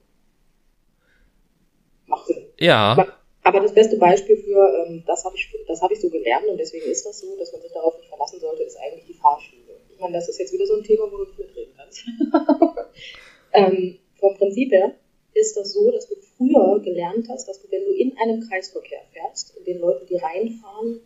Macht 2.05 2.27
Sinn. 2.27 2.45
Ja. 2.61 3.09
Aber 3.43 3.61
das 3.61 3.73
beste 3.73 3.97
Beispiel 3.97 4.37
für, 4.37 4.87
ähm, 4.87 5.03
das 5.07 5.25
habe 5.25 5.35
ich, 5.35 5.51
das 5.67 5.81
hab 5.81 5.91
ich 5.91 5.99
so 5.99 6.11
gelernt 6.11 6.47
und 6.47 6.59
deswegen 6.59 6.91
ist 6.91 7.07
das 7.07 7.21
so, 7.21 7.35
dass 7.39 7.51
man 7.53 7.63
sich 7.63 7.73
darauf 7.73 7.97
nicht 7.97 8.09
verlassen 8.11 8.39
sollte, 8.39 8.63
ist 8.63 8.77
eigentlich 8.77 9.07
die 9.07 9.15
Fahrschule. 9.15 9.81
Ich 9.95 9.99
meine, 9.99 10.13
das 10.13 10.29
ist 10.29 10.39
jetzt 10.39 10.53
wieder 10.53 10.67
so 10.67 10.77
ein 10.77 10.85
Thema, 10.85 11.05
wo 11.11 11.17
du 11.17 11.25
nicht 11.25 11.39
mitreden 11.39 11.73
kannst. 11.75 12.05
ähm, 13.55 13.99
vom 14.21 14.37
Prinzip 14.37 14.73
her 14.73 14.93
ist 15.33 15.57
das 15.57 15.73
so, 15.73 15.91
dass 15.91 16.07
du 16.07 16.17
früher 16.37 16.81
gelernt 16.81 17.29
hast, 17.31 17.49
dass 17.49 17.63
du, 17.63 17.71
wenn 17.71 17.87
du 17.87 17.93
in 17.93 18.15
einem 18.19 18.47
Kreisverkehr 18.47 19.01
fährst, 19.15 19.55
den 19.67 19.81
Leuten, 19.81 20.07
die 20.07 20.17
reinfahren, 20.17 21.01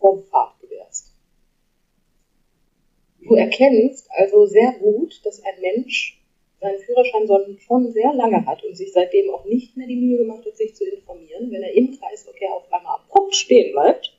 Vorfahrt 0.00 0.58
gewährst. 0.60 1.14
Du 3.20 3.34
erkennst 3.34 4.10
also 4.10 4.46
sehr 4.46 4.72
gut, 4.80 5.24
dass 5.24 5.42
ein 5.44 5.60
Mensch 5.60 6.20
seinen 6.60 6.78
Führerschein 6.78 7.58
schon 7.58 7.92
sehr 7.92 8.12
lange 8.12 8.44
hat 8.46 8.62
und 8.64 8.76
sich 8.76 8.92
seitdem 8.92 9.30
auch 9.30 9.44
nicht 9.44 9.76
mehr 9.76 9.86
die 9.86 9.96
Mühe 9.96 10.18
gemacht 10.18 10.44
hat, 10.44 10.56
sich 10.56 10.74
zu 10.74 10.84
informieren, 10.84 11.50
wenn 11.50 11.62
er 11.62 11.72
im 11.72 11.98
Kreisverkehr 11.98 12.52
auf 12.52 12.70
einmal 12.72 12.96
abrupt 12.96 13.34
stehen 13.34 13.72
bleibt 13.72 14.18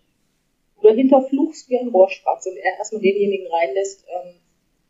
oder 0.77 0.93
hinterfluchst 0.93 1.69
wie 1.69 1.77
ein 1.77 1.89
Rohrspatz 1.89 2.47
und 2.47 2.57
er 2.57 2.77
erstmal 2.77 3.01
denjenigen 3.01 3.47
reinlässt, 3.47 4.05
ähm, 4.07 4.35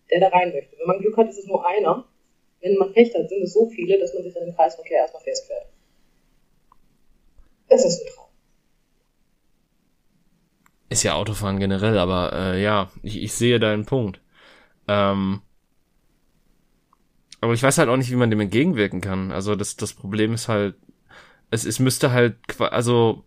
der 0.09 0.21
da 0.21 0.27
rein 0.29 0.53
möchte. 0.53 0.77
Wenn 0.77 0.87
man 0.87 0.99
Glück 0.99 1.17
hat, 1.17 1.29
ist 1.29 1.39
es 1.39 1.47
nur 1.47 1.65
einer. 1.65 2.05
Wenn 2.61 2.77
man 2.77 2.93
Pech 2.93 3.13
hat, 3.15 3.27
sind 3.27 3.41
es 3.41 3.53
so 3.53 3.67
viele, 3.67 3.97
dass 3.97 4.13
man 4.13 4.23
sich 4.23 4.33
dann 4.33 4.47
im 4.47 4.55
Kreisverkehr 4.55 4.99
erstmal 4.99 5.23
festfährt. 5.23 5.65
Das 7.69 7.85
ist 7.85 8.01
ein 8.01 8.13
Traum. 8.13 8.30
Ist 10.91 11.03
ja 11.03 11.13
Autofahren 11.13 11.57
generell, 11.57 11.97
aber 11.97 12.33
äh, 12.33 12.61
ja, 12.61 12.91
ich, 13.01 13.23
ich 13.23 13.31
sehe 13.31 13.61
deinen 13.61 13.85
Punkt. 13.85 14.19
Ähm, 14.89 15.39
aber 17.39 17.53
ich 17.53 17.63
weiß 17.63 17.77
halt 17.77 17.87
auch 17.87 17.95
nicht, 17.95 18.11
wie 18.11 18.17
man 18.17 18.29
dem 18.29 18.41
entgegenwirken 18.41 18.99
kann. 18.99 19.31
Also 19.31 19.55
das, 19.55 19.77
das 19.77 19.93
Problem 19.93 20.33
ist 20.33 20.49
halt, 20.49 20.75
es, 21.49 21.63
es 21.63 21.79
müsste 21.79 22.11
halt, 22.11 22.35
also 22.59 23.23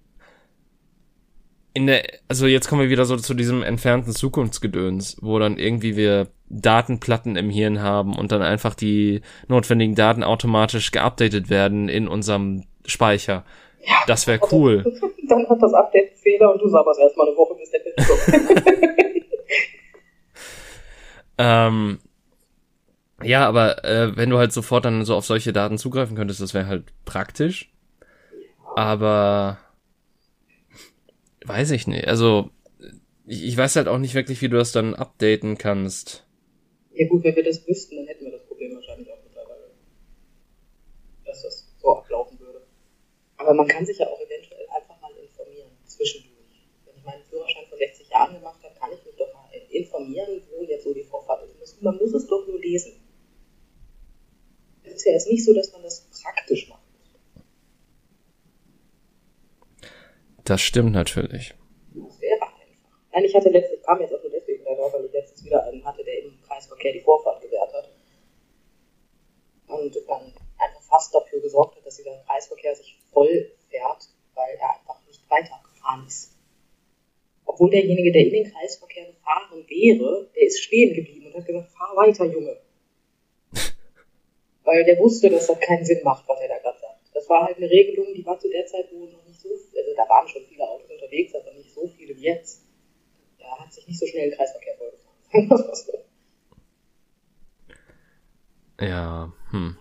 in 1.72 1.87
der, 1.87 2.05
also 2.29 2.46
jetzt 2.46 2.68
kommen 2.68 2.83
wir 2.83 2.90
wieder 2.90 3.07
so 3.07 3.16
zu 3.16 3.33
diesem 3.33 3.62
entfernten 3.62 4.12
Zukunftsgedöns, 4.12 5.16
wo 5.22 5.38
dann 5.38 5.57
irgendwie 5.57 5.96
wir 5.96 6.29
Datenplatten 6.50 7.37
im 7.37 7.48
Hirn 7.48 7.81
haben 7.81 8.14
und 8.14 8.31
dann 8.31 8.42
einfach 8.42 8.74
die 8.74 9.22
notwendigen 9.48 9.94
Daten 9.94 10.22
automatisch 10.22 10.90
geupdatet 10.90 11.48
werden 11.48 11.88
in 11.88 12.09
unserem 12.09 12.64
Speicher. 12.85 13.46
Ja, 13.87 13.97
das 14.07 14.27
wäre 14.27 14.40
cool. 14.53 14.85
Dann 15.29 15.49
hat 15.49 15.62
das 15.62 15.73
Update 15.73 16.11
einen 16.11 16.16
Fehler 16.16 16.53
und 16.53 16.61
du 16.61 16.68
sabberst 16.68 17.01
erstmal 17.01 17.29
eine 17.29 17.37
Woche, 17.37 17.55
bis 17.55 17.70
der 17.70 17.81
kommt. 17.81 18.85
ähm, 21.38 21.99
ja, 23.23 23.47
aber 23.47 23.85
äh, 23.85 24.16
wenn 24.16 24.31
du 24.31 24.38
halt 24.38 24.53
sofort 24.53 24.85
dann 24.85 25.05
so 25.05 25.14
auf 25.14 25.25
solche 25.25 25.53
Daten 25.53 25.79
zugreifen 25.79 26.16
könntest, 26.16 26.40
das 26.40 26.55
wäre 26.55 26.66
halt 26.66 26.85
praktisch. 27.05 27.73
Aber 28.77 29.59
weiß 31.44 31.70
ich 31.70 31.87
nicht. 31.87 32.09
Also 32.09 32.51
ich, 33.27 33.44
ich 33.44 33.57
weiß 33.57 33.77
halt 33.77 33.88
auch 33.88 33.99
nicht 33.99 34.14
wirklich, 34.14 34.42
wie 34.42 34.49
du 34.49 34.57
das 34.57 34.73
dann 34.73 34.94
updaten 34.94 35.57
kannst. 35.57 36.27
Ja 36.94 37.09
gut, 37.09 37.25
wenn 37.25 37.35
wir 37.35 37.44
das 37.44 37.66
wüssten, 37.66 37.97
dann 37.97 38.07
hätten 38.07 38.25
wir 38.25 38.33
das 38.33 38.47
Problem 38.47 38.75
wahrscheinlich 38.75 39.11
auch 39.11 39.23
mittlerweile. 39.25 39.70
Dass 41.25 41.42
das. 41.42 41.63
Aber 43.45 43.55
man 43.55 43.69
kann 43.69 43.85
sich 43.85 43.99
ja 43.99 44.07
auch 44.09 44.21
eventuell 44.21 44.67
einfach 44.69 45.01
mal 45.01 45.13
informieren, 45.17 45.71
zwischendurch. 45.85 46.33
Wenn 46.87 46.97
ich 46.97 47.05
meinen 47.05 47.25
Führerschein 47.25 47.67
vor 47.69 47.79
60 47.79 48.09
Jahren 48.09 48.35
gemacht 48.35 48.63
habe, 48.63 48.75
kann 48.75 48.90
ich 48.92 49.05
mich 49.05 49.17
doch 49.17 49.33
mal 49.35 49.49
informieren, 49.71 50.42
wo 50.51 50.65
jetzt 50.65 50.85
so 50.85 50.95
die 50.95 51.05
Vorfahrt 51.05 51.45
ist. 51.63 51.83
Man 51.83 51.97
muss 51.97 52.15
es 52.15 52.27
doch 52.27 52.47
nur 52.47 52.59
lesen 52.59 53.05
ist 54.95 55.05
ja 55.05 55.13
jetzt 55.13 55.29
nicht 55.29 55.45
so, 55.45 55.53
dass 55.53 55.73
man 55.73 55.83
das 55.83 56.09
praktisch 56.23 56.69
macht. 56.69 56.83
Das 60.45 60.61
stimmt 60.61 60.92
natürlich. 60.92 61.55
Das 61.95 62.21
wäre 62.21 62.42
einfach. 62.42 62.99
Nein, 63.13 63.25
ich 63.25 63.35
hatte 63.35 63.49
letztens, 63.49 63.83
kam 63.83 64.01
jetzt 64.01 64.15
auch 64.15 64.23
nur 64.23 64.31
deswegen 64.31 64.65
darauf, 64.65 64.92
weil 64.92 65.07
ich 65.07 65.13
letztens 65.13 65.45
wieder 65.45 65.65
einen 65.65 65.85
hatte, 65.85 66.05
der 66.05 66.23
im 66.23 66.40
Kreisverkehr 66.42 66.92
die 66.92 67.01
Vorfahrt 67.01 67.40
gewährt 67.40 67.73
hat. 67.73 67.90
Und 69.67 69.97
dann 70.07 70.33
einfach 70.59 70.83
fast 70.83 71.15
dafür 71.15 71.40
gesorgt 71.40 71.77
hat, 71.77 71.87
dass 71.87 71.97
dieser 71.97 72.23
Kreisverkehr 72.27 72.77
sich 72.77 72.99
voll 73.15 73.50
fährt, 73.71 74.08
weil 74.35 74.56
er 74.60 74.75
einfach 74.79 75.00
nicht 75.06 75.23
weitergefahren 75.31 76.06
ist. 76.06 76.37
Obwohl 77.46 77.71
derjenige, 77.71 78.12
der 78.12 78.23
in 78.23 78.31
den 78.31 78.52
Kreisverkehr 78.52 79.06
gefahren 79.06 79.65
wäre, 79.69 80.29
der 80.35 80.42
ist 80.42 80.60
stehen 80.60 80.94
geblieben 80.94 81.27
und 81.27 81.35
hat 81.37 81.46
gesagt, 81.46 81.71
fahr 81.71 81.96
weiter, 81.96 82.25
Junge 82.27 82.58
weil 84.65 84.85
der 84.85 84.98
wusste, 84.98 85.31
dass 85.31 85.46
das 85.46 85.60
keinen 85.60 85.85
Sinn 85.85 86.00
macht, 86.02 86.29
was 86.29 86.40
er 86.40 86.48
da 86.48 86.58
gerade 86.58 86.81
sagt. 86.81 87.00
Das 87.15 87.29
war 87.29 87.46
halt 87.46 87.56
eine 87.58 87.71
Regelung, 87.71 88.12
die 88.15 88.27
war 88.27 88.38
zu 88.38 88.50
der 88.50 88.67
Zeit, 88.67 88.88
wo 88.92 89.06
noch 89.06 89.25
nicht 89.25 89.40
so, 89.40 89.48
also 89.48 89.94
da 89.96 90.08
waren 90.08 90.27
schon 90.27 90.42
viele 90.46 90.69
Autos 90.69 90.90
unterwegs, 90.90 91.35
aber 91.35 91.52
nicht 91.52 91.73
so 91.73 91.87
viele 91.87 92.17
wie 92.17 92.23
jetzt. 92.23 92.67
Da 93.38 93.58
hat 93.58 93.73
sich 93.73 93.87
nicht 93.87 94.00
so 94.00 94.06
schnell 94.06 94.31
ein 94.31 94.37
Kreisverkehr 94.37 94.75
vollgefahren. 94.77 96.04
ja, 98.81 99.33
hm. 99.50 99.77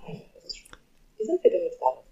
Wie 1.17 1.25
sind 1.25 1.43
wir 1.43 1.51
denn 1.51 1.63
jetzt 1.63 1.81
darauf? 1.81 2.03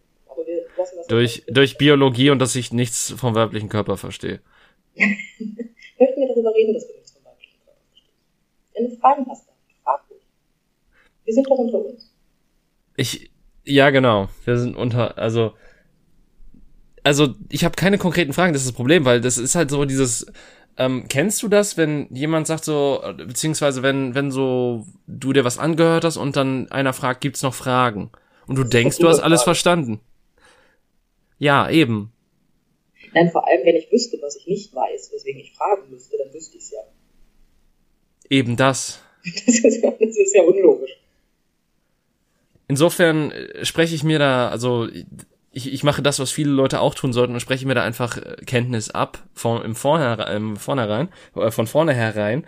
Aber 0.42 0.48
wir 0.48 0.66
lassen 0.78 0.96
das 0.98 1.08
Durch, 1.08 1.44
durch 1.48 1.78
Biologie 1.78 2.30
und 2.30 2.40
dass 2.40 2.56
ich 2.56 2.72
nichts 2.72 3.14
vom 3.18 3.36
weiblichen 3.36 3.70
Körper 3.70 3.98
verstehe. 3.98 4.42
Möchten 4.96 6.22
wir 6.22 6.28
darüber 6.28 6.54
reden, 6.54 6.74
dass 6.74 6.88
du 6.88 6.94
nichts 6.94 7.12
vom 7.12 7.26
weiblichen 7.26 7.60
Körper 7.64 7.80
verstehst? 7.90 8.14
Wenn 8.76 8.90
du 8.90 8.96
Fragen 8.98 9.26
hast, 9.30 9.48
dann 9.48 9.56
frag 9.84 10.04
ruhig. 10.10 10.22
Wir 11.26 11.34
sind 11.34 11.48
doch 11.48 11.58
unter 11.58 11.86
uns. 11.86 12.14
Ich, 12.98 13.32
ja, 13.64 13.90
genau. 13.90 14.30
Wir 14.46 14.58
sind 14.58 14.76
unter, 14.76 15.18
also, 15.18 15.54
also 17.04 17.36
ich 17.50 17.64
habe 17.64 17.76
keine 17.76 17.98
konkreten 17.98 18.34
Fragen, 18.34 18.54
das 18.54 18.64
ist 18.64 18.70
das 18.70 18.76
Problem, 18.76 19.06
weil 19.06 19.22
das 19.22 19.38
ist 19.38 19.56
halt 19.56 19.70
so 19.70 19.86
dieses, 19.86 20.26
ähm, 20.78 21.06
kennst 21.08 21.44
du 21.44 21.48
das, 21.48 21.78
wenn 21.78 22.08
jemand 22.12 22.48
sagt 22.48 22.66
so, 22.66 23.04
beziehungsweise 23.18 23.84
wenn, 23.84 24.16
wenn 24.16 24.32
so 24.32 24.86
du 25.08 25.34
dir 25.34 25.46
was 25.46 25.58
angehört 25.58 26.04
hast 26.04 26.18
und 26.18 26.36
dann 26.36 26.72
einer 26.72 26.94
fragt, 26.94 27.22
gibt's 27.22 27.44
noch 27.44 27.54
Fragen? 27.54 28.12
Und 28.48 28.58
du 28.58 28.64
denkst, 28.64 28.98
du 28.98 29.08
hast 29.08 29.20
alles 29.20 29.44
verstanden. 29.44 30.02
Ja, 31.42 31.68
eben. 31.72 32.14
Nein, 33.16 33.32
vor 33.32 33.48
allem, 33.48 33.66
wenn 33.66 33.76
ich 33.76 33.92
wüsste, 33.92 34.20
was 34.22 34.36
ich 34.36 34.46
nicht 34.46 34.76
weiß, 34.76 35.12
weswegen 35.12 35.42
ich 35.42 35.54
fragen 35.54 35.90
müsste, 35.90 36.16
dann 36.24 36.32
wüsste 36.32 36.56
ich 36.56 36.66
es 36.66 36.72
ja. 36.72 36.80
Eben 38.30 38.56
das. 38.56 39.02
Das 39.24 39.60
ist, 39.60 39.84
ja, 39.84 39.92
das 39.92 40.18
ist 40.18 40.36
ja 40.36 40.44
unlogisch. 40.44 40.92
Insofern 42.68 43.32
äh, 43.32 43.66
spreche 43.66 43.96
ich 43.96 44.04
mir 44.04 44.20
da, 44.20 44.50
also 44.50 44.88
ich, 45.52 45.74
ich 45.74 45.84
mache 45.84 46.04
das, 46.04 46.20
was 46.20 46.30
viele 46.30 46.52
Leute 46.52 46.80
auch 46.80 46.94
tun 46.94 47.12
sollten 47.12 47.34
und 47.34 47.40
spreche 47.40 47.66
mir 47.66 47.76
da 47.76 47.84
einfach 47.84 48.18
äh, 48.18 48.36
Kenntnis 48.46 48.92
ab 48.92 49.24
von 49.34 49.64
im 49.64 49.76
Vornherein, 49.76 50.36
im 50.36 50.58
Vornherein 50.58 51.10
äh, 51.36 51.50
von 51.50 51.66
vornherein 51.66 52.46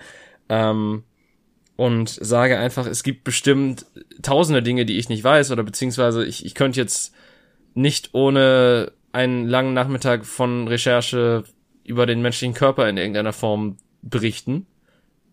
ähm, 0.50 1.04
und 1.78 2.10
sage 2.10 2.60
einfach, 2.60 2.86
es 2.86 3.02
gibt 3.02 3.24
bestimmt 3.24 3.88
tausende 4.22 4.62
Dinge, 4.62 4.86
die 4.86 4.98
ich 4.98 5.10
nicht 5.10 5.24
weiß 5.24 5.52
oder 5.52 5.64
beziehungsweise 5.64 6.24
ich, 6.26 6.46
ich 6.46 6.54
könnte 6.54 6.80
jetzt 6.80 7.14
nicht 7.74 8.10
ohne 8.14 8.92
einen 9.12 9.48
langen 9.48 9.74
Nachmittag 9.74 10.26
von 10.26 10.68
Recherche 10.68 11.44
über 11.84 12.06
den 12.06 12.22
menschlichen 12.22 12.56
Körper 12.56 12.88
in 12.90 12.98
irgendeiner 12.98 13.34
Form 13.34 13.78
berichten 14.02 14.66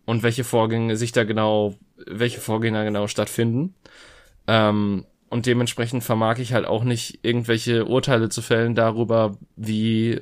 und 0.05 0.23
welche 0.23 0.45
Vorgänge 0.45 0.97
sich 0.97 1.13
da 1.13 1.25
genau, 1.25 1.75
welche 2.07 2.41
Vorgänge 2.41 2.85
genau 2.85 3.07
stattfinden. 3.07 3.75
Ähm, 4.47 5.07
und 5.29 5.47
dementsprechend 5.47 6.03
vermag 6.03 6.39
ich 6.39 6.53
halt 6.53 6.67
auch 6.67 6.83
nicht 6.83 7.21
irgendwelche 7.23 7.87
Urteile 7.87 8.29
zu 8.29 8.43
fällen 8.43 8.75
darüber, 8.75 9.37
wie 9.55 10.21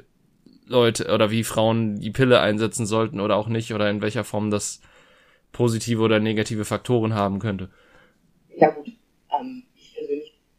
Leute 0.67 1.13
oder 1.13 1.31
wie 1.31 1.45
Frauen 1.45 1.99
die 1.99 2.11
Pille 2.11 2.41
einsetzen 2.41 2.85
sollten 2.85 3.21
oder 3.21 3.37
auch 3.37 3.49
nicht 3.49 3.73
oder 3.73 3.89
in 3.89 4.03
welcher 4.03 4.25
Form 4.25 4.51
das 4.51 4.83
positive 5.53 6.03
oder 6.03 6.21
negative 6.21 6.67
Faktoren 6.67 7.15
haben 7.15 7.39
könnte. 7.39 7.71
Ja 8.55 8.71
gut, 8.71 8.93
ähm, 9.41 9.63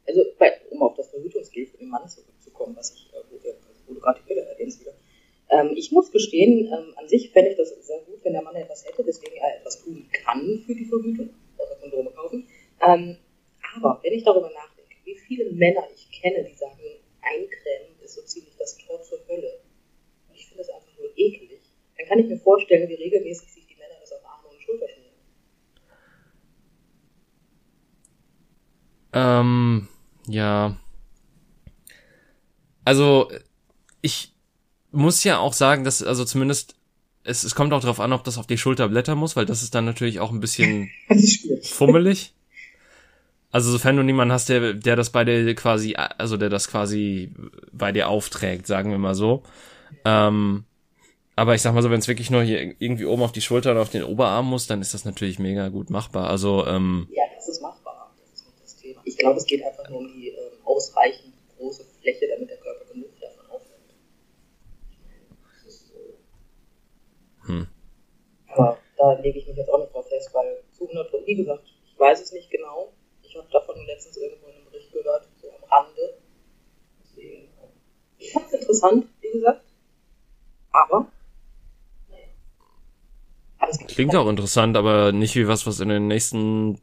also 0.10 0.26
bei, 0.38 0.60
um 0.72 0.82
auf 0.82 0.96
das 0.96 1.10
Verhütungsgel 1.10 1.68
für 1.68 1.78
den 1.78 1.90
Mann 1.90 2.08
zurückzukommen, 2.08 2.76
was 2.76 2.94
ich, 2.94 3.14
äh, 3.14 3.18
wo, 3.88 3.94
du 3.94 4.00
gerade 4.00 4.20
die 4.20 4.28
Pille 4.28 4.46
wieder. 4.58 4.94
Ähm, 5.50 5.72
ich 5.76 5.92
muss 5.92 6.12
gestehen, 6.12 6.66
ähm, 6.66 6.94
an 6.96 7.08
sich 7.08 7.32
fände 7.32 7.52
ich 7.52 7.58
das 7.58 7.70
sehr 7.86 8.00
gut, 8.02 8.24
wenn 8.24 8.34
der 8.34 8.42
Mann 8.42 8.56
etwas 8.56 8.86
hätte, 8.86 9.04
deswegen 9.04 9.36
er 9.38 9.58
etwas 9.58 9.84
tun 9.84 10.08
kann 10.12 10.64
für 10.66 10.76
die 10.76 10.86
Verhütung, 10.86 11.30
also 11.58 11.74
Kondome 11.82 12.12
kaufen. 12.12 12.48
Ähm, 12.82 13.18
aber 13.76 14.00
wenn 14.04 14.14
ich 14.14 14.24
darüber 14.24 14.50
nachdenke, 14.52 14.96
wie 15.06 15.16
viele 15.16 15.52
Männer 15.52 15.88
ich 15.94 16.10
kenne, 16.12 16.44
die 16.44 16.56
sagen, 16.56 16.80
eincremen 17.22 18.00
ist 18.04 18.16
so 18.16 18.22
ziemlich 18.22 18.56
das 18.58 18.78
Tor 18.78 19.02
zur 19.02 19.20
Hölle. 19.28 19.60
Und 20.30 20.36
ich 20.36 20.46
finde 20.48 20.64
das 20.64 20.70
einfach 20.70 20.98
nur 20.98 21.10
eklig. 21.16 21.62
Dann 21.98 22.08
kann 22.08 22.20
ich 22.20 22.28
mir 22.28 22.38
vorstellen, 22.38 22.90
wie 22.90 22.96
regelmäßig 22.96 23.52
sich 23.52 23.68
die 23.68 23.76
Männer 23.76 23.96
das 24.00 24.14
auf 24.14 24.26
Arme 24.26 24.50
und 24.50 24.62
Schulter 24.62 24.88
schmieren. 24.88 25.10
Ähm, 29.14 29.88
ja. 30.30 30.78
Also, 32.86 33.32
ich 34.02 34.34
muss 34.92 35.24
ja 35.24 35.38
auch 35.38 35.54
sagen, 35.54 35.84
dass, 35.84 36.02
also 36.02 36.26
zumindest, 36.26 36.76
es, 37.24 37.44
es 37.44 37.56
kommt 37.56 37.74
auch 37.74 37.82
darauf 37.82 38.00
an, 38.00 38.14
ob 38.14 38.24
das 38.24 38.38
auf 38.38 38.48
die 38.48 38.58
Schulter 38.58 38.90
blättern 38.90 39.18
muss, 39.18 39.36
weil 39.36 39.46
das 39.46 39.62
ist 39.62 39.76
dann 39.76 39.86
natürlich 39.86 40.20
auch 40.20 40.32
ein 40.32 40.40
bisschen 40.40 40.90
fummelig. 41.64 42.34
Also 43.52 43.72
sofern 43.72 43.98
du 43.98 44.04
niemanden 44.04 44.32
hast, 44.32 44.50
der, 44.50 44.74
der 44.74 44.96
das 44.96 45.10
bei 45.10 45.24
dir 45.24 45.56
quasi, 45.56 45.96
also 45.96 46.38
der 46.38 46.50
das 46.50 46.68
quasi 46.68 47.32
bei 47.72 47.92
dir 47.92 48.08
aufträgt, 48.08 48.68
sagen 48.68 48.92
wir 48.92 49.00
mal 49.00 49.16
so. 49.16 49.44
Ähm, 50.06 50.66
aber 51.36 51.56
ich 51.56 51.62
sag 51.62 51.74
mal 51.74 51.82
so, 51.82 51.90
wenn 51.90 52.00
es 52.00 52.08
wirklich 52.08 52.30
nur 52.30 52.44
hier 52.44 52.76
irgendwie 52.80 53.06
oben 53.06 53.24
auf 53.24 53.32
die 53.32 53.42
Schulter 53.42 53.72
oder 53.72 53.82
auf 53.82 53.90
den 53.90 54.04
Oberarm 54.04 54.48
muss, 54.48 54.68
dann 54.68 54.82
ist 54.82 54.94
das 54.94 55.06
natürlich 55.06 55.40
mega 55.40 55.70
gut 55.70 55.90
machbar. 55.90 56.30
Also 56.30 56.68
ähm, 56.68 57.08
ja, 57.12 57.24
das 57.36 57.48
ist 57.48 57.62
machbar. 57.62 58.12
Das 58.20 58.40
ist 58.40 58.46
nicht 58.46 58.62
das 58.62 58.76
Thema. 58.76 58.99
Ich 59.10 59.18
glaube, 59.18 59.38
es 59.38 59.46
geht 59.46 59.64
einfach 59.64 59.90
nur 59.90 60.00
um 60.00 60.08
die 60.14 60.30
ähm, 60.30 60.54
ausreichend 60.64 61.34
große 61.58 61.84
Fläche, 62.02 62.28
damit 62.28 62.50
der 62.50 62.58
Körper 62.58 62.86
genug 62.94 63.10
davon 63.20 63.46
aufnimmt. 63.50 63.94
Hm. 67.46 67.68
Aber 68.48 68.78
da 68.98 69.14
lege 69.20 69.40
ich 69.40 69.48
mich 69.48 69.58
jetzt 69.58 69.70
auch 69.70 69.80
nicht 69.80 69.94
drauf 69.94 70.08
fest, 70.08 70.30
weil 70.34 70.64
zu 70.72 70.88
100 70.88 71.14
wie 71.26 71.36
gesagt, 71.36 71.64
ich 71.86 72.00
weiß 72.00 72.22
es 72.22 72.32
nicht 72.32 72.50
genau 72.50 72.94
ich 73.30 73.38
habe 73.38 73.48
davon 73.52 73.76
letztens 73.86 74.18
irgendwo 74.18 74.48
in 74.48 74.56
einem 74.56 74.66
Bericht 74.66 74.92
gehört, 74.92 75.28
so 75.40 75.50
am 75.50 75.64
Rande. 75.70 76.18
Deswegen, 77.04 77.48
ich 78.18 78.32
fand 78.32 78.48
es 78.48 78.54
interessant, 78.54 79.06
wie 79.22 79.32
gesagt. 79.32 79.62
Aber, 80.72 81.12
naja. 82.10 83.88
Klingt 83.88 84.16
auch 84.16 84.28
interessant, 84.28 84.76
aber 84.78 85.12
nicht 85.12 85.36
wie 85.36 85.48
was, 85.48 85.68
was 85.68 85.80
in 85.80 85.90
den 85.90 86.08
nächsten 86.08 86.82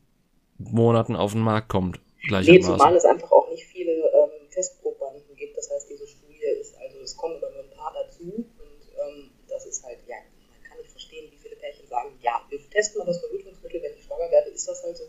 Monaten 0.59 1.17
auf 1.17 1.33
den 1.33 1.41
Markt 1.41 1.69
kommt. 1.69 1.99
Nee, 2.29 2.61
zumal 2.61 2.95
es 2.97 3.05
einfach 3.05 3.31
auch 3.31 3.49
nicht 3.51 3.65
viele 3.67 3.93
ähm, 3.93 4.51
Testprobanden 4.51 5.37
gibt. 5.37 5.57
Das 5.57 5.71
heißt, 5.71 5.89
diese 5.89 6.07
Studie 6.07 6.43
ist, 6.61 6.77
also 6.79 6.99
es 7.01 7.17
kommen 7.17 7.37
immer 7.37 7.51
nur 7.51 7.63
ein 7.63 7.71
paar 7.71 7.95
dazu 7.95 8.25
und 8.25 8.81
ähm, 8.99 9.31
das 9.49 9.67
ist 9.67 9.85
halt, 9.85 9.99
ja, 10.09 10.17
man 10.51 10.63
kann 10.69 10.79
nicht 10.79 10.91
verstehen, 10.91 11.31
wie 11.31 11.37
viele 11.37 11.57
Pärchen 11.57 11.87
sagen, 11.87 12.19
ja, 12.23 12.43
wir 12.49 12.59
testen 12.71 12.99
mal 12.99 13.05
das 13.07 13.21
Verhütungsmittel, 13.21 13.81
wenn 13.83 13.95
ich 13.95 14.05
schwanger 14.05 14.31
werde, 14.31 14.51
ist 14.51 14.69
das 14.69 14.83
halt 14.83 14.97
so. 14.97 15.05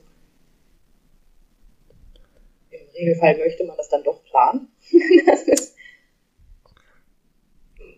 Regelfall 2.72 3.38
möchte 3.38 3.64
man 3.64 3.78
das 3.78 3.90
dann 3.90 4.04
doch 4.04 4.24
planen. 4.24 4.72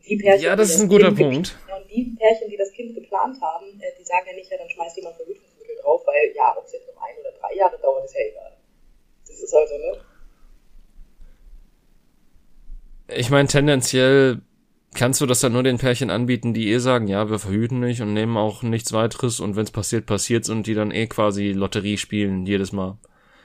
die 0.07 0.17
Pärchen, 0.17 0.43
ja, 0.43 0.55
das 0.55 0.69
ist 0.71 0.81
ein 0.81 0.89
guter 0.89 1.11
Punkt. 1.11 1.57
Und 1.75 1.89
die 1.89 2.15
Pärchen, 2.17 2.49
die 2.49 2.57
das 2.57 2.71
Kind 2.71 2.95
geplant 2.95 3.41
haben, 3.41 3.79
äh, 3.81 3.91
die 3.99 4.03
sagen 4.03 4.27
ja 4.27 4.33
nicht, 4.35 4.51
ja, 4.51 4.57
dann 4.57 4.69
schmeißt 4.69 4.97
jemand 4.97 5.15
Verhütungsmittel 5.17 5.75
drauf, 5.81 6.05
weil 6.05 6.33
ja, 6.35 6.55
ob 6.57 6.65
es 6.65 6.73
jetzt 6.73 6.87
noch 6.87 7.01
ein 7.01 7.17
oder 7.19 7.31
drei 7.31 7.55
Jahre 7.55 7.77
dauert, 7.79 8.05
ist 8.05 8.13
ja 8.13 8.21
egal. 8.21 8.48
Das 9.39 9.43
ist 9.43 9.53
also, 9.53 9.73
ne? 9.77 9.97
Ich 13.15 13.29
meine, 13.29 13.47
tendenziell 13.47 14.41
kannst 14.93 15.21
du 15.21 15.25
das 15.25 15.39
dann 15.39 15.53
nur 15.53 15.63
den 15.63 15.77
Pärchen 15.77 16.09
anbieten, 16.09 16.53
die 16.53 16.69
eh 16.71 16.79
sagen, 16.79 17.07
ja, 17.07 17.29
wir 17.29 17.39
verhüten 17.39 17.79
nicht 17.79 18.01
und 18.01 18.13
nehmen 18.13 18.35
auch 18.35 18.63
nichts 18.63 18.91
weiteres 18.91 19.39
und 19.39 19.55
wenn 19.55 19.63
es 19.63 19.71
passiert, 19.71 20.05
passiert's 20.05 20.49
und 20.49 20.67
die 20.67 20.73
dann 20.73 20.91
eh 20.91 21.07
quasi 21.07 21.53
Lotterie 21.53 21.97
spielen 21.97 22.45
jedes 22.45 22.73
Mal. 22.73 22.97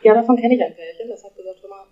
Ja, 0.03 0.15
davon 0.15 0.37
kenne 0.37 0.57
ich 0.57 0.63
ein 0.63 0.75
Pärchen, 0.75 1.09
das 1.09 1.23
hat 1.23 1.37
gesagt, 1.37 1.63
hör 1.63 1.71
mal, 1.71 1.87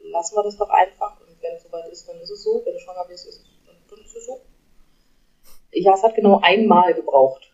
lassen 0.00 0.36
wir 0.36 0.42
das 0.42 0.56
doch 0.56 0.70
einfach 0.70 1.20
und 1.20 1.40
wenn 1.40 1.54
es 1.54 1.62
soweit 1.62 1.88
ist, 1.92 2.08
dann 2.08 2.18
ist 2.20 2.30
es 2.30 2.42
so, 2.42 2.60
wenn 2.64 2.74
du 2.74 2.80
schwanger 2.80 3.06
bist, 3.08 3.28
ist 3.28 3.36
es, 3.36 3.44
dann 3.88 4.00
ist 4.00 4.16
es 4.16 4.26
so. 4.26 4.40
Ja, 5.70 5.94
es 5.94 6.02
hat 6.02 6.16
genau 6.16 6.40
einmal 6.40 6.92
gebraucht. 6.92 7.52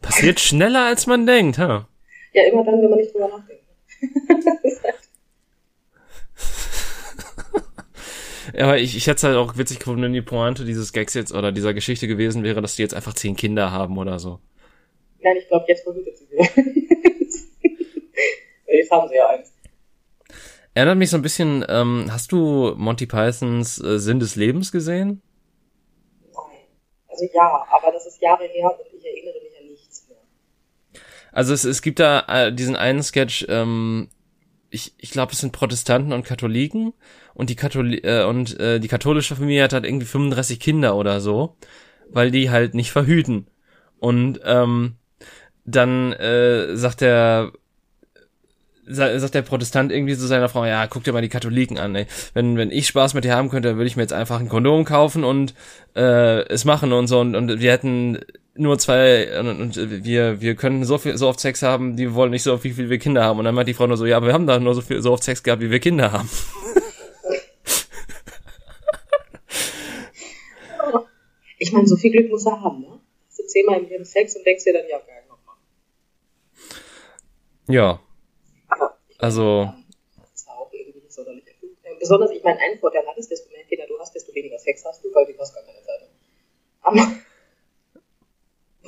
Passiert 0.00 0.38
schneller, 0.38 0.86
als 0.86 1.06
man 1.06 1.26
denkt, 1.26 1.58
ha? 1.58 1.88
Ja, 2.38 2.52
immer 2.52 2.64
dann, 2.64 2.80
wenn 2.80 2.90
man 2.90 3.00
nicht 3.00 3.12
drüber 3.12 3.28
nachdenkt. 3.28 3.64
ja, 8.54 8.64
aber 8.64 8.78
ich, 8.78 8.96
ich 8.96 9.06
hätte 9.08 9.16
es 9.16 9.24
halt 9.24 9.36
auch 9.36 9.58
witzig 9.58 9.80
gefunden, 9.80 10.02
wenn 10.02 10.12
die 10.12 10.22
Pointe 10.22 10.64
dieses 10.64 10.92
Gags 10.92 11.14
jetzt 11.14 11.32
oder 11.32 11.50
dieser 11.50 11.74
Geschichte 11.74 12.06
gewesen 12.06 12.44
wäre, 12.44 12.62
dass 12.62 12.76
die 12.76 12.82
jetzt 12.82 12.94
einfach 12.94 13.14
zehn 13.14 13.34
Kinder 13.34 13.72
haben 13.72 13.98
oder 13.98 14.20
so. 14.20 14.38
Nein, 15.20 15.36
ich 15.36 15.48
glaube, 15.48 15.64
jetzt 15.66 15.82
verhütet 15.82 16.16
sie 16.16 16.26
sie. 16.26 16.36
Jetzt 18.68 18.90
haben 18.92 19.08
sie 19.08 19.16
ja 19.16 19.28
eins. 19.30 19.52
Erinnert 20.74 20.98
mich 20.98 21.10
so 21.10 21.16
ein 21.16 21.22
bisschen, 21.22 21.64
ähm, 21.68 22.06
hast 22.12 22.30
du 22.30 22.74
Monty 22.76 23.06
Pythons 23.06 23.82
äh, 23.82 23.98
Sinn 23.98 24.20
des 24.20 24.36
Lebens 24.36 24.70
gesehen? 24.70 25.22
Nein. 26.32 26.58
Also 27.08 27.24
ja, 27.34 27.66
aber 27.68 27.90
das 27.90 28.06
ist 28.06 28.22
Jahre 28.22 28.44
her 28.44 28.70
und 28.70 28.94
ich 28.96 29.04
erinnere 29.04 29.42
mich. 29.42 29.47
Also 31.32 31.54
es, 31.54 31.64
es 31.64 31.82
gibt 31.82 31.98
da 32.00 32.24
äh, 32.28 32.52
diesen 32.52 32.76
einen 32.76 33.02
Sketch, 33.02 33.46
ähm, 33.48 34.08
ich, 34.70 34.94
ich 34.98 35.10
glaube, 35.10 35.32
es 35.32 35.38
sind 35.38 35.52
Protestanten 35.52 36.12
und 36.12 36.24
Katholiken 36.24 36.92
und 37.34 37.50
die 37.50 37.56
Katholi 37.56 37.98
äh, 37.98 38.24
und 38.24 38.58
äh, 38.60 38.80
die 38.80 38.88
katholische 38.88 39.36
Familie 39.36 39.64
hat 39.64 39.72
halt 39.72 39.86
irgendwie 39.86 40.06
35 40.06 40.60
Kinder 40.60 40.96
oder 40.96 41.20
so, 41.20 41.56
weil 42.10 42.30
die 42.30 42.50
halt 42.50 42.74
nicht 42.74 42.90
verhüten. 42.90 43.46
Und 43.98 44.40
ähm, 44.44 44.96
dann 45.64 46.12
äh, 46.12 46.76
sagt 46.76 47.00
der 47.00 47.52
sagt 48.90 49.34
der 49.34 49.42
Protestant 49.42 49.92
irgendwie 49.92 50.16
zu 50.16 50.26
seiner 50.26 50.48
Frau, 50.48 50.64
ja, 50.64 50.86
guck 50.86 51.04
dir 51.04 51.12
mal 51.12 51.20
die 51.20 51.28
Katholiken 51.28 51.78
an, 51.78 51.94
ey. 51.94 52.06
Wenn, 52.32 52.56
wenn 52.56 52.70
ich 52.70 52.86
Spaß 52.86 53.12
mit 53.12 53.24
dir 53.24 53.36
haben 53.36 53.50
könnte, 53.50 53.76
würde 53.76 53.86
ich 53.86 53.96
mir 53.96 54.02
jetzt 54.02 54.14
einfach 54.14 54.40
ein 54.40 54.48
Kondom 54.48 54.86
kaufen 54.86 55.24
und 55.24 55.52
äh, 55.94 56.46
es 56.48 56.64
machen 56.64 56.92
und 56.92 57.06
so 57.06 57.20
und, 57.20 57.36
und 57.36 57.60
wir 57.60 57.70
hätten 57.70 58.18
nur 58.58 58.78
zwei 58.78 59.38
und, 59.38 59.48
und 59.48 60.04
wir 60.04 60.40
wir 60.40 60.54
können 60.54 60.84
so 60.84 60.98
viel 60.98 61.16
so 61.16 61.28
oft 61.28 61.40
Sex 61.40 61.62
haben, 61.62 61.96
die 61.96 62.14
wollen 62.14 62.30
nicht 62.30 62.42
so 62.42 62.52
oft, 62.52 62.64
wie 62.64 62.72
viel 62.72 62.90
wir 62.90 62.98
Kinder 62.98 63.24
haben 63.24 63.38
und 63.38 63.44
dann 63.44 63.54
meint 63.54 63.68
die 63.68 63.74
Frau 63.74 63.86
nur 63.86 63.96
so, 63.96 64.06
ja, 64.06 64.16
aber 64.16 64.26
wir 64.26 64.34
haben 64.34 64.46
da 64.46 64.58
nur 64.58 64.74
so 64.74 64.80
viel 64.80 65.00
so 65.00 65.12
oft 65.12 65.22
Sex 65.22 65.42
gehabt, 65.42 65.62
wie 65.62 65.70
wir 65.70 65.80
Kinder 65.80 66.12
haben. 66.12 66.28
Ich 71.60 71.72
meine, 71.72 71.86
so 71.88 71.96
viel 71.96 72.12
Glück 72.12 72.30
muss 72.30 72.46
er 72.46 72.60
haben, 72.62 72.80
ne? 72.80 73.00
Hast 73.28 73.40
du 73.40 73.46
zehnmal 73.46 73.80
im 73.80 73.88
Leben 73.88 74.04
Sex 74.04 74.36
und 74.36 74.46
denkst 74.46 74.64
dir 74.64 74.72
dann, 74.72 74.88
ja, 74.88 74.98
geil, 74.98 75.24
nochmal. 75.28 75.56
Ja. 77.68 78.00
also. 79.18 79.72
Das 80.32 80.46
war 80.46 80.58
auch 80.58 80.72
irgendwie 80.72 81.00
nicht 81.00 81.12
sonderlich 81.12 81.46
erfüllt. 81.46 81.76
Besonders, 81.98 82.30
ich 82.30 82.44
meine, 82.44 82.60
einen 82.60 82.78
Vorteil 82.78 83.02
hattest, 83.08 83.30
desto 83.30 83.50
mehr 83.50 83.64
Kinder 83.64 83.86
du 83.88 83.98
hast, 83.98 84.14
desto 84.14 84.32
weniger 84.34 84.58
Sex 84.58 84.84
hast 84.84 85.04
du, 85.04 85.12
weil 85.12 85.26
du 85.26 85.36
hast 85.38 85.52
gar 85.52 85.64
keine 85.64 85.82
Zeit. 85.82 86.08
Aber 86.82 87.12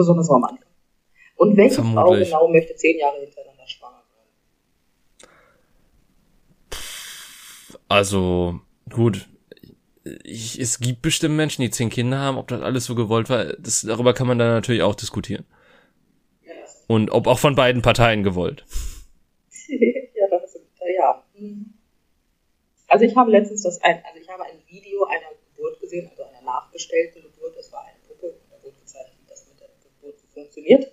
besonders 0.00 0.26
so 0.26 0.34
am 0.34 0.44
Anfang. 0.44 0.66
Und 1.36 1.56
welche 1.56 1.76
Vermutlich. 1.76 2.30
Frau 2.30 2.46
genau 2.46 2.52
möchte 2.52 2.74
zehn 2.74 2.98
Jahre 2.98 3.20
hintereinander 3.20 3.66
schwanger 3.66 4.02
werden? 4.14 5.30
Also, 7.88 8.60
gut, 8.90 9.28
ich, 10.24 10.58
es 10.58 10.80
gibt 10.80 11.02
bestimmt 11.02 11.36
Menschen, 11.36 11.62
die 11.62 11.70
zehn 11.70 11.90
Kinder 11.90 12.18
haben, 12.18 12.38
ob 12.38 12.48
das 12.48 12.62
alles 12.62 12.84
so 12.84 12.94
gewollt 12.94 13.28
war, 13.30 13.44
das, 13.44 13.82
darüber 13.82 14.14
kann 14.14 14.26
man 14.26 14.38
dann 14.38 14.48
natürlich 14.48 14.82
auch 14.82 14.94
diskutieren. 14.94 15.44
Und 16.86 17.10
ob 17.10 17.28
auch 17.28 17.38
von 17.38 17.54
beiden 17.54 17.82
Parteien 17.82 18.24
gewollt. 18.24 18.64
ja, 19.68 20.26
das 20.28 20.56
ist, 20.56 20.64
ja. 20.98 21.22
Also 22.88 23.04
ich 23.04 23.14
habe 23.14 23.30
letztens 23.30 23.62
das 23.62 23.80
ein, 23.82 24.02
also 24.04 24.18
ich 24.20 24.28
habe 24.28 24.42
ein 24.42 24.58
Video 24.66 25.04
einer 25.04 25.30
Geburt 25.54 25.80
gesehen, 25.80 26.08
also 26.10 26.24
einer 26.24 26.42
nachgestellten 26.42 27.22
Geburt. 27.22 27.54
Es 27.56 27.70
war 27.70 27.84
eine 27.84 27.96
Puppe, 28.08 28.34
da 28.50 28.56
wurde 28.64 28.74
gezeigt, 28.80 29.10
wie 29.20 29.28
das 29.28 29.46
mit 29.46 29.60
der 29.60 29.68
Geburt 29.84 30.18
funktioniert. 30.50 30.92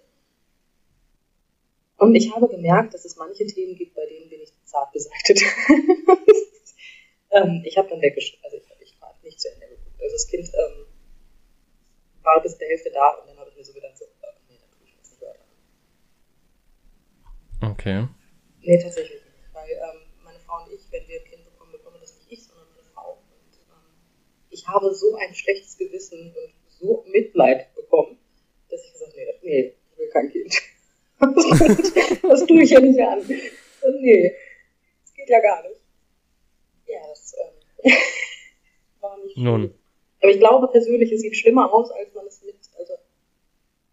Und 1.97 2.14
ich 2.14 2.34
habe 2.34 2.47
gemerkt, 2.47 2.93
dass 2.93 3.05
es 3.05 3.16
manche 3.16 3.45
Themen 3.47 3.76
gibt, 3.76 3.95
bei 3.95 4.05
denen 4.05 4.30
bin 4.30 4.39
ich 4.41 4.53
zart 4.66 4.91
beseitigt. 4.93 5.43
ähm, 7.32 7.64
ich 7.66 7.76
habe 7.78 7.89
dann 7.89 8.01
weggeschrieben, 8.01 8.45
also 8.45 8.58
ich 8.58 8.95
nicht 9.24 9.41
zu 9.41 9.49
Ende 9.51 9.68
geguckt. 9.68 9.99
Also 9.99 10.14
das 10.16 10.28
Kind 10.28 10.47
ähm, 10.47 10.86
war 12.22 12.41
bis 12.41 12.58
der 12.58 12.68
Hälfte 12.68 12.91
da 12.91 13.10
und 13.20 13.28
dann 13.28 13.38
habe 13.38 13.49
ich 13.49 13.58
mir 13.58 13.66
so 13.66 13.74
gedacht, 13.74 13.97
so, 13.97 14.05
äh, 14.05 14.34
nee, 14.47 14.58
da 14.60 14.68
tue 14.78 14.86
ich 14.86 14.95
jetzt 14.95 15.12
nicht 15.12 15.22
weiter. 15.22 15.43
Okay. 17.72 18.08
Nee, 18.62 18.80
tatsächlich 18.80 19.24
nicht. 19.24 19.53
Weil 19.53 19.72
ähm, 19.72 20.01
meine 20.24 20.39
Frau 20.39 20.64
und 20.64 20.72
ich, 20.72 20.82
wenn 20.91 21.08
wir 21.08 21.20
ein 21.20 21.26
Kind 21.26 21.43
bekommen, 21.45 21.72
bekommen 21.72 21.97
das 21.99 22.16
nicht 22.16 22.32
ich, 22.32 22.45
sondern 22.45 22.68
meine 22.70 22.84
Frau. 22.93 23.14
Und 23.14 23.58
ähm, 23.74 23.97
ich 24.51 24.68
habe 24.68 24.93
so 24.93 25.16
ein 25.16 25.34
schlechtes 25.34 25.78
Gewissen 25.78 26.36
und 26.36 26.53
so 26.80 27.03
Mitleid 27.08 27.74
bekommen, 27.74 28.16
dass 28.78 28.86
ich 28.86 28.94
gesagt 28.94 29.14
habe, 29.14 29.40
nee, 29.42 29.74
ich 29.92 29.98
will 29.98 30.10
kein 30.10 30.30
Kind. 30.30 30.62
das 32.22 32.46
tue 32.46 32.62
ich 32.62 32.70
ja 32.70 32.80
nicht 32.80 33.00
an. 33.00 33.20
Nee, 34.00 34.36
das 35.04 35.14
geht 35.14 35.30
ja 35.30 35.40
gar 35.40 35.68
nicht. 35.68 35.82
Ja, 36.88 37.00
das 37.10 37.36
ähm, 37.40 37.92
war 39.02 39.18
nicht 39.24 39.38
Nun. 39.38 39.74
Aber 40.22 40.32
ich 40.32 40.40
glaube 40.40 40.68
persönlich, 40.68 41.12
es 41.12 41.22
sieht 41.22 41.36
schlimmer 41.36 41.74
aus, 41.74 41.92
als 41.92 42.14
man 42.14 42.26
es 42.28 42.42
mit, 42.44 42.56
also 42.78 42.94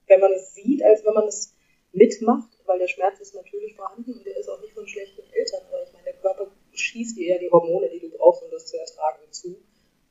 wenn 0.06 0.20
man 0.20 0.32
es 0.32 0.54
sieht, 0.54 0.82
als 0.82 1.04
wenn 1.04 1.14
man 1.14 1.26
es 1.26 1.54
mitmacht, 1.92 2.48
weil 2.66 2.78
der 2.78 2.88
Schmerz 2.88 3.20
ist 3.20 3.34
natürlich 3.34 3.74
vorhanden 3.74 4.12
und 4.14 4.26
der 4.26 4.36
ist 4.36 4.48
auch 4.48 4.60
nicht 4.60 4.74
von 4.74 4.86
schlechten 4.86 5.22
Eltern, 5.32 5.62
aber 5.68 5.82
ich 5.82 5.92
meine, 5.92 6.04
der 6.04 6.14
Körper 6.14 6.50
schießt 6.72 7.16
dir 7.16 7.34
ja 7.34 7.38
die 7.38 7.50
Hormone, 7.50 7.88
die 7.88 8.00
du 8.00 8.10
brauchst, 8.10 8.42
um 8.42 8.50
das 8.50 8.66
zu 8.66 8.78
ertragen, 8.78 9.20
zu. 9.30 9.48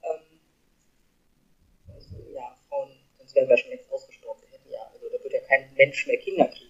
Ähm, 0.04 0.40
also, 1.94 2.16
ja, 2.34 2.58
Frauen, 2.70 2.92
sonst 3.18 3.36
wären 3.36 3.50
wir 3.50 3.58
schon 3.58 3.72
längst 3.72 3.92
ausgestorben. 3.92 4.42
Hätten 4.50 4.70
ja, 4.70 4.90
also 4.94 5.10
da 5.10 5.18
wird 5.34 5.42
ja 5.42 5.48
kein 5.48 5.74
Mensch 5.76 6.08
mehr 6.08 6.18
Kinder 6.18 6.46
kriegen. 6.46 6.70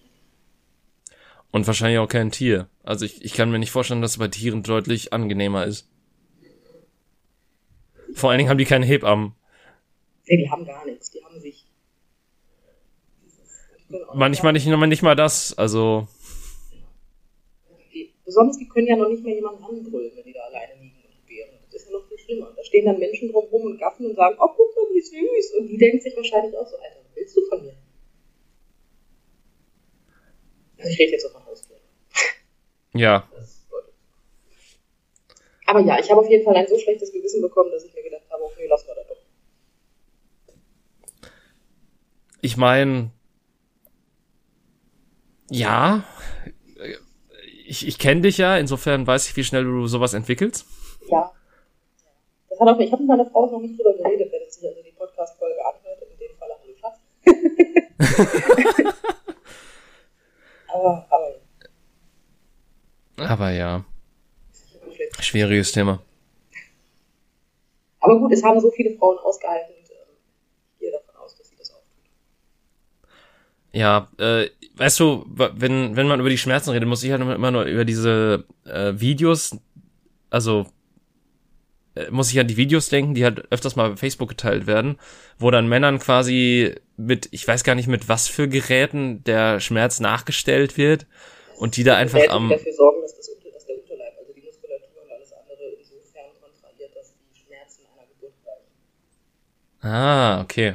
Und 1.50 1.66
wahrscheinlich 1.66 1.98
auch 1.98 2.08
kein 2.08 2.32
Tier. 2.32 2.68
Also 2.82 3.04
ich, 3.04 3.24
ich 3.24 3.34
kann 3.34 3.50
mir 3.50 3.58
nicht 3.58 3.70
vorstellen, 3.70 4.02
dass 4.02 4.12
es 4.12 4.18
bei 4.18 4.28
Tieren 4.28 4.62
deutlich 4.62 5.12
angenehmer 5.12 5.66
ist. 5.66 5.88
Vor 8.14 8.30
allen 8.30 8.38
Dingen 8.38 8.50
haben 8.50 8.58
die 8.58 8.64
keine 8.64 8.86
Hebammen. 8.86 9.34
Nee, 10.26 10.38
die 10.38 10.50
haben 10.50 10.64
gar 10.64 10.84
nichts. 10.84 11.10
Die 11.10 11.22
haben 11.24 11.40
sich. 11.40 11.66
Manchmal 14.14 14.52
nicht, 14.52 14.66
nicht 14.66 15.02
mal 15.02 15.14
das, 15.14 15.56
also. 15.56 16.08
Die, 17.92 18.12
besonders, 18.24 18.58
die 18.58 18.68
können 18.68 18.86
ja 18.88 18.96
noch 18.96 19.08
nicht 19.08 19.22
mehr 19.22 19.34
jemanden 19.34 19.62
anbrüllen, 19.62 20.10
wenn 20.16 20.24
die 20.24 20.32
da 20.32 20.40
alleine 20.40 20.80
liegen 20.80 20.96
und 21.04 21.14
gebären. 21.20 21.50
Das 21.70 21.82
ist 21.82 21.86
ja 21.90 21.96
noch 21.96 22.08
viel 22.08 22.18
schlimmer. 22.18 22.52
Da 22.56 22.64
stehen 22.64 22.86
dann 22.86 22.98
Menschen 22.98 23.30
drumherum 23.30 23.62
und 23.62 23.78
gaffen 23.78 24.06
und 24.06 24.16
sagen, 24.16 24.36
oh, 24.40 24.48
guck 24.56 24.74
mal, 24.74 24.94
wie 24.94 25.00
süß. 25.00 25.54
Und 25.58 25.68
die 25.68 25.78
denken 25.78 26.00
sich 26.00 26.16
wahrscheinlich 26.16 26.56
auch 26.56 26.66
so, 26.66 26.76
Alter, 26.76 27.00
was 27.04 27.14
willst 27.14 27.36
du 27.36 27.46
von 27.48 27.62
mir? 27.62 27.74
Also 30.78 30.90
ich 30.90 30.98
rede 30.98 31.12
jetzt 31.12 31.26
auch 31.26 31.32
von 31.32 31.46
Haustieren. 31.46 31.80
Ja. 32.94 33.28
Aber 35.66 35.80
ja, 35.80 35.98
ich 35.98 36.10
habe 36.10 36.20
auf 36.20 36.28
jeden 36.28 36.44
Fall 36.44 36.56
ein 36.56 36.66
so 36.68 36.78
schlechtes 36.78 37.12
Gewissen 37.12 37.42
bekommen, 37.42 37.70
dass 37.70 37.84
ich 37.84 37.94
mir 37.94 38.02
gedacht 38.02 38.22
habe, 38.30 38.44
okay, 38.44 38.66
lassen 38.66 38.86
wir 38.86 38.94
das 38.94 39.06
doch. 39.08 39.16
Ich 42.42 42.56
meine, 42.56 43.10
ja, 45.50 46.04
ich, 47.66 47.86
ich 47.88 47.98
kenne 47.98 48.20
dich 48.22 48.38
ja, 48.38 48.58
insofern 48.58 49.06
weiß 49.06 49.28
ich, 49.28 49.36
wie 49.36 49.44
schnell 49.44 49.64
du 49.64 49.86
sowas 49.86 50.14
entwickelst. 50.14 50.66
Ja. 51.10 51.32
Das 52.50 52.60
hat 52.60 52.68
auch, 52.68 52.78
ich 52.78 52.92
habe 52.92 53.02
mit 53.02 53.08
meiner 53.08 53.26
Frau 53.26 53.50
noch 53.50 53.60
nicht 53.60 53.78
drüber 53.78 53.94
geredet, 53.94 54.30
wenn 54.30 54.42
es 54.46 54.54
sich 54.54 54.68
also 54.68 54.82
die 54.82 54.92
Podcast-Folge 54.92 55.58
anhört, 55.64 56.02
in 56.02 56.18
dem 56.18 56.36
Fall 56.36 56.50
hallo 56.60 56.74
Schatz. 58.84 58.93
Aber, 60.74 61.06
aber. 61.10 61.34
Aber 63.30 63.50
ja. 63.50 63.84
Schwieriges 65.20 65.72
Thema. 65.72 66.02
Aber 68.00 68.18
gut, 68.18 68.32
es 68.32 68.42
haben 68.42 68.60
so 68.60 68.70
viele 68.70 68.96
Frauen 68.98 69.18
ausgehalten 69.18 69.74
und 69.74 69.90
äh, 69.90 69.94
ich 70.74 70.78
gehe 70.80 70.90
davon 70.90 71.16
aus, 71.16 71.36
dass 71.36 71.48
sie 71.48 71.56
das 71.56 71.70
auch 71.70 71.76
tun. 71.76 72.04
Ja, 73.72 74.08
äh, 74.18 74.50
weißt 74.76 75.00
du, 75.00 75.24
wenn, 75.26 75.96
wenn 75.96 76.08
man 76.08 76.20
über 76.20 76.28
die 76.28 76.38
Schmerzen 76.38 76.70
redet, 76.70 76.88
muss 76.88 77.02
ich 77.02 77.12
halt 77.12 77.22
immer 77.22 77.50
nur 77.50 77.64
über 77.64 77.84
diese 77.84 78.44
äh, 78.66 78.92
Videos, 78.94 79.56
also 80.28 80.66
muss 82.10 82.32
ich 82.32 82.40
an 82.40 82.48
die 82.48 82.56
Videos 82.56 82.88
denken, 82.88 83.14
die 83.14 83.24
halt 83.24 83.50
öfters 83.52 83.76
mal 83.76 83.90
bei 83.90 83.96
Facebook 83.96 84.28
geteilt 84.28 84.66
werden, 84.66 84.98
wo 85.38 85.50
dann 85.50 85.68
Männern 85.68 85.98
quasi 85.98 86.74
mit, 86.96 87.28
ich 87.30 87.46
weiß 87.46 87.64
gar 87.64 87.74
nicht 87.74 87.88
mit 87.88 88.08
was 88.08 88.28
für 88.28 88.48
Geräten 88.48 89.22
der 89.24 89.60
Schmerz 89.60 90.00
nachgestellt 90.00 90.76
wird 90.76 91.06
und 91.58 91.76
die 91.76 91.84
da 91.84 91.96
einfach 91.96 92.28
am... 92.28 92.48
Dafür 92.48 92.72
sorgen, 92.72 93.02
dass 93.02 93.16
das 93.16 93.30
Ah, 99.84 100.40
okay. 100.40 100.74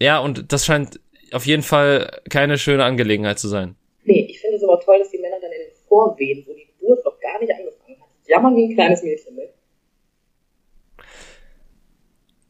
Ja, 0.00 0.20
und 0.20 0.52
das 0.52 0.64
scheint 0.64 1.00
auf 1.32 1.44
jeden 1.44 1.64
Fall 1.64 2.22
keine 2.30 2.56
schöne 2.56 2.84
Angelegenheit 2.84 3.40
zu 3.40 3.48
sein. 3.48 3.74
Nee, 4.04 4.26
ich 4.30 4.40
finde 4.40 4.58
es 4.58 4.62
aber 4.62 4.78
toll, 4.78 5.00
dass 5.00 5.10
die 5.10 5.18
Männer 5.18 5.40
dann 5.40 5.50
in 5.50 5.58
den 5.58 5.76
Vorwehen, 5.88 6.44
wo 6.46 6.54
die 6.54 6.66
Geburt 6.66 7.04
noch 7.04 7.18
gar 7.18 7.40
nicht 7.40 7.52
angefangen 7.52 8.00
hat, 8.00 8.08
jammern 8.32 8.56
wie 8.56 8.64
ein 8.64 8.74
kleines 8.74 9.02
Mädchen 9.02 9.36
mit. 9.36 9.50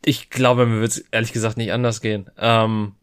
Ich 0.04 0.30
glaube, 0.30 0.66
mir 0.66 0.80
wird 0.80 0.92
es 0.92 0.98
ehrlich 1.10 1.32
gesagt 1.32 1.56
nicht 1.56 1.72
anders 1.72 2.00
gehen. 2.00 2.30
Ähm, 2.38 2.94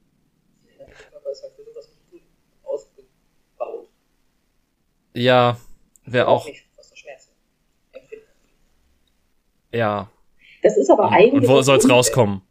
ja, 5.13 5.57
wäre 6.05 6.27
auch. 6.27 6.47
Ja, 9.71 10.09
das 10.63 10.77
ist 10.77 10.89
aber 10.89 11.11
eigentlich. 11.11 11.33
Und 11.33 11.47
wo 11.47 11.61
soll 11.61 11.77
es 11.77 11.89
rauskommen? 11.89 12.41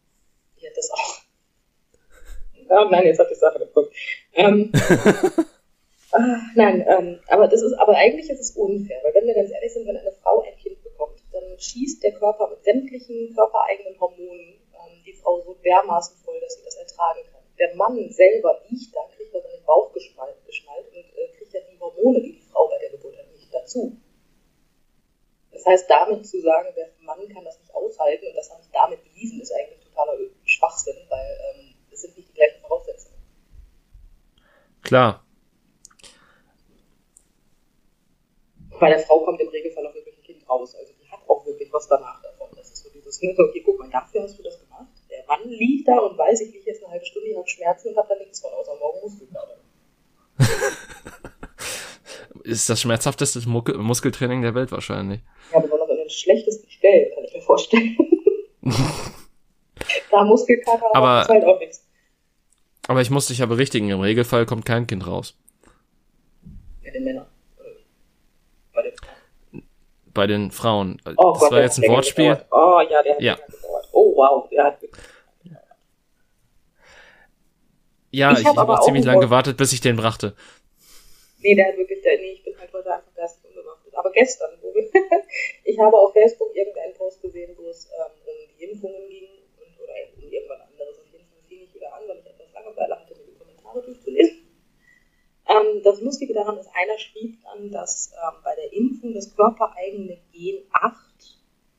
Ja, 0.58 0.70
das 0.74 0.90
auch. 0.92 1.20
Oh 2.68 2.88
nein, 2.90 3.06
jetzt 3.06 3.18
hat 3.18 3.30
die 3.30 3.34
Sache 3.34 3.58
den 3.58 3.72
Punkt. 3.72 3.92
Ähm, 4.34 4.72
ah, 6.12 6.40
nein, 6.54 6.86
ähm, 6.88 7.20
aber 7.28 7.48
das 7.48 7.62
ist, 7.62 7.74
aber 7.74 7.96
eigentlich 7.96 8.30
ist 8.30 8.40
es 8.40 8.56
unfair, 8.56 9.00
weil 9.02 9.14
wenn 9.14 9.26
wir 9.26 9.34
ganz 9.34 9.50
ehrlich 9.50 9.72
sind, 9.72 9.86
wenn 9.86 9.96
eine 9.96 10.12
Frau 10.12 10.42
ein 10.42 10.56
Kind 10.56 10.82
bekommt, 10.82 11.20
dann 11.32 11.58
schießt 11.58 12.02
der 12.02 12.12
Körper 12.12 12.48
mit 12.48 12.64
sämtlichen 12.64 13.34
körpereigenen 13.34 13.98
Hormonen 14.00 14.60
ähm, 14.72 15.02
die 15.04 15.12
Frau 15.14 15.40
so 15.42 15.54
dermaßen 15.64 16.16
voll, 16.24 16.40
dass 16.40 16.54
sie 16.54 16.64
das 16.64 16.76
ertragen 16.76 17.20
kann. 17.32 17.42
Der 17.58 17.74
Mann 17.74 18.10
selber 18.10 18.62
liegt 18.68 18.94
da, 18.94 19.00
kriegt 19.16 19.34
er 19.34 19.42
seinen 19.42 19.64
Bauch 19.64 19.92
geschnallt, 19.92 20.36
geschnallt 20.46 20.86
und 20.94 21.04
äh, 21.16 21.28
kriegt 21.36 21.52
ja 21.52 21.60
die 21.70 21.78
Hormone, 21.80 22.20
die 22.20 22.32
die 22.32 22.46
Frau 22.50 22.68
bei 22.68 22.78
der 22.78 22.90
Geburt 22.90 23.18
hat, 23.18 23.30
nicht 23.32 23.52
dazu. 23.52 23.96
Das 25.52 25.66
heißt, 25.66 25.90
damit 25.90 26.26
zu 26.26 26.40
sagen, 26.40 26.68
der 26.76 26.88
Mann 27.00 27.28
kann 27.28 27.44
das 27.44 27.58
nicht 27.58 27.74
aushalten 27.74 28.26
und 28.26 28.36
das 28.36 28.50
habe 28.50 28.62
ich 28.62 28.70
damit 28.70 29.02
bewiesen, 29.02 29.40
ist 29.40 29.52
eigentlich 29.52 29.80
totaler 29.80 30.16
Schwachsinn, 30.44 30.96
weil 31.08 31.38
ähm, 31.50 31.74
es 31.90 32.02
sind 32.02 32.16
nicht 32.16 32.28
die 32.28 32.34
gleichen 32.34 32.60
Voraussetzungen. 32.60 33.18
Klar. 34.82 35.24
Bei 38.78 38.90
der 38.90 39.00
Frau 39.00 39.20
kommt 39.20 39.40
im 39.40 39.48
Regelfall 39.48 39.86
auch 39.86 39.94
wirklich 39.94 40.16
ein 40.16 40.22
Kind 40.22 40.48
raus. 40.48 40.74
Also 40.74 40.92
die 41.00 41.10
hat 41.10 41.20
auch 41.28 41.44
wirklich 41.46 41.72
was 41.72 41.88
danach 41.88 42.22
davon. 42.22 42.48
Das 42.56 42.70
ist 42.70 42.84
so 42.84 42.90
dieses, 42.90 43.20
ne, 43.22 43.34
okay, 43.38 43.62
guck 43.64 43.78
mal, 43.78 43.90
dafür 43.90 44.22
hast 44.22 44.38
du 44.38 44.42
das 44.42 44.60
gemacht. 44.60 44.86
Der 45.10 45.24
Mann 45.26 45.48
liegt 45.48 45.88
da 45.88 45.98
und 45.98 46.16
weiß, 46.16 46.40
ich 46.42 46.52
liege 46.52 46.66
jetzt 46.66 46.82
eine 46.82 46.92
halbe 46.92 47.04
Stunde, 47.04 47.28
ich 47.28 47.36
habe 47.36 47.48
Schmerzen 47.48 47.88
und 47.88 47.96
habe 47.96 48.08
da 48.08 48.16
nichts 48.16 48.40
von, 48.40 48.52
außer 48.52 48.76
morgen 48.78 49.00
Muskelkater. 49.00 49.58
ist 52.44 52.68
das 52.68 52.80
schmerzhafteste 52.80 53.40
Mus 53.48 53.64
Muskeltraining 53.76 54.42
der 54.42 54.54
Welt 54.54 54.72
wahrscheinlich. 54.72 55.20
Ja, 55.52 55.60
besonders 55.60 55.90
an 55.90 55.96
den 55.96 56.10
schlechtesten 56.10 56.70
Stellen, 56.70 57.10
kann 57.14 57.24
ich 57.24 57.34
mir 57.34 57.42
vorstellen. 57.42 57.96
da 60.10 60.24
Muskelkater 60.24 60.94
aber, 60.94 61.22
ist 61.22 61.28
halt 61.28 61.44
auch 61.44 61.58
nichts. 61.58 61.84
Aber 62.86 63.02
ich 63.02 63.10
muss 63.10 63.26
dich 63.26 63.38
ja 63.38 63.46
berichtigen, 63.46 63.90
im 63.90 64.00
Regelfall 64.00 64.46
kommt 64.46 64.64
kein 64.64 64.86
Kind 64.86 65.06
raus. 65.06 65.36
Bei 66.82 66.90
den 66.90 67.04
Männern. 67.04 67.26
Bei 70.18 70.26
den 70.26 70.50
Frauen. 70.50 71.00
Oh 71.16 71.30
das 71.30 71.38
Gott, 71.38 71.52
war 71.52 71.60
jetzt 71.60 71.78
ein 71.78 71.88
Wortspiel. 71.88 72.44
Oh 72.50 72.80
ja, 72.90 73.04
der 73.04 73.14
hat 73.14 73.22
ja. 73.22 73.38
Oh 73.92 74.16
wow, 74.16 74.48
der 74.50 74.64
hat 74.64 74.78
Ja, 78.10 78.32
ich, 78.32 78.40
ich 78.40 78.46
habe 78.46 78.72
auch 78.72 78.80
ziemlich 78.80 79.04
lange 79.04 79.20
gewartet, 79.20 79.56
bis 79.56 79.72
ich 79.72 79.80
den 79.80 79.94
brachte. 79.94 80.34
Nee, 81.38 81.54
der 81.54 81.68
hat 81.68 81.76
wirklich, 81.76 82.02
der, 82.02 82.18
nee, 82.18 82.32
ich 82.32 82.42
bin 82.42 82.58
halt 82.58 82.72
heute 82.72 82.92
einfach 82.92 83.14
geistig 83.14 83.44
unbewaffnet. 83.48 83.94
Aber 83.94 84.10
gestern, 84.10 84.50
ich 85.64 85.78
habe 85.78 85.96
auf 85.96 86.12
Facebook 86.12 86.50
irgendeinen 86.52 86.94
Post 86.94 87.22
gesehen, 87.22 87.54
wo 87.56 87.68
es 87.68 87.86
ähm, 87.86 88.10
um 88.26 88.58
die 88.58 88.64
Impfungen 88.64 89.08
ging 89.08 89.28
und, 89.60 89.80
oder 89.80 89.92
um 90.16 90.32
irgendwas 90.32 90.60
anderes. 90.62 90.98
Auf 90.98 91.12
jeden 91.12 91.26
Fall 91.28 91.42
fing 91.46 91.62
ich 91.62 91.72
wieder 91.72 91.94
an, 91.94 92.02
weil 92.08 92.18
ich 92.18 92.26
etwas 92.26 92.52
Langeweile 92.52 92.98
hatte, 92.98 93.14
mir 93.14 93.24
die 93.24 93.38
Kommentare 93.38 93.82
durchzulesen. 93.82 94.48
Ähm, 95.48 95.82
das 95.84 96.00
Lustige 96.00 96.34
daran 96.34 96.58
ist, 96.58 96.70
einer 96.74 96.98
schrieb 96.98 97.38
dann, 97.44 97.70
dass 97.70 98.10
ähm, 98.12 98.42
Impfung 99.08 99.14
das 99.14 99.34
körpereigene 99.34 100.18
Gen 100.32 100.62
8, 100.72 100.92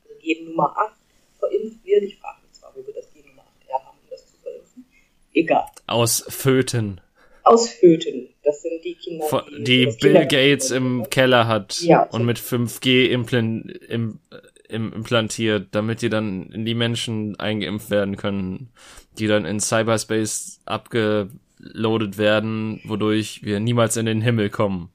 also 0.03 0.15
Gen 0.21 0.45
Nummer 0.45 0.75
8, 0.77 0.93
verimpft 1.39 1.85
wird. 1.85 2.03
Ich 2.03 2.17
frage 2.17 2.41
mich 2.43 2.51
zwar, 2.53 2.71
wo 2.75 2.85
wir 2.85 2.93
das 2.93 3.11
Gen 3.13 3.25
Nummer 3.27 3.43
8 3.43 3.69
her 3.69 3.79
haben, 3.85 3.97
um 4.01 4.09
das 4.09 4.27
zu 4.27 4.37
verimpfen. 4.41 4.85
Egal. 5.33 5.65
Aus 5.87 6.25
Föten. 6.27 7.01
Aus 7.43 7.69
Föten. 7.69 8.29
Das 8.43 8.61
sind 8.61 8.83
die 8.83 8.95
Kinder, 8.95 9.45
die, 9.51 9.63
die 9.63 9.85
Bill 9.85 9.95
Kinder 9.97 10.25
Gates 10.25 10.71
im 10.71 11.09
Keller 11.09 11.47
hat 11.47 11.81
ja, 11.81 12.03
und 12.03 12.25
mit 12.25 12.37
5G 12.39 13.07
implan 13.07 13.71
im, 13.87 14.19
im, 14.67 14.93
implantiert, 14.93 15.67
damit 15.71 16.01
die 16.01 16.09
dann 16.09 16.51
in 16.51 16.65
die 16.65 16.75
Menschen 16.75 17.39
eingeimpft 17.39 17.89
werden 17.89 18.17
können, 18.17 18.69
die 19.17 19.27
dann 19.27 19.45
in 19.45 19.59
Cyberspace 19.59 20.61
abgeloadet 20.65 22.17
werden, 22.17 22.81
wodurch 22.85 23.43
wir 23.43 23.59
niemals 23.59 23.97
in 23.97 24.05
den 24.05 24.21
Himmel 24.21 24.49
kommen. 24.49 24.91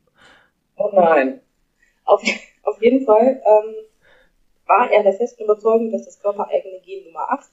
Oh 0.77 0.91
nein. 0.95 1.41
Auf, 2.05 2.23
auf 2.63 2.83
jeden 2.83 3.05
Fall 3.05 3.43
ähm, 3.45 3.75
war 4.67 4.91
er 4.91 5.03
der 5.03 5.15
festen 5.15 5.45
Überzeugung, 5.45 5.91
dass 5.91 6.05
das 6.05 6.21
körpereigene 6.21 6.81
Gen 6.81 7.05
Nummer 7.05 7.31
8, 7.31 7.51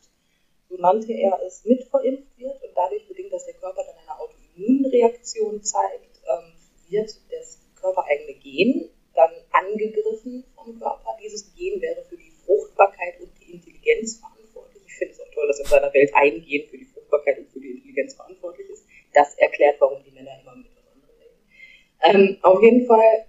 so 0.70 0.78
nannte 0.78 1.14
er 1.14 1.39
es, 1.45 1.66
mit 1.66 1.84
verimpft 1.86 2.38
wird 2.38 2.62
und 2.64 2.72
dadurch 2.76 3.08
bedingt, 3.08 3.34
dass 3.34 3.45
der 3.45 3.56
Körper 3.56 3.84
dann 3.84 3.95
eine 3.97 4.20
Autoimmunreaktion 4.20 5.64
zeigt, 5.64 6.22
ähm, 6.28 6.54
wird 6.89 7.10
das 7.32 7.60
körpereigene 7.76 8.34
Gen 8.39 8.89
dann 9.16 9.32
angegriffen 9.52 10.45
vom 10.56 10.80
Körper. 10.80 11.18
Dieses 11.22 11.54
Gen 11.56 11.82
wäre 11.82 12.04
für 12.04 12.18
die 12.18 12.32
Fruchtbarkeit 12.45 13.20
und 13.20 13.32
die 13.41 13.54
Intelligenz 13.54 14.18
verantwortlich. 14.18 14.84
Ich 14.86 14.93
finde 14.95 15.14
es 15.14 15.22
auch 15.22 15.32
toll, 15.34 15.47
dass 15.47 15.60
in 15.60 15.66
seiner 15.66 15.93
Welt 15.93 16.12
ein 16.14 16.41
Gen 16.45 16.68
für 16.68 16.78
die 16.78 16.86
Fruchtbarkeit 16.86 17.39
und 17.39 17.49
für 17.49 17.60
die 17.60 17.72
Intelligenz 17.72 18.14
verantwortlich 18.16 18.70
ist. 18.70 18.86
Das 19.14 19.36
erklärt, 19.36 19.76
warum 19.80 20.04
die 20.04 20.12
Männer 20.12 20.32
immer 20.41 20.56
mit 20.56 20.68
was 20.76 20.88
anderem 20.93 21.16
reden. 21.20 22.32
Ähm, 22.32 22.38
auf 22.41 22.62
jeden 22.62 22.86
Fall 22.86 23.26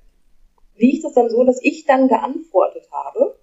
liegt 0.83 1.05
es 1.05 1.15
dann 1.15 1.31
so, 1.31 1.45
dass 1.45 1.63
ich 1.63 1.87
dann 1.87 2.09
geantwortet 2.09 2.89
habe, 2.91 3.39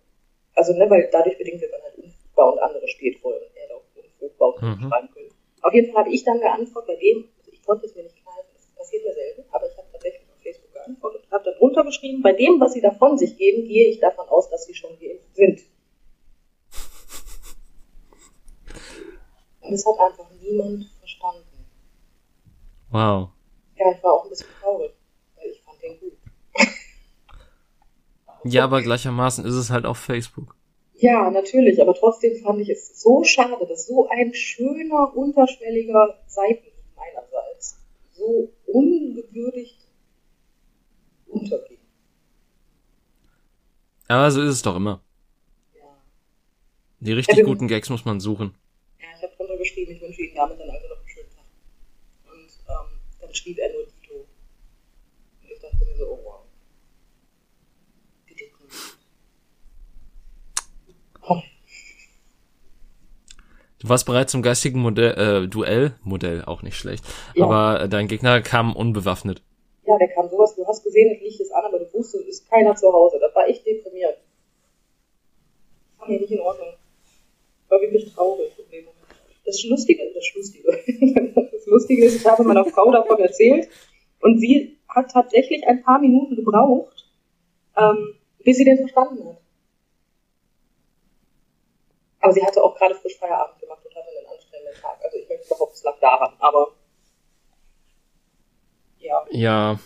also 0.55 0.73
ne, 0.73 0.89
weil 0.89 1.09
dadurch 1.11 1.37
bedingt 1.37 1.61
wird 1.61 1.71
man 1.71 1.81
halt 1.81 1.95
unfruchtbar 1.97 2.53
und 2.53 2.59
andere 2.59 2.87
Spätfolgen. 2.87 3.47
Er 3.55 3.63
hätte 3.63 3.75
auch 3.75 3.83
unfruchtbar 3.95 4.55
und 4.55 4.61
mhm. 4.61 4.89
schreiben 4.89 5.09
können. 5.13 5.31
Auf 5.61 5.73
jeden 5.73 5.91
Fall 5.91 6.03
habe 6.03 6.13
ich 6.13 6.23
dann 6.23 6.39
geantwortet, 6.39 6.87
bei 6.87 6.95
dem, 6.95 7.29
also 7.39 7.51
ich 7.51 7.63
konnte 7.63 7.85
es 7.85 7.95
mir 7.95 8.03
nicht 8.03 8.17
kneifen, 8.21 8.49
das 8.53 8.67
passiert 8.75 9.05
mir 9.05 9.13
selten, 9.13 9.45
aber 9.51 9.67
ich 9.67 9.77
habe 9.77 9.87
tatsächlich 9.91 10.21
auf 10.29 10.41
Facebook 10.41 10.73
geantwortet 10.73 11.23
und 11.23 11.31
habe 11.31 11.43
dann 11.45 11.55
drunter 11.55 11.83
geschrieben, 11.85 12.21
bei 12.21 12.33
dem, 12.33 12.59
was 12.59 12.73
sie 12.73 12.81
da 12.81 12.91
von 12.91 13.17
sich 13.17 13.37
geben, 13.37 13.67
gehe 13.67 13.87
ich 13.87 13.99
davon 13.99 14.27
aus, 14.27 14.49
dass 14.49 14.65
sie 14.65 14.73
schon 14.73 14.97
geimpft 14.99 15.35
sind. 15.35 15.61
Und 19.61 19.73
es 19.73 19.85
hat 19.85 19.99
einfach 19.99 20.29
niemand 20.41 20.85
verstanden. 20.99 21.65
Wow. 22.89 23.29
Ja, 23.77 23.91
ich 23.91 24.03
war 24.03 24.13
auch 24.13 24.23
ein 24.23 24.29
bisschen 24.29 24.47
traurig, 24.59 24.91
weil 25.35 25.47
ich 25.51 25.61
fand 25.61 25.81
den 25.81 25.99
gut. 25.99 26.18
Ja, 28.43 28.63
aber 28.63 28.81
gleichermaßen 28.81 29.45
ist 29.45 29.55
es 29.55 29.69
halt 29.69 29.85
auf 29.85 29.97
Facebook. 29.97 30.55
Ja, 30.95 31.31
natürlich, 31.31 31.81
aber 31.81 31.93
trotzdem 31.93 32.35
fand 32.43 32.59
ich 32.59 32.69
es 32.69 33.01
so 33.01 33.23
schade, 33.23 33.65
dass 33.67 33.87
so 33.87 34.09
ein 34.09 34.33
schöner, 34.33 35.15
unterschwelliger 35.15 36.19
Seitenhieb 36.27 36.73
meinerseits 36.95 37.79
so 38.11 38.51
ungewürdigt 38.67 39.79
unterging. 41.27 41.77
Aber 44.09 44.31
so 44.31 44.41
ist 44.41 44.49
es 44.49 44.61
doch 44.61 44.75
immer. 44.75 45.01
Ja. 45.75 46.01
Die 46.99 47.13
richtig 47.13 47.37
ja, 47.37 47.45
guten 47.45 47.67
Gags 47.67 47.89
muss 47.89 48.03
man 48.03 48.19
suchen. 48.19 48.55
Ja, 48.99 49.07
ich 49.15 49.23
habe 49.23 49.33
drunter 49.37 49.55
geschrieben, 49.57 49.91
ich 49.91 50.01
wünsche 50.01 50.21
Ihnen 50.21 50.35
damit 50.35 50.59
dann 50.59 50.69
also 50.69 50.87
noch 50.87 50.97
einen 50.97 51.07
schönen 51.07 51.29
Tag. 51.29 51.45
Und 52.25 52.49
ähm, 52.67 52.99
dann 53.21 53.33
schrieb 53.33 53.57
er 53.59 53.71
nur 53.71 53.85
Dito. 53.85 54.15
Und 55.43 55.49
ich 55.49 55.59
dachte 55.59 55.85
mir 55.85 55.95
so, 55.95 56.07
oh 56.07 56.19
wow. 56.25 56.41
Du 63.81 63.87
warst 63.87 64.05
bereit 64.05 64.29
zum 64.29 64.41
geistigen 64.41 64.81
Modell, 64.81 65.45
äh, 65.45 65.47
Duell, 65.47 65.93
Modell, 66.03 66.43
auch 66.43 66.63
nicht 66.63 66.75
schlecht. 66.75 67.05
Ja. 67.33 67.45
Aber 67.45 67.87
dein 67.87 68.09
Gegner 68.09 68.41
kam 68.41 68.75
unbewaffnet. 68.75 69.41
Ja, 69.85 69.97
der 69.97 70.09
kam 70.09 70.29
sowas, 70.29 70.53
du 70.55 70.67
hast 70.67 70.83
gesehen, 70.83 71.15
es 71.15 71.21
liegt 71.21 71.39
es 71.39 71.51
an, 71.51 71.63
aber 71.63 71.79
du 71.79 71.85
wusstest, 71.93 72.27
es 72.27 72.41
ist 72.41 72.49
keiner 72.49 72.75
zu 72.75 72.91
Hause. 72.91 73.17
Das 73.21 73.33
war 73.33 73.47
echt 73.47 73.65
deprimierend. 73.65 74.17
Das 75.91 76.01
war 76.01 76.09
mir 76.09 76.19
nicht 76.19 76.31
in 76.31 76.41
Ordnung. 76.41 76.73
War 77.69 77.79
wirklich 77.79 78.13
traurig 78.13 78.51
Das 79.45 79.63
Lustige, 79.63 80.03
das 80.13 80.25
Lustige, 80.35 80.67
das 81.51 81.65
Lustige 81.65 82.05
ist, 82.05 82.17
ich 82.17 82.25
habe 82.27 82.43
meiner 82.43 82.65
Frau 82.65 82.91
davon 82.91 83.19
erzählt 83.19 83.69
und 84.19 84.39
sie 84.39 84.77
hat 84.89 85.09
tatsächlich 85.11 85.65
ein 85.65 85.83
paar 85.83 85.99
Minuten 85.99 86.35
gebraucht, 86.35 87.07
ähm, 87.77 88.15
bis 88.43 88.57
sie 88.57 88.65
den 88.65 88.77
verstanden 88.77 89.25
hat. 89.25 89.37
Aber 92.21 92.33
sie 92.33 92.43
hatte 92.45 92.61
auch 92.63 92.75
gerade 92.75 92.95
frisch 92.95 93.17
Feierabend 93.17 93.59
gemacht 93.59 93.85
und 93.85 93.95
hatte 93.95 94.07
einen 94.17 94.27
anstrengenden 94.27 94.81
Tag. 94.81 94.99
Also 95.03 95.17
ich 95.17 95.29
möchte 95.29 95.47
behaupten, 95.47 95.75
es 95.75 95.83
lag 95.83 95.99
daran. 95.99 96.33
Aber 96.39 96.73
ja. 98.99 99.25
Ja. 99.31 99.79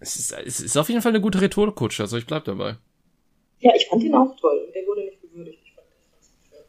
Es 0.00 0.16
ist, 0.16 0.32
es 0.32 0.60
ist 0.60 0.76
auf 0.76 0.88
jeden 0.88 1.02
Fall 1.02 1.10
eine 1.10 1.20
gute 1.20 1.40
Rhetorikkutsche, 1.40 2.04
also 2.04 2.16
ich 2.16 2.26
bleib 2.26 2.44
dabei. 2.44 2.76
Ja, 3.58 3.72
ich 3.74 3.88
fand 3.88 4.02
ihn 4.04 4.14
auch 4.14 4.36
toll 4.36 4.64
und 4.66 4.74
der 4.74 4.86
wurde 4.86 5.04
nicht 5.04 5.20
gewürdigt. 5.20 5.58
Ich 5.64 5.74
fand 5.74 5.88
das 5.90 6.08
ganz 6.12 6.30
schön. 6.48 6.64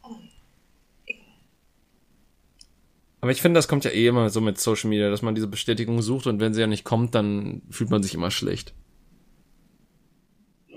Aber 0.00 0.18
egal. 1.04 1.26
Aber 3.20 3.30
ich 3.30 3.42
finde, 3.42 3.58
das 3.58 3.68
kommt 3.68 3.84
ja 3.84 3.90
eh 3.90 4.06
immer 4.06 4.30
so 4.30 4.40
mit 4.40 4.58
Social 4.58 4.88
Media, 4.88 5.10
dass 5.10 5.20
man 5.20 5.34
diese 5.34 5.46
Bestätigung 5.46 6.00
sucht 6.00 6.26
und 6.26 6.40
wenn 6.40 6.54
sie 6.54 6.62
ja 6.62 6.66
nicht 6.66 6.84
kommt, 6.84 7.14
dann 7.14 7.60
fühlt 7.68 7.90
man 7.90 8.02
sich 8.02 8.14
immer 8.14 8.30
schlecht. 8.30 8.72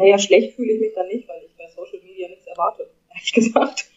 Naja, 0.01 0.19
schlecht 0.19 0.55
fühle 0.55 0.73
ich 0.73 0.79
mich 0.79 0.93
dann 0.93 1.07
nicht, 1.07 1.27
weil 1.27 1.41
ich 1.45 1.55
bei 1.57 1.69
Social 1.69 1.99
Media 2.03 2.27
nichts 2.27 2.47
erwarte, 2.47 2.89
ehrlich 3.09 3.33
gesagt. 3.33 3.91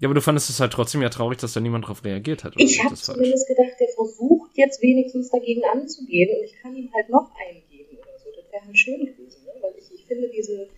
Ja, 0.00 0.06
aber 0.06 0.14
du 0.14 0.20
fandest 0.20 0.48
es 0.48 0.60
halt 0.60 0.72
trotzdem 0.72 1.02
ja 1.02 1.08
traurig, 1.08 1.38
dass 1.38 1.54
da 1.54 1.60
niemand 1.60 1.88
drauf 1.88 2.04
reagiert 2.04 2.44
hat. 2.44 2.54
ich 2.56 2.82
habe 2.84 2.94
zumindest 2.94 3.48
gedacht, 3.48 3.74
der 3.80 3.88
versucht 3.88 4.52
jetzt 4.54 4.80
wenigstens 4.80 5.30
dagegen 5.30 5.64
anzugehen 5.64 6.30
und 6.38 6.44
ich 6.44 6.54
kann 6.62 6.76
ihm 6.76 6.92
halt 6.94 7.08
noch 7.08 7.30
einen 7.34 7.62
geben 7.68 7.98
oder 7.98 8.16
so. 8.18 8.30
Das 8.30 8.52
wäre 8.52 8.64
halt 8.64 8.78
schön 8.78 9.06
gewesen, 9.06 9.44
ne? 9.44 9.52
weil 9.60 9.74
ich, 9.76 9.92
ich 9.92 10.06
finde 10.06 10.28
diese, 10.28 10.68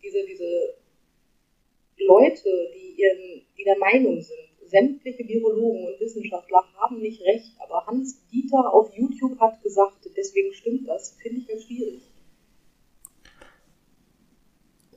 diese, 0.00 0.24
diese 0.26 0.74
Leute, 2.06 2.48
die, 2.74 3.02
ihren, 3.02 3.42
die 3.58 3.64
der 3.64 3.78
Meinung 3.78 4.22
sind, 4.22 4.48
sämtliche 4.68 5.26
Virologen 5.26 5.86
und 5.86 6.00
Wissenschaftler 6.00 6.62
haben 6.76 7.00
nicht 7.00 7.22
recht, 7.22 7.52
aber 7.58 7.86
Hans 7.86 8.24
Dieter 8.28 8.72
auf 8.72 8.94
YouTube 8.94 9.40
hat 9.40 9.60
gesagt, 9.62 10.08
deswegen 10.16 10.52
stimmt 10.52 10.88
das, 10.88 11.16
finde 11.20 11.40
ich 11.40 11.48
halt 11.48 11.62
schwierig. 11.62 12.02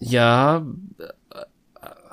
Ja, 0.01 0.65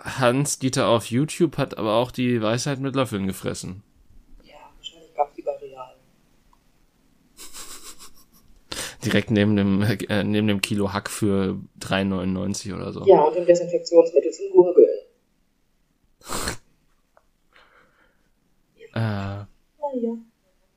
Hans 0.05 0.59
Dieter 0.59 0.89
auf 0.89 1.07
YouTube 1.07 1.57
hat 1.57 1.79
aber 1.79 1.95
auch 1.95 2.11
die 2.11 2.43
Weisheit 2.43 2.81
mit 2.81 2.95
Löffeln 2.95 3.27
gefressen. 3.27 3.83
Ja, 4.45 4.57
wahrscheinlich 4.77 5.15
gab 5.15 5.35
die 5.35 5.41
bei 5.41 5.57
Real. 5.57 5.95
Direkt 9.05 9.31
neben 9.31 9.57
dem, 9.57 9.83
äh, 9.83 10.23
neben 10.23 10.49
dem 10.49 10.61
Kilo 10.61 10.93
Hack 10.93 11.09
für 11.09 11.59
3,99 11.81 12.77
oder 12.77 12.93
so. 12.93 13.07
Ja, 13.07 13.23
und 13.23 13.37
dem 13.37 13.47
Desinfektionsmittel 13.47 14.33
zum 14.33 14.51
Gurgeln. 14.53 14.99
äh. 18.95 18.99
Ja, 18.99 19.49
ja. 19.95 20.19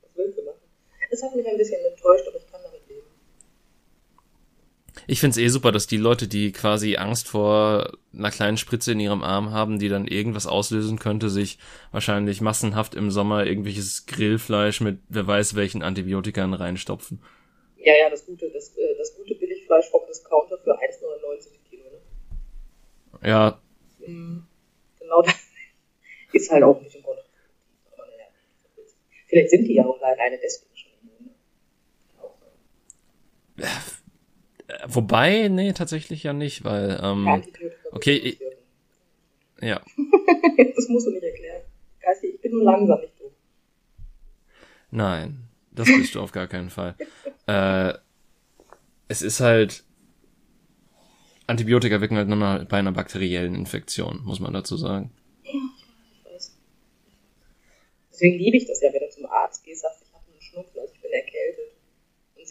Was 0.01 0.11
willst 0.15 0.37
du 0.37 0.43
machen? 0.45 0.59
Es 1.09 1.21
hat 1.21 1.35
mich 1.35 1.45
ein 1.45 1.57
bisschen 1.57 1.85
enttäuscht, 1.85 2.25
aber 2.25 2.37
ich. 2.37 2.50
Ich 5.07 5.19
find's 5.19 5.37
eh 5.37 5.47
super, 5.47 5.71
dass 5.71 5.87
die 5.87 5.97
Leute, 5.97 6.27
die 6.27 6.51
quasi 6.51 6.95
Angst 6.95 7.27
vor 7.27 7.97
einer 8.13 8.31
kleinen 8.31 8.57
Spritze 8.57 8.91
in 8.91 8.99
ihrem 8.99 9.23
Arm 9.23 9.51
haben, 9.51 9.79
die 9.79 9.89
dann 9.89 10.07
irgendwas 10.07 10.47
auslösen 10.47 10.99
könnte, 10.99 11.29
sich 11.29 11.57
wahrscheinlich 11.91 12.41
massenhaft 12.41 12.95
im 12.95 13.11
Sommer 13.11 13.45
irgendwelches 13.45 14.05
Grillfleisch 14.05 14.81
mit 14.81 14.99
wer 15.09 15.25
weiß 15.27 15.55
welchen 15.55 15.81
Antibiotika 15.81 16.45
reinstopfen. 16.45 17.21
Ja, 17.77 17.93
ja, 17.95 18.09
das 18.09 18.25
gute, 18.25 18.49
das, 18.51 18.77
äh, 18.77 18.95
das 18.97 19.15
gute 19.15 19.33
Billigfleisch 19.35 19.89
vom 19.89 20.01
Discounter 20.07 20.57
für 20.59 20.77
1,99 20.77 21.69
Kilo, 21.69 21.83
ne? 21.83 23.27
Ja. 23.27 23.59
Mhm. 24.05 24.45
Genau 24.99 25.21
das 25.23 25.35
ist 26.33 26.51
halt 26.51 26.63
auch 26.63 26.75
kontraproduktiv. 26.75 27.31
Aber 27.93 28.05
naja, 28.05 28.27
vielleicht 29.27 29.49
sind 29.49 29.65
die 29.67 29.75
ja 29.75 29.85
auch 29.85 29.99
alleine 29.99 30.37
deswegen 30.43 30.75
schon 30.75 30.91
immun. 31.01 31.31
Äh, 33.57 34.00
Wobei, 34.87 35.47
nee, 35.49 35.73
tatsächlich 35.73 36.23
ja 36.23 36.33
nicht, 36.33 36.63
weil, 36.63 36.99
ähm, 37.03 37.43
okay, 37.91 38.15
ich- 38.15 38.39
ja. 39.61 39.81
das 40.75 40.87
musst 40.87 41.07
du 41.07 41.11
nicht 41.11 41.23
erklären. 41.23 41.61
Geistig, 42.01 42.35
ich 42.35 42.41
bin 42.41 42.51
nur 42.51 42.63
langsam 42.63 42.99
nicht 43.01 43.19
dumm. 43.19 43.31
Nein, 44.91 45.43
das 45.71 45.87
bist 45.87 46.15
du 46.15 46.21
auf 46.21 46.31
gar 46.31 46.47
keinen 46.47 46.69
Fall. 46.69 46.95
Äh, 47.47 47.93
es 49.07 49.21
ist 49.23 49.39
halt, 49.41 49.83
Antibiotika 51.47 51.99
wirken 51.99 52.15
halt 52.15 52.29
nur 52.29 52.37
bei 52.65 52.77
einer 52.77 52.91
bakteriellen 52.91 53.55
Infektion, 53.55 54.21
muss 54.23 54.39
man 54.39 54.53
dazu 54.53 54.77
sagen. 54.77 55.11
Ich 55.43 55.51
weiß. 56.31 56.55
Deswegen 58.11 58.37
liebe 58.37 58.57
ich 58.57 58.67
das 58.67 58.79
ja, 58.81 58.93
wenn 58.93 59.01
du 59.01 59.09
zum 59.09 59.25
Arzt 59.25 59.63
gehst, 59.65 59.81
sagst, 59.81 60.03
ich 60.07 60.13
habe 60.13 60.23
einen 60.31 60.39
Schnupfen, 60.41 60.79
also 60.79 60.93
ich 60.93 61.01
bin 61.01 61.11
erkältet. 61.11 61.60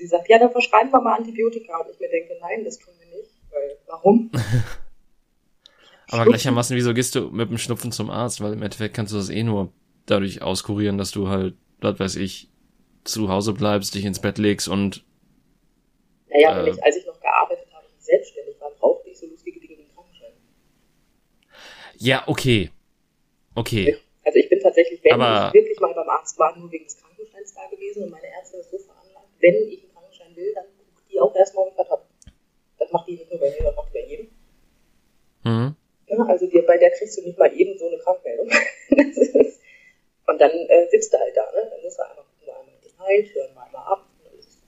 Sie 0.00 0.06
sagt, 0.06 0.30
ja, 0.30 0.38
dann 0.38 0.50
verschreiben 0.50 0.90
wir 0.90 1.00
mal 1.02 1.16
Antibiotika. 1.18 1.76
Und 1.78 1.90
ich 1.90 2.00
mir 2.00 2.08
denke, 2.08 2.34
nein, 2.40 2.64
das 2.64 2.78
tun 2.78 2.94
wir 2.98 3.18
nicht. 3.18 3.30
Weil, 3.52 3.76
warum? 3.86 4.30
Aber 6.08 6.24
gleichermaßen, 6.24 6.74
wieso 6.74 6.94
gehst 6.94 7.14
du 7.14 7.28
mit 7.30 7.50
dem 7.50 7.58
Schnupfen 7.58 7.92
zum 7.92 8.08
Arzt? 8.10 8.40
Weil 8.40 8.54
im 8.54 8.62
Endeffekt 8.62 8.94
kannst 8.96 9.12
du 9.12 9.16
das 9.18 9.28
eh 9.28 9.42
nur 9.42 9.72
dadurch 10.06 10.40
auskurieren, 10.42 10.96
dass 10.96 11.10
du 11.10 11.28
halt, 11.28 11.54
was 11.80 12.00
weiß 12.00 12.16
ich, 12.16 12.48
zu 13.04 13.28
Hause 13.28 13.52
bleibst, 13.52 13.94
dich 13.94 14.06
ins 14.06 14.20
Bett 14.20 14.38
legst 14.38 14.68
und 14.68 15.04
Naja, 16.30 16.64
Äh. 16.64 16.70
ich, 16.70 16.82
als 16.82 16.96
ich 16.96 17.04
noch 17.06 17.20
gearbeitet 17.20 17.66
habe, 17.74 17.84
und 17.86 18.02
selbstständig 18.02 18.58
war, 18.60 18.70
brauchte 18.70 19.10
ich 19.10 19.18
so 19.18 19.26
lustige 19.26 19.60
Dinge 19.60 19.76
wie 19.78 19.82
einen 19.82 19.94
Krankenschein. 19.94 20.32
ja, 21.98 22.22
okay. 22.26 22.70
Okay. 23.54 23.96
Also 24.24 24.38
ich 24.38 24.48
bin 24.48 24.60
tatsächlich, 24.60 25.00
wenn 25.04 25.12
Aber- 25.20 25.48
ich 25.48 25.54
wirklich 25.54 25.78
mal 25.80 25.92
beim 25.94 26.08
Arzt 26.08 26.38
war, 26.38 26.56
nur 26.56 26.70
wegen 26.72 26.84
des 26.84 26.96
Krankenscheins 26.98 27.52
da 27.54 27.66
gewesen 27.70 28.04
und 28.04 28.10
meine 28.10 28.26
Ärztin 28.28 28.60
ist 28.60 28.70
so 28.70 28.78
veranlagt, 28.78 29.26
wenn 29.40 29.54
ich 29.68 29.82
will, 30.40 30.54
dann 30.54 30.64
guckt 30.76 31.10
die 31.10 31.20
auch 31.20 31.34
erstmal, 31.34 31.66
ob 31.66 31.72
ich 31.72 31.78
was 31.78 31.90
habe. 31.90 32.02
Das 32.78 32.90
macht 32.90 33.08
die 33.08 33.16
nicht 33.16 33.30
nur 33.30 33.40
bei 33.40 33.50
mir, 33.50 33.62
das 33.62 33.76
macht 33.76 33.88
die 33.88 33.98
bei 33.98 34.06
jedem. 34.06 34.28
Mhm. 35.44 35.76
Ja, 36.06 36.24
also 36.24 36.46
dir, 36.46 36.66
bei 36.66 36.78
der 36.78 36.90
kriegst 36.90 37.16
du 37.18 37.22
nicht 37.22 37.38
mal 37.38 37.52
eben 37.54 37.78
so 37.78 37.86
eine 37.86 37.98
Krankmeldung. 37.98 38.48
Ist- 38.90 39.60
und 40.26 40.40
dann 40.40 40.50
äh, 40.50 40.88
sitzt 40.90 41.12
du 41.12 41.18
halt 41.18 41.36
da, 41.36 41.42
ne? 41.52 41.70
Dann 41.70 41.80
du 41.80 41.86
einmal 41.86 42.24
gucken, 42.24 42.46
wir 42.46 42.58
einmal 42.58 42.74
hinein, 42.80 43.34
hören 43.34 43.54
wir 43.54 43.62
einmal 43.64 43.92
ab. 43.92 44.06
Und 44.18 44.26
dann 44.26 44.38
ist 44.38 44.60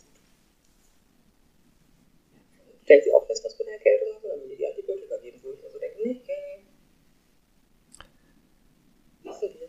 stellt 2.82 3.04
sie 3.04 3.12
auch 3.12 3.26
fest, 3.26 3.44
dass 3.44 3.56
du 3.56 3.64
eine 3.64 3.72
Erkältung 3.74 4.08
hast 4.14 4.24
und 4.24 4.30
dann 4.30 4.40
will 4.40 4.48
die 4.50 4.56
die 4.56 4.66
Antibiotika 4.66 5.16
geben, 5.18 5.40
wo 5.42 5.52
ich 5.52 5.62
mir 5.62 5.70
so 5.70 5.78
denke, 5.78 6.02
nee, 6.02 6.20
nee. 6.26 6.64
Lassen 9.22 9.54
wir. 9.58 9.68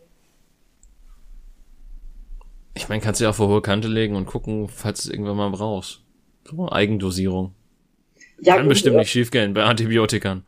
Ich 2.75 2.82
meine, 2.93 3.01
kannst 3.01 3.19
du 3.19 3.23
ja 3.23 3.31
auf 3.31 3.39
eine 3.39 3.49
hohe 3.49 3.61
Kante 3.63 3.87
legen 3.87 4.15
und 4.15 4.27
gucken, 4.27 4.69
falls 4.69 5.03
du 5.03 5.09
es 5.09 5.13
irgendwann 5.13 5.37
mal 5.37 5.49
brauchst. 5.49 6.01
So, 6.43 6.69
Eigendosierung. 6.69 7.55
Ja, 8.39 8.55
Kann 8.55 8.65
gut, 8.65 8.73
bestimmt 8.73 8.97
äh, 8.97 8.99
nicht 8.99 9.09
schiefgehen 9.09 9.55
bei 9.55 9.63
Antibiotikern. 9.63 10.45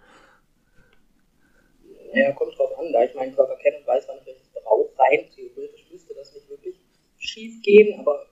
Ja, 2.14 2.32
kommt 2.34 2.56
drauf 2.56 2.78
an, 2.78 2.94
da 2.94 3.04
ich 3.04 3.16
meinen 3.16 3.34
Körper 3.34 3.56
kenne 3.56 3.78
und 3.80 3.88
weiß, 3.88 4.06
wann 4.08 4.18
ich 4.20 4.28
welches 4.28 4.48
brauche. 4.54 4.90
Rein 4.96 5.26
theoretisch 5.34 5.88
müsste 5.92 6.14
das 6.14 6.36
nicht 6.36 6.48
wirklich 6.48 6.76
schief 7.18 7.64
gehen, 7.64 8.00
aber 8.00 8.28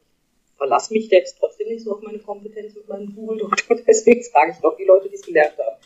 ich 0.45 0.57
verlasse 0.57 0.93
mich 0.93 1.09
jetzt 1.09 1.39
trotzdem 1.39 1.69
nicht 1.69 1.83
so 1.83 1.93
auf 1.93 2.01
meine 2.03 2.19
Kompetenz 2.19 2.75
mit 2.75 2.87
meinem 2.87 3.15
Google-Doktor. 3.15 3.77
Deswegen 3.87 4.23
frage 4.25 4.51
ich 4.51 4.57
doch 4.59 4.77
die 4.77 4.85
Leute, 4.85 5.09
die 5.09 5.15
es 5.15 5.23
gelernt 5.23 5.57
haben. 5.57 5.77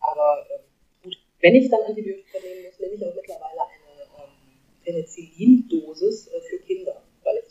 Aber 0.00 0.46
ähm, 0.50 0.62
gut, 1.04 1.16
wenn 1.40 1.54
ich 1.54 1.70
dann 1.70 1.80
Antibiotika 1.86 2.38
nehmen 2.42 2.64
muss, 2.66 2.80
nehme 2.80 2.94
ich 2.94 3.06
auch 3.06 3.14
mittlerweile 3.14 3.60
eine 3.60 4.24
ähm, 4.24 4.32
Penicillin-Dosis 4.84 6.26
äh, 6.26 6.40
für 6.40 6.58
Kinder, 6.58 7.01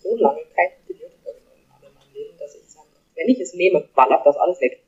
so 0.02 0.16
lange 0.16 0.42
kein 0.56 0.72
Antibiotika 0.80 1.32
genommen 1.32 1.66
habe 1.70 1.86
in 1.88 1.94
meinem 1.94 2.14
Leben, 2.14 2.38
dass 2.38 2.56
ich 2.56 2.68
sage, 2.70 2.88
wenn 3.16 3.30
ich 3.30 3.40
es 3.40 3.54
nehme, 3.54 3.88
ballert 3.96 4.26
das 4.26 4.38
alles 4.38 4.60
weg. 4.62 4.84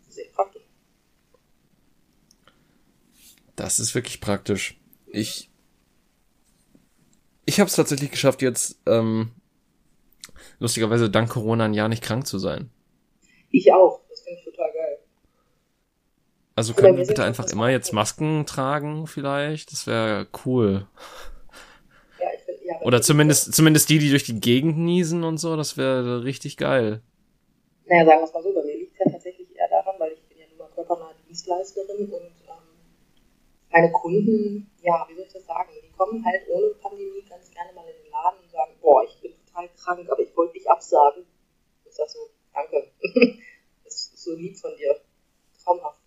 Das 0.00 0.08
ist 0.08 0.14
sehr 0.14 0.32
praktisch. 0.34 0.62
Das 3.56 3.78
ist 3.80 3.94
wirklich 3.94 4.20
praktisch. 4.20 4.80
Ich 5.06 5.50
ich 7.48 7.58
habe 7.58 7.68
es 7.68 7.76
tatsächlich 7.76 8.10
geschafft, 8.10 8.42
jetzt 8.42 8.78
ähm, 8.86 9.30
lustigerweise 10.58 11.08
dank 11.08 11.30
Corona 11.30 11.64
ein 11.64 11.72
Jahr 11.72 11.88
nicht 11.88 12.04
krank 12.04 12.26
zu 12.26 12.38
sein. 12.38 12.70
Ich 13.50 13.72
auch. 13.72 14.02
Das 14.10 14.20
finde 14.20 14.38
ich 14.38 14.44
total 14.44 14.70
geil. 14.72 14.98
Also 16.54 16.74
können 16.74 16.98
wir 16.98 17.06
bitte 17.06 17.24
einfach 17.24 17.46
immer 17.46 17.70
jetzt 17.70 17.94
Masken 17.94 18.44
tragen, 18.44 19.06
vielleicht? 19.06 19.72
Das 19.72 19.86
wäre 19.86 20.26
cool. 20.44 20.86
Ja, 22.20 22.26
ich 22.36 22.42
find, 22.42 22.58
ja, 22.64 22.77
Oder 22.88 23.02
zumindest 23.02 23.52
zumindest 23.52 23.90
die, 23.90 23.98
die 23.98 24.08
durch 24.08 24.24
die 24.24 24.40
Gegend 24.40 24.78
niesen 24.78 25.22
und 25.22 25.36
so. 25.36 25.56
Das 25.56 25.76
wäre 25.76 26.24
richtig 26.24 26.56
geil. 26.56 27.02
Naja, 27.84 28.06
sagen 28.06 28.20
wir 28.20 28.24
es 28.24 28.32
mal 28.32 28.42
so, 28.42 28.54
bei 28.54 28.62
mir 28.62 28.78
liegt 28.78 28.94
es 28.94 29.04
ja 29.04 29.12
tatsächlich 29.12 29.54
eher 29.54 29.68
daran, 29.68 29.96
weil 29.98 30.12
ich 30.12 30.22
bin 30.22 30.38
ja 30.38 30.46
mal 30.56 30.70
körpernahe 30.74 31.14
Dienstleisterin 31.26 32.10
und 32.10 32.32
ähm, 32.48 32.64
meine 33.70 33.92
Kunden, 33.92 34.70
ja, 34.80 35.04
wie 35.06 35.16
soll 35.16 35.24
ich 35.26 35.32
das 35.34 35.44
sagen, 35.44 35.68
die 35.84 35.92
kommen 35.98 36.24
halt 36.24 36.48
ohne 36.48 36.68
Pandemie 36.80 37.22
ganz 37.28 37.50
gerne 37.50 37.74
mal 37.74 37.84
in 37.84 38.04
den 38.04 38.10
Laden 38.10 38.40
und 38.42 38.50
sagen, 38.50 38.72
boah, 38.80 39.04
ich 39.04 39.20
bin 39.20 39.32
total 39.44 39.68
krank, 39.76 40.08
aber 40.10 40.22
ich 40.22 40.34
wollte 40.34 40.54
dich 40.54 40.70
absagen. 40.70 41.24
Ich 41.84 41.94
sag 41.94 42.08
so, 42.08 42.20
danke. 42.54 42.90
das 43.84 44.12
ist 44.14 44.24
so 44.24 44.34
lieb 44.34 44.56
von 44.56 44.74
dir. 44.78 44.96
Traumhaft. 45.62 46.00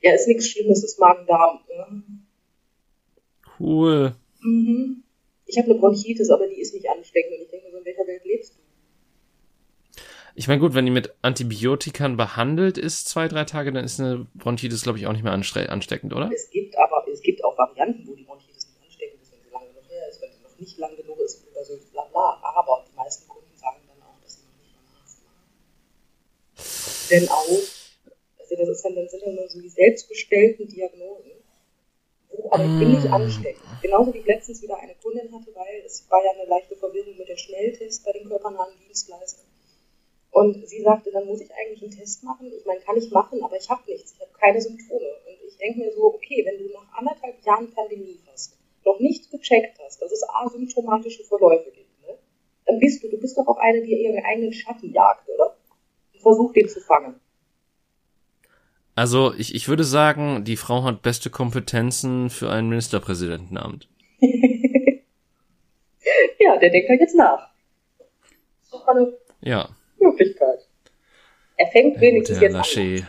Ja, 0.00 0.14
ist 0.14 0.28
nichts 0.28 0.46
Schlimmes, 0.46 0.84
ist 0.84 1.00
Magen-Darm. 1.00 1.64
Ja. 1.68 1.88
Cool. 3.58 4.14
Mhm. 4.40 5.02
Ich 5.52 5.58
habe 5.58 5.70
eine 5.70 5.78
Bronchitis, 5.78 6.30
aber 6.30 6.48
die 6.48 6.58
ist 6.62 6.72
nicht 6.72 6.88
ansteckend 6.88 7.36
und 7.36 7.42
ich 7.42 7.50
denke 7.50 7.70
so, 7.70 7.76
in 7.76 7.84
welcher 7.84 8.06
Welt 8.06 8.24
lebst 8.24 8.54
du? 8.54 8.60
Ich 10.34 10.48
meine, 10.48 10.60
gut, 10.60 10.72
wenn 10.72 10.86
die 10.86 10.90
mit 10.90 11.12
Antibiotikern 11.20 12.16
behandelt 12.16 12.78
ist, 12.78 13.06
zwei, 13.06 13.28
drei 13.28 13.44
Tage, 13.44 13.70
dann 13.70 13.84
ist 13.84 14.00
eine 14.00 14.26
Bronchitis, 14.32 14.82
glaube 14.82 14.96
ich, 14.96 15.06
auch 15.06 15.12
nicht 15.12 15.24
mehr 15.24 15.32
ansteckend, 15.34 16.14
oder? 16.14 16.30
Es 16.32 16.48
gibt 16.48 16.74
aber, 16.78 17.06
es 17.12 17.20
gibt 17.20 17.44
auch 17.44 17.58
Varianten, 17.58 18.08
wo 18.08 18.14
die 18.14 18.22
Bronchitis 18.22 18.66
nicht 18.66 18.80
ansteckend 18.82 19.20
ist, 19.20 19.30
wenn 19.30 19.42
sie 19.44 19.50
lang 19.52 19.66
genug 19.68 19.84
her 19.90 20.08
ist, 20.08 20.22
wenn 20.22 20.32
sie 20.32 20.40
noch 20.40 20.58
nicht 20.58 20.78
lang 20.78 20.96
genug 20.96 21.18
ist 21.20 21.44
oder 21.52 21.62
so, 21.66 21.78
bla 21.92 22.04
bla. 22.04 22.40
Aber 22.42 22.86
die 22.90 22.96
meisten 22.96 23.28
Kunden 23.28 23.54
sagen 23.54 23.76
dann 23.88 24.08
auch, 24.08 24.18
dass 24.22 24.36
sie 24.36 24.46
noch 24.48 24.56
nicht 24.56 24.72
beim 24.72 24.88
Arzt. 25.04 25.20
Denn 27.10 27.28
auch, 27.28 27.46
also 28.40 28.56
das 28.56 28.68
ist 28.70 28.82
dann, 28.86 28.94
dann 28.94 29.06
sind 29.06 29.22
dann 29.22 29.34
nur 29.34 29.46
so 29.50 29.60
die 29.60 29.68
selbstgestellten 29.68 30.66
Diagnosen. 30.66 31.41
Aber 32.52 32.66
ich 32.66 32.76
bin 32.78 32.90
nicht 32.90 33.04
Mm. 33.08 33.14
ansteckend. 33.14 33.64
Genauso 33.80 34.12
wie 34.12 34.18
ich 34.18 34.26
letztens 34.26 34.60
wieder 34.62 34.76
eine 34.78 34.94
Kundin 35.02 35.32
hatte, 35.32 35.50
weil 35.54 35.82
es 35.86 36.04
war 36.10 36.22
ja 36.22 36.32
eine 36.32 36.44
leichte 36.44 36.76
Verwirrung 36.76 37.16
mit 37.16 37.26
den 37.28 37.38
Schnelltests 37.38 38.04
bei 38.04 38.12
den 38.12 38.28
körpernahen 38.28 38.74
Dienstleistern. 38.86 39.46
Und 40.32 40.68
sie 40.68 40.82
sagte, 40.82 41.10
dann 41.12 41.26
muss 41.26 41.40
ich 41.40 41.50
eigentlich 41.54 41.82
einen 41.82 41.92
Test 41.98 42.22
machen. 42.24 42.52
Ich 42.54 42.66
meine, 42.66 42.80
kann 42.80 42.96
ich 42.98 43.10
machen, 43.10 43.42
aber 43.42 43.56
ich 43.56 43.70
habe 43.70 43.90
nichts. 43.90 44.12
Ich 44.12 44.20
habe 44.20 44.32
keine 44.38 44.60
Symptome. 44.60 45.00
Und 45.26 45.48
ich 45.48 45.56
denke 45.56 45.78
mir 45.80 45.92
so, 45.92 46.04
okay, 46.14 46.44
wenn 46.44 46.58
du 46.58 46.72
nach 46.74 46.92
anderthalb 46.92 47.42
Jahren 47.44 47.72
Pandemie 47.72 48.20
hast, 48.30 48.58
noch 48.84 48.98
nicht 49.00 49.30
gecheckt 49.30 49.78
hast, 49.82 50.02
dass 50.02 50.12
es 50.12 50.22
asymptomatische 50.28 51.24
Verläufe 51.24 51.70
gibt, 51.70 52.02
ne, 52.02 52.18
dann 52.66 52.78
bist 52.80 53.02
du, 53.02 53.08
du 53.08 53.18
bist 53.18 53.38
doch 53.38 53.46
auch 53.46 53.58
eine, 53.58 53.80
die 53.82 53.94
ihren 53.94 54.22
eigenen 54.24 54.52
Schatten 54.52 54.92
jagt, 54.92 55.26
oder? 55.30 55.56
Und 56.12 56.20
versucht, 56.20 56.56
den 56.56 56.68
zu 56.68 56.80
fangen. 56.80 57.18
Also, 58.94 59.32
ich, 59.34 59.54
ich 59.54 59.68
würde 59.68 59.84
sagen, 59.84 60.44
die 60.44 60.56
Frau 60.56 60.84
hat 60.84 61.02
beste 61.02 61.30
Kompetenzen 61.30 62.28
für 62.30 62.50
ein 62.50 62.68
Ministerpräsidentenamt. 62.68 63.88
ja, 64.20 64.28
der 66.60 66.70
denkt 66.70 66.88
halt 66.90 67.00
jetzt 67.00 67.16
nach. 67.16 67.48
Das 68.70 68.80
ist 68.80 68.88
eine 68.88 69.12
Ja. 69.40 69.68
Möglichkeit. 69.98 70.58
Er 71.56 71.66
fängt 71.68 71.94
Der 71.96 72.02
wenigstens 72.02 72.40
jetzt 72.40 72.54
an. 72.54 72.58
Lachey. 72.58 73.04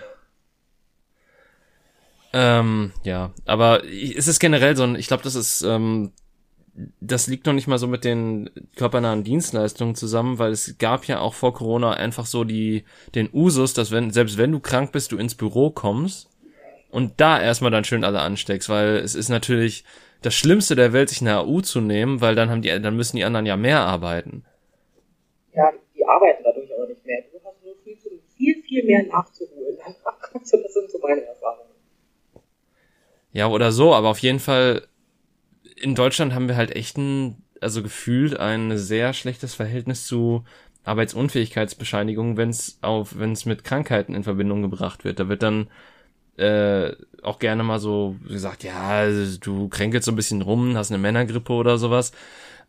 Ähm, 2.36 2.94
ja, 3.04 3.32
aber 3.46 3.84
es 3.86 4.28
ist 4.28 4.40
generell 4.40 4.76
so 4.76 4.82
ein, 4.84 4.96
ich 4.96 5.08
glaube, 5.08 5.22
das 5.24 5.36
ist, 5.36 5.62
ähm, 5.64 6.14
das 7.00 7.28
liegt 7.28 7.46
noch 7.46 7.54
nicht 7.54 7.68
mal 7.68 7.78
so 7.78 7.88
mit 7.88 8.04
den 8.04 8.50
körpernahen 8.76 9.24
Dienstleistungen 9.24 9.96
zusammen, 9.96 10.40
weil 10.40 10.52
es 10.52 10.78
gab 10.80 11.06
ja 11.06 11.20
auch 11.20 11.34
vor 11.36 11.54
Corona 11.54 11.94
einfach 11.94 12.26
so 12.26 12.44
die, 12.44 12.84
den 13.14 13.30
Usus, 13.32 13.74
dass 13.74 13.92
wenn, 13.92 14.12
selbst 14.12 14.38
wenn 14.38 14.52
du 14.52 14.60
krank 14.60 14.92
bist, 14.92 15.12
du 15.12 15.18
ins 15.18 15.36
Büro 15.36 15.70
kommst 15.70 16.30
und 16.90 17.20
da 17.22 17.42
erstmal 17.42 17.72
dann 17.72 17.84
schön 17.84 18.04
alle 18.04 18.22
ansteckst, 18.22 18.70
weil 18.70 18.96
es 18.98 19.14
ist 19.14 19.30
natürlich 19.30 19.84
das 20.24 20.34
Schlimmste 20.34 20.76
der 20.76 20.94
Welt, 20.94 21.10
sich 21.10 21.22
eine 21.22 21.38
AU 21.38 21.62
zu 21.62 21.82
nehmen, 21.82 22.22
weil 22.22 22.34
dann 22.34 22.50
haben 22.50 22.62
die, 22.62 22.70
dann 22.70 22.96
müssen 22.96 23.18
die 23.18 23.24
anderen 23.24 23.46
ja 23.46 23.58
mehr 23.58 23.82
arbeiten. 23.82 24.44
Ja, 25.54 25.72
die 25.96 26.06
arbeiten 26.06 26.44
dadurch 26.44 26.74
aber 26.74 26.88
nicht 26.88 27.06
mehr. 27.06 27.22
Du 27.32 27.40
hast 27.46 27.64
nur 27.64 27.76
viel, 27.84 27.98
viel, 28.38 28.64
viel 28.64 28.84
mehr 28.86 29.04
nachzuholen. 29.04 29.78
Das 30.34 30.50
sind 30.50 30.90
so 30.90 30.98
meine 31.00 31.22
Erfahrungen. 31.22 31.70
Ja, 33.34 33.48
oder 33.48 33.72
so, 33.72 33.94
aber 33.94 34.10
auf 34.10 34.18
jeden 34.20 34.40
Fall, 34.40 34.88
in 35.84 35.96
Deutschland 35.96 36.34
haben 36.34 36.48
wir 36.48 36.56
halt 36.56 36.76
echt 36.76 36.98
ein, 36.98 37.44
also 37.60 37.84
gefühlt 37.84 38.40
ein 38.40 38.78
sehr 38.78 39.14
schlechtes 39.14 39.54
Verhältnis 39.54 40.08
zu 40.08 40.46
Arbeitsunfähigkeitsbescheinigung, 40.86 42.38
wenn 42.38 42.50
es 42.50 42.78
auf, 42.82 43.20
wenn 43.20 43.34
es 43.34 43.46
mit 43.46 43.66
Krankheiten 43.66 44.16
in 44.16 44.24
Verbindung 44.24 44.62
gebracht 44.62 45.04
wird. 45.04 45.20
Da 45.20 45.28
wird 45.28 45.44
dann 45.44 45.68
äh, 46.38 46.94
auch 47.22 47.38
gerne 47.38 47.64
mal 47.64 47.80
so 47.80 48.16
gesagt, 48.28 48.64
ja, 48.64 49.08
du 49.42 49.68
kränkelst 49.68 50.06
so 50.06 50.14
ein 50.14 50.16
bisschen 50.16 50.42
rum, 50.42 50.78
hast 50.78 50.92
eine 50.92 50.98
Männergrippe 51.00 51.52
oder 51.52 51.78
sowas. 51.78 52.14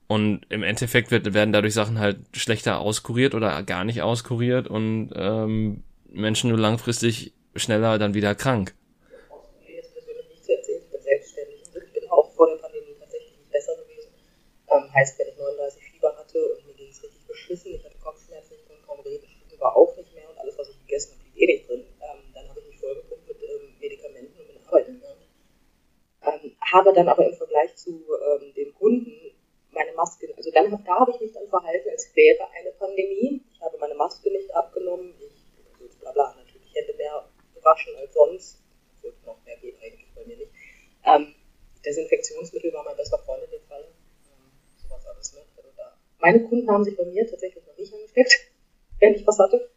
Und 0.08 0.42
im 0.48 0.64
Endeffekt 0.64 1.12
wird, 1.12 1.32
werden 1.32 1.52
dadurch 1.52 1.74
Sachen 1.74 1.98
halt 2.00 2.18
schlechter 2.34 2.80
auskuriert 2.80 3.34
oder 3.34 3.62
gar 3.62 3.84
nicht 3.84 4.02
auskuriert 4.02 4.66
und 4.68 5.10
ähm, 5.14 5.84
Menschen 6.12 6.50
nur 6.50 6.58
langfristig 6.58 7.32
schneller 7.54 7.98
dann 7.98 8.14
wieder 8.14 8.34
krank. 8.34 8.74
Ich 11.86 11.92
bin 11.92 12.10
auch 12.10 12.30
vor 12.34 12.48
der 12.48 12.56
Pandemie 12.56 12.94
tatsächlich 13.00 13.38
nicht 13.38 13.50
besser 13.50 13.72
gewesen. 13.76 14.10
Ähm, 14.74 14.92
heißt, 14.92 15.18
wenn 15.18 15.28
ich 15.28 15.36
39 15.36 15.82
Fieber 15.82 16.16
hatte 16.16 16.38
und 16.54 16.66
mir 16.66 16.74
ging 16.74 16.90
es 16.90 17.02
richtig 17.02 17.26
beschissen, 17.26 17.74
ich 17.74 17.84
hatte 17.84 17.96
Kopfschmerzen, 17.98 18.54
ich 18.54 18.66
konnte 18.66 18.82
kaum 18.82 19.00
reden, 19.00 19.26
Stimme 19.28 19.60
war 19.60 19.76
auch 19.76 19.96
nicht 19.96 20.12
mehr 20.14 20.28
und 20.28 20.38
alles, 20.38 20.58
was 20.58 20.68
ich 20.68 20.78
gegessen 20.80 21.12
habe, 21.12 21.22
blieb 21.30 21.42
eh 21.42 21.46
nicht 21.46 21.68
drin. 21.68 21.84
Ähm, 22.02 22.20
dann 22.34 22.48
habe 22.48 22.60
ich 22.60 22.66
mich 22.66 22.80
vollgepumpt 22.80 23.28
mit 23.28 23.42
ähm, 23.42 23.76
Medikamenten 23.78 24.40
und 24.40 24.46
bin 24.48 24.66
arbeiten 24.66 24.94
gegangen. 24.94 25.22
Ähm, 26.22 26.56
habe 26.60 26.92
dann 26.92 27.08
aber 27.08 27.26
im 27.26 27.34
Vergleich 27.34 27.76
zu 27.76 27.90
ähm, 27.90 28.52
dem 28.54 28.74
Kunden 28.74 29.12
meine 29.70 29.92
Maske, 29.92 30.32
also 30.36 30.50
dann, 30.52 30.70
da 30.84 31.00
habe 31.00 31.10
ich 31.12 31.20
mich 31.20 31.32
dann 31.32 31.48
verhalten, 31.48 31.88
als 31.90 32.14
wäre 32.14 32.48
eine 32.50 32.70
Pandemie. 32.72 33.42
Ich 33.52 33.60
habe 33.60 33.76
meine 33.78 33.94
Maske 33.94 34.30
nicht 34.30 34.54
abgenommen, 34.54 35.14
ich, 35.20 35.32
also 35.82 35.98
bla 35.98 36.12
bla, 36.12 36.34
natürlich 36.36 36.74
Hände 36.74 36.94
mehr 36.94 37.28
gewaschen 37.54 37.94
als 37.96 38.14
sonst. 38.14 38.62
Obwohl 38.96 39.14
noch 39.26 39.44
mehr 39.44 39.56
geht 39.56 39.76
eigentlich 39.82 40.08
bei 40.14 40.24
mir 40.24 40.36
nicht. 40.36 40.52
Ähm, 41.04 41.34
Desinfektionsmittel 41.84 42.72
war 42.72 42.84
mein 42.84 42.96
bester 42.96 43.18
Freund 43.18 43.44
in 43.44 43.50
dem 43.50 43.62
Fall. 43.62 43.84
Ähm, 43.84 44.50
sowas 44.76 45.06
alles, 45.06 45.34
ne? 45.34 45.40
Also 45.56 45.68
da. 45.76 45.96
Meine 46.18 46.40
Kunden 46.66 46.72
haben 46.72 46.84
sich 46.84 46.96
bei 46.96 47.04
mir 47.04 47.28
tatsächlich 47.28 47.64
noch 47.66 47.76
nicht 47.76 47.92
angesteckt, 47.92 48.34
wenn 49.00 49.14
ich 49.14 49.26
was 49.26 49.38
hatte. 49.38 49.70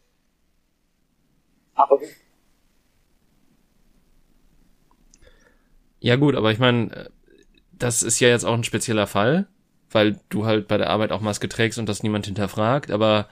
Aber 1.74 1.98
gut. 1.98 2.08
Ja 6.00 6.16
gut, 6.16 6.34
aber 6.36 6.52
ich 6.52 6.58
meine, 6.58 7.10
das 7.72 8.02
ist 8.02 8.20
ja 8.20 8.28
jetzt 8.28 8.44
auch 8.44 8.54
ein 8.54 8.64
spezieller 8.64 9.06
Fall 9.06 9.48
weil 9.90 10.20
du 10.28 10.44
halt 10.44 10.68
bei 10.68 10.76
der 10.76 10.90
Arbeit 10.90 11.12
auch 11.12 11.20
Maske 11.20 11.48
trägst 11.48 11.78
und 11.78 11.88
das 11.88 12.02
niemand 12.02 12.26
hinterfragt, 12.26 12.90
aber 12.90 13.28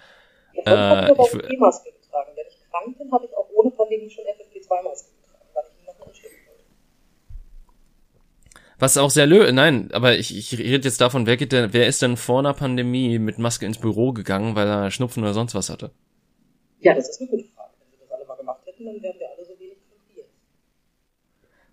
äh, 0.64 1.12
ich, 1.12 1.18
ich 1.18 1.58
Maske 1.58 1.92
getragen. 1.92 2.32
Wenn 2.34 2.46
ich 2.48 2.58
krank 2.70 2.98
bin, 2.98 3.12
habe 3.12 3.26
ich 3.26 3.36
auch 3.36 3.48
ohne 3.54 3.70
Pandemie 3.70 4.10
schon 4.10 4.24
FFP2-Maske 4.24 5.10
getragen, 5.20 5.48
weil 5.54 5.64
ich 5.68 5.80
niemanden 5.80 6.02
anstecken 6.02 6.36
wollte. 6.46 6.64
Was 8.86 8.98
auch 8.98 9.10
sehr 9.10 9.26
lö, 9.26 9.50
nein, 9.50 9.90
aber 9.92 10.16
ich, 10.16 10.36
ich 10.36 10.56
rede 10.56 10.86
jetzt 10.86 11.00
davon, 11.00 11.26
wer 11.26 11.36
geht 11.36 11.50
denn, 11.50 11.72
wer 11.72 11.88
ist 11.88 12.02
denn 12.02 12.16
vor 12.16 12.38
einer 12.38 12.54
Pandemie 12.54 13.18
mit 13.18 13.36
Maske 13.36 13.66
ins 13.66 13.78
Büro 13.78 14.12
gegangen, 14.12 14.54
weil 14.54 14.68
er 14.68 14.92
Schnupfen 14.92 15.24
oder 15.24 15.34
sonst 15.34 15.56
was 15.56 15.70
hatte? 15.70 15.90
Ja, 16.78 16.94
das 16.94 17.08
ist 17.08 17.20
eine 17.20 17.28
gute 17.28 17.42
Frage. 17.52 17.72
Wenn 17.80 17.90
sie 17.90 17.96
das 18.00 18.12
alle 18.12 18.24
mal 18.26 18.36
gemacht 18.36 18.60
hätten, 18.64 18.84
dann 18.84 19.02
wären 19.02 19.18
wir 19.18 19.26
alle 19.36 19.44
so 19.44 19.58
wenig. 19.58 19.78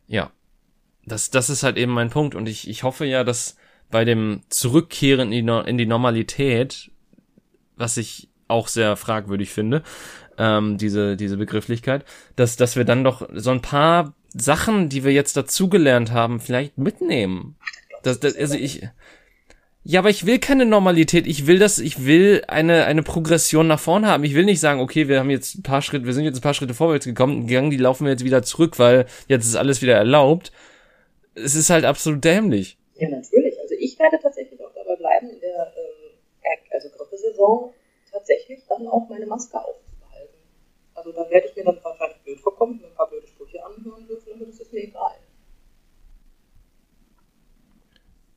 Ja. 0.07 0.32
Das, 1.05 1.30
das 1.30 1.51
ist 1.51 1.61
halt 1.61 1.78
eben 1.78 1.91
mein 1.91 2.09
Punkt 2.09 2.34
und 2.34 2.49
ich, 2.49 2.68
ich 2.68 2.82
hoffe 2.82 3.05
ja, 3.05 3.24
dass 3.24 3.57
bei 3.91 4.05
dem 4.05 4.41
Zurückkehren 4.49 5.28
in 5.28 5.32
die, 5.32 5.43
no 5.43 5.61
in 5.61 5.78
die 5.78 5.86
Normalität, 5.86 6.89
was 7.76 7.97
ich 7.97 8.28
auch 8.47 8.68
sehr 8.68 8.95
fragwürdig 8.95 9.51
finde, 9.51 9.84
ähm, 10.39 10.80
diese, 10.80 11.16
diese 11.16 11.38
Begrifflichkeit, 11.38 12.05
dass, 12.36 12.55
dass 12.55 12.76
wir 12.76 12.86
dann 12.86 13.03
doch 13.03 13.30
so 13.36 13.51
ein 13.51 13.61
paar 13.61 14.16
Sachen, 14.34 14.89
die 14.89 15.03
wir 15.03 15.11
jetzt 15.11 15.38
dazugelernt 15.38 16.11
haben, 16.11 16.39
vielleicht 16.39 16.77
mitnehmen. 16.77 17.55
Das, 18.03 18.19
das, 18.19 18.36
also 18.36 18.55
ich, 18.55 18.88
ja, 19.84 19.99
aber 19.99 20.09
ich 20.09 20.25
will 20.25 20.39
keine 20.39 20.65
Normalität. 20.65 21.27
Ich 21.27 21.47
will 21.47 21.59
das, 21.59 21.79
ich 21.79 22.05
will 22.05 22.43
eine, 22.47 22.86
eine 22.86 23.03
Progression 23.03 23.67
nach 23.67 23.79
vorne 23.79 24.07
haben. 24.07 24.23
Ich 24.23 24.34
will 24.34 24.45
nicht 24.45 24.59
sagen, 24.59 24.79
okay, 24.79 25.07
wir 25.07 25.19
haben 25.19 25.29
jetzt 25.29 25.55
ein 25.55 25.63
paar 25.63 25.81
Schritte, 25.81 26.05
wir 26.05 26.13
sind 26.13 26.25
jetzt 26.25 26.38
ein 26.38 26.41
paar 26.41 26.53
Schritte 26.53 26.73
vorwärts 26.73 27.05
gekommen, 27.05 27.47
gegangen, 27.47 27.69
die 27.69 27.77
laufen 27.77 28.05
wir 28.05 28.11
jetzt 28.11 28.23
wieder 28.23 28.43
zurück, 28.43 28.79
weil 28.79 29.05
jetzt 29.27 29.45
ist 29.45 29.55
alles 29.55 29.81
wieder 29.81 29.95
erlaubt. 29.95 30.51
Es 31.36 31.55
ist 31.55 31.69
halt 31.69 31.86
absolut 31.86 32.23
dämlich. 32.23 32.77
Ja, 32.95 33.09
natürlich 33.09 33.53
ich 33.84 33.99
werde 33.99 34.19
tatsächlich 34.19 34.59
auch 34.63 34.73
dabei 34.73 34.95
bleiben, 34.95 35.29
in 35.29 35.39
der 35.39 35.73
ähm, 35.75 36.57
also 36.71 36.89
Grippesaison 36.89 37.73
tatsächlich 38.11 38.61
dann 38.67 38.88
auch 38.88 39.07
meine 39.09 39.25
Maske 39.25 39.57
aufzubehalten. 39.57 40.38
Also 40.95 41.11
da 41.11 41.29
werde 41.29 41.47
ich 41.47 41.55
mir 41.55 41.65
dann 41.65 41.79
wahrscheinlich 41.84 42.17
blöd 42.23 42.39
vorkommen, 42.39 42.84
ein 42.84 42.95
paar 42.95 43.09
blöde 43.09 43.27
anhören 43.76 44.07
dürfen, 44.07 44.34
aber 44.34 44.45
das 44.45 44.59
ist 44.59 44.74
mir 44.74 44.84
egal. 44.84 45.15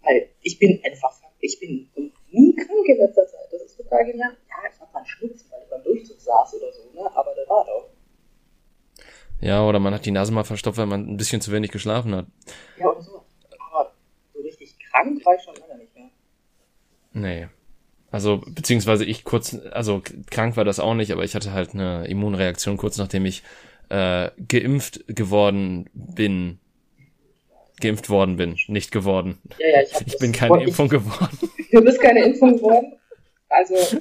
Weil 0.03 0.29
ich 0.43 0.59
bin 0.59 0.81
einfach, 0.85 1.21
ich 1.41 1.59
bin 1.59 1.91
nie 2.31 2.55
krank 2.55 2.87
in 2.87 2.99
letzter 2.99 3.27
Zeit. 3.27 3.49
Das 3.51 3.63
ist 3.63 3.77
total 3.77 4.05
genial. 4.05 4.37
Ja, 4.49 4.71
ich 4.73 4.81
habe 4.81 4.93
mal 4.93 4.99
einen 4.99 5.07
Schnupfen, 5.07 5.51
weil 5.51 5.63
ich 5.63 5.71
beim 5.71 5.83
Durchzug 5.83 6.21
saß 6.21 6.55
oder 6.55 6.73
so, 6.73 6.91
ne? 6.93 7.11
aber 7.15 7.35
der 7.35 7.49
war 7.49 7.65
doch. 7.65 7.91
Ja, 9.41 9.67
oder 9.67 9.81
man 9.81 9.93
hat 9.93 10.07
die 10.07 10.11
Nase 10.11 10.33
mal 10.33 10.45
verstopft, 10.45 10.79
weil 10.79 10.87
man 10.87 11.07
ein 11.07 11.17
bisschen 11.17 11.41
zu 11.41 11.53
wenig 11.53 11.71
geschlafen 11.71 12.15
hat. 12.15 12.27
Ja, 12.79 12.89
und 12.89 13.03
so 13.03 13.27
krank 14.97 15.25
war 15.25 15.37
ich 15.37 15.43
schon 15.43 15.55
lange 15.57 15.79
nicht 15.79 15.95
mehr. 15.95 16.11
Nee. 17.13 17.49
Also, 18.11 18.39
beziehungsweise 18.47 19.05
ich 19.05 19.25
kurz, 19.25 19.57
also 19.73 20.03
krank 20.31 20.57
war 20.57 20.65
das 20.65 20.81
auch 20.81 20.95
nicht, 20.95 21.13
aber 21.13 21.25
ich 21.25 21.35
hatte 21.35 21.53
halt 21.53 21.75
eine 21.75 22.07
Immunreaktion 22.07 22.77
kurz 22.77 22.97
nachdem 22.99 23.27
ich 23.27 23.43
äh, 23.89 24.31
geimpft 24.49 25.05
geworden 25.09 25.89
bin. 25.95 26.59
Geimpft 27.81 28.09
worden 28.09 28.37
bin, 28.37 28.57
nicht 28.69 28.91
geworden. 28.91 29.39
Ja, 29.59 29.69
ja, 29.69 29.83
ich, 29.83 30.07
ich 30.07 30.19
bin 30.19 30.33
keine 30.33 30.65
Impfung 30.65 30.89
geworden. 30.89 31.39
Du 31.73 31.83
bist 31.83 32.01
keine 32.01 32.25
Impfung 32.25 32.57
geworden? 32.57 32.95
Also, 33.49 33.75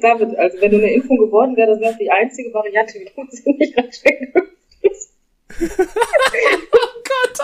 David, 0.00 0.36
also 0.36 0.60
wenn 0.60 0.70
du 0.70 0.78
eine 0.78 0.92
Impfung 0.92 1.18
geworden 1.18 1.56
wärst, 1.56 1.72
das 1.72 1.80
wäre 1.80 1.96
die 1.98 2.10
einzige 2.10 2.54
Variante, 2.54 2.98
wie 2.98 3.04
du 3.04 3.26
sie 3.30 3.52
nicht 3.52 3.76
reinstecken 3.76 4.32
dürftest. 4.32 5.14
oh 5.60 7.02
Gott, 7.04 7.38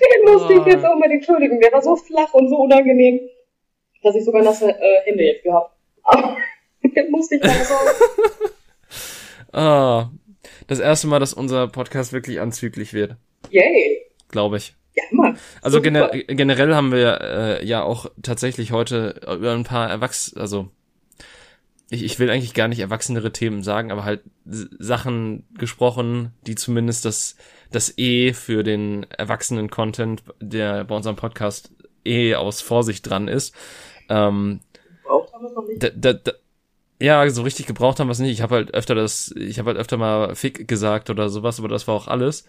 den 0.00 0.32
musste 0.32 0.52
ich 0.54 0.64
jetzt 0.66 0.84
unbedingt 0.84 1.20
entschuldigen. 1.20 1.60
Der 1.60 1.72
war 1.72 1.82
so 1.82 1.96
flach 1.96 2.32
und 2.34 2.48
so 2.48 2.56
unangenehm, 2.56 3.20
dass 4.02 4.14
ich 4.14 4.24
sogar 4.24 4.42
nasse 4.42 4.70
äh, 4.70 5.02
Hände 5.04 5.24
jetzt 5.24 5.42
gehabt 5.42 5.72
habe. 6.04 6.36
den 6.82 7.10
musste 7.10 7.36
ich 7.36 7.42
dann 7.42 7.64
so. 7.64 7.74
Ah, 9.52 10.10
das 10.66 10.78
erste 10.78 11.06
Mal, 11.06 11.18
dass 11.18 11.34
unser 11.34 11.68
Podcast 11.68 12.12
wirklich 12.12 12.40
anzüglich 12.40 12.92
wird. 12.92 13.16
Yay. 13.50 14.02
Glaube 14.28 14.58
ich. 14.58 14.74
Ja, 14.94 15.04
immer. 15.10 15.36
Also 15.62 15.80
gener 15.80 16.08
generell 16.08 16.74
haben 16.74 16.92
wir 16.92 17.20
äh, 17.20 17.64
ja 17.64 17.82
auch 17.82 18.10
tatsächlich 18.22 18.72
heute 18.72 19.20
über 19.22 19.52
ein 19.52 19.64
paar 19.64 19.88
Erwachs 19.88 20.34
also 20.34 20.70
ich, 21.90 22.04
ich 22.04 22.18
will 22.18 22.30
eigentlich 22.30 22.54
gar 22.54 22.68
nicht 22.68 22.80
erwachsenere 22.80 23.32
Themen 23.32 23.62
sagen, 23.62 23.90
aber 23.90 24.04
halt 24.04 24.22
Sachen 24.44 25.46
gesprochen, 25.56 26.32
die 26.46 26.54
zumindest 26.54 27.04
das, 27.04 27.36
das 27.70 27.96
E 27.96 28.34
für 28.34 28.62
den 28.62 29.06
erwachsenen 29.10 29.70
Content, 29.70 30.22
der 30.40 30.84
bei 30.84 30.94
unserem 30.94 31.16
Podcast 31.16 31.72
eh 32.04 32.34
aus 32.34 32.60
Vorsicht 32.60 33.08
dran 33.08 33.26
ist. 33.28 33.54
Ähm, 34.10 34.60
gebraucht 35.02 35.32
haben 35.32 35.42
wir 35.42 35.48
es 35.48 35.54
noch 35.54 35.66
nicht. 35.66 35.82
Da, 35.82 35.88
da, 35.94 36.12
da, 36.12 36.32
ja, 37.00 37.28
so 37.30 37.42
richtig 37.42 37.66
gebraucht 37.66 38.00
haben 38.00 38.08
wir 38.08 38.12
es 38.12 38.18
nicht. 38.18 38.32
Ich 38.32 38.42
habe 38.42 38.56
halt 38.56 38.74
öfter 38.74 38.94
das, 38.94 39.34
ich 39.36 39.58
habe 39.58 39.70
halt 39.70 39.78
öfter 39.78 39.96
mal 39.96 40.34
Fick 40.34 40.66
gesagt 40.66 41.10
oder 41.10 41.28
sowas, 41.28 41.58
aber 41.58 41.68
das 41.68 41.86
war 41.86 41.94
auch 41.94 42.08
alles. 42.08 42.44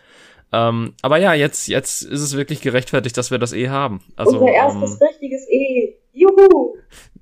Ähm, 0.52 0.94
aber 1.02 1.18
ja, 1.18 1.34
jetzt, 1.34 1.68
jetzt 1.68 2.02
ist 2.02 2.22
es 2.22 2.36
wirklich 2.36 2.62
gerechtfertigt, 2.62 3.16
dass 3.18 3.30
wir 3.30 3.38
das 3.38 3.54
E 3.54 3.70
haben. 3.70 4.02
Also, 4.16 4.40
Unser 4.40 4.52
erstes 4.52 5.00
ähm, 5.00 5.08
richtiges 5.08 5.48
E. 5.50 5.96
Juhu! 6.14 6.76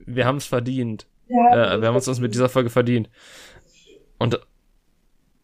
Wir 0.05 0.25
haben 0.25 0.37
es 0.37 0.45
verdient. 0.45 1.07
Ja, 1.27 1.75
äh, 1.75 1.81
wir 1.81 1.89
haben 1.89 1.95
uns 1.95 2.19
mit 2.19 2.33
dieser 2.33 2.47
Folge 2.47 2.69
verdient. 2.69 3.09
Und 4.17 4.39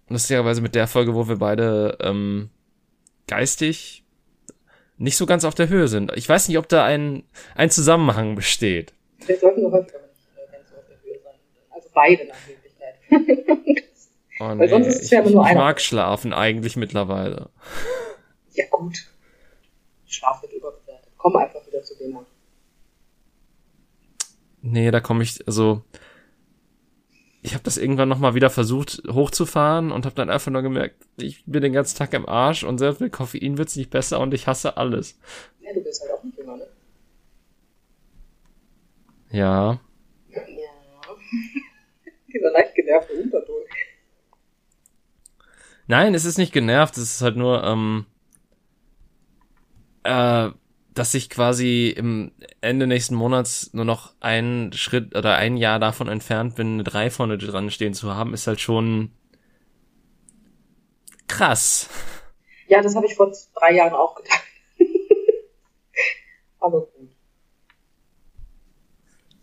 lustigerweise 0.07 0.61
mit 0.61 0.75
der 0.75 0.87
Folge, 0.87 1.13
wo 1.13 1.27
wir 1.27 1.37
beide 1.37 1.97
ähm, 2.01 2.49
geistig 3.27 4.03
nicht 4.97 5.17
so 5.17 5.25
ganz 5.25 5.43
auf 5.43 5.55
der 5.55 5.69
Höhe 5.69 5.87
sind. 5.87 6.11
Ich 6.15 6.29
weiß 6.29 6.47
nicht, 6.47 6.57
ob 6.57 6.69
da 6.69 6.85
ein, 6.85 7.23
ein 7.55 7.69
Zusammenhang 7.69 8.35
besteht. 8.35 8.93
Wir 9.25 9.37
sollten 9.37 9.61
nur 9.61 9.71
häufiger 9.71 9.99
nicht 9.99 10.51
ganz 10.51 10.69
so 10.69 10.75
auf 10.77 10.85
der 10.87 10.97
Höhe 11.03 11.19
sein. 11.23 11.33
Also 11.71 11.82
beide 11.93 12.25
nach 12.25 12.35
Möglichkeit. 12.47 12.95
oh. 14.39 14.57
Weil 14.57 14.69
sonst 14.69 14.87
ist 14.87 15.03
es 15.03 15.09
ja 15.09 15.21
immer 15.21 15.31
nur 15.31 15.45
einer. 15.45 15.51
Ich 15.51 15.57
mag 15.57 15.81
schlafen 15.81 16.33
eigentlich 16.33 16.75
mittlerweile. 16.75 17.49
Ja 18.53 18.65
gut. 18.69 19.07
Schlaf 20.05 20.41
wird 20.41 20.53
überbewertet. 20.53 21.11
Komm 21.17 21.35
einfach 21.35 21.65
wieder 21.65 21.81
zu 21.83 21.97
dem 21.97 22.11
Mund. 22.11 22.27
Nee, 24.61 24.91
da 24.91 24.99
komme 24.99 25.23
ich, 25.23 25.45
also 25.45 25.83
ich 27.41 27.53
habe 27.53 27.63
das 27.63 27.77
irgendwann 27.77 28.07
noch 28.07 28.19
mal 28.19 28.35
wieder 28.35 28.49
versucht 28.49 29.03
hochzufahren 29.09 29.91
und 29.91 30.05
habe 30.05 30.15
dann 30.15 30.29
einfach 30.29 30.51
nur 30.51 30.61
gemerkt, 30.61 30.95
ich 31.17 31.43
bin 31.45 31.61
den 31.61 31.73
ganzen 31.73 31.97
Tag 31.97 32.13
im 32.13 32.27
Arsch 32.27 32.63
und 32.63 32.77
selbst 32.77 33.01
mit 33.01 33.11
Koffein 33.11 33.57
wird's 33.57 33.75
nicht 33.75 33.89
besser 33.89 34.21
und 34.21 34.33
ich 34.33 34.47
hasse 34.47 34.77
alles. 34.77 35.19
Ja, 35.59 35.73
du 35.73 35.81
bist 35.81 36.01
halt 36.01 36.11
auch 36.13 36.23
nicht 36.23 36.37
jünger, 36.37 36.55
ne? 36.55 36.67
Ja. 39.31 39.79
Dieser 42.33 42.51
leicht 42.51 42.75
genervte 42.75 43.13
Unterton. 43.13 43.61
Nein, 45.87 46.13
es 46.13 46.25
ist 46.25 46.37
nicht 46.37 46.53
genervt, 46.53 46.97
es 46.97 47.15
ist 47.15 47.21
halt 47.21 47.35
nur, 47.35 47.63
ähm, 47.63 48.05
äh, 50.03 50.49
dass 50.93 51.13
ich 51.13 51.29
quasi 51.29 51.89
im 51.89 52.31
Ende 52.61 52.87
nächsten 52.87 53.15
Monats 53.15 53.73
nur 53.73 53.85
noch 53.85 54.13
einen 54.19 54.71
Schritt 54.73 55.15
oder 55.15 55.35
ein 55.35 55.57
Jahr 55.57 55.79
davon 55.79 56.07
entfernt 56.07 56.55
bin, 56.55 56.73
eine 56.75 56.83
3 56.83 57.09
vorne 57.09 57.37
dran 57.37 57.69
stehen 57.69 57.93
zu 57.93 58.15
haben, 58.15 58.33
ist 58.33 58.47
halt 58.47 58.61
schon 58.61 59.11
krass. 61.27 61.89
Ja, 62.67 62.81
das 62.81 62.95
habe 62.95 63.05
ich 63.05 63.15
vor 63.15 63.31
drei 63.55 63.73
Jahren 63.73 63.93
auch 63.93 64.15
gedacht. 64.15 64.43
Aber 66.59 66.81
gut. 66.81 67.09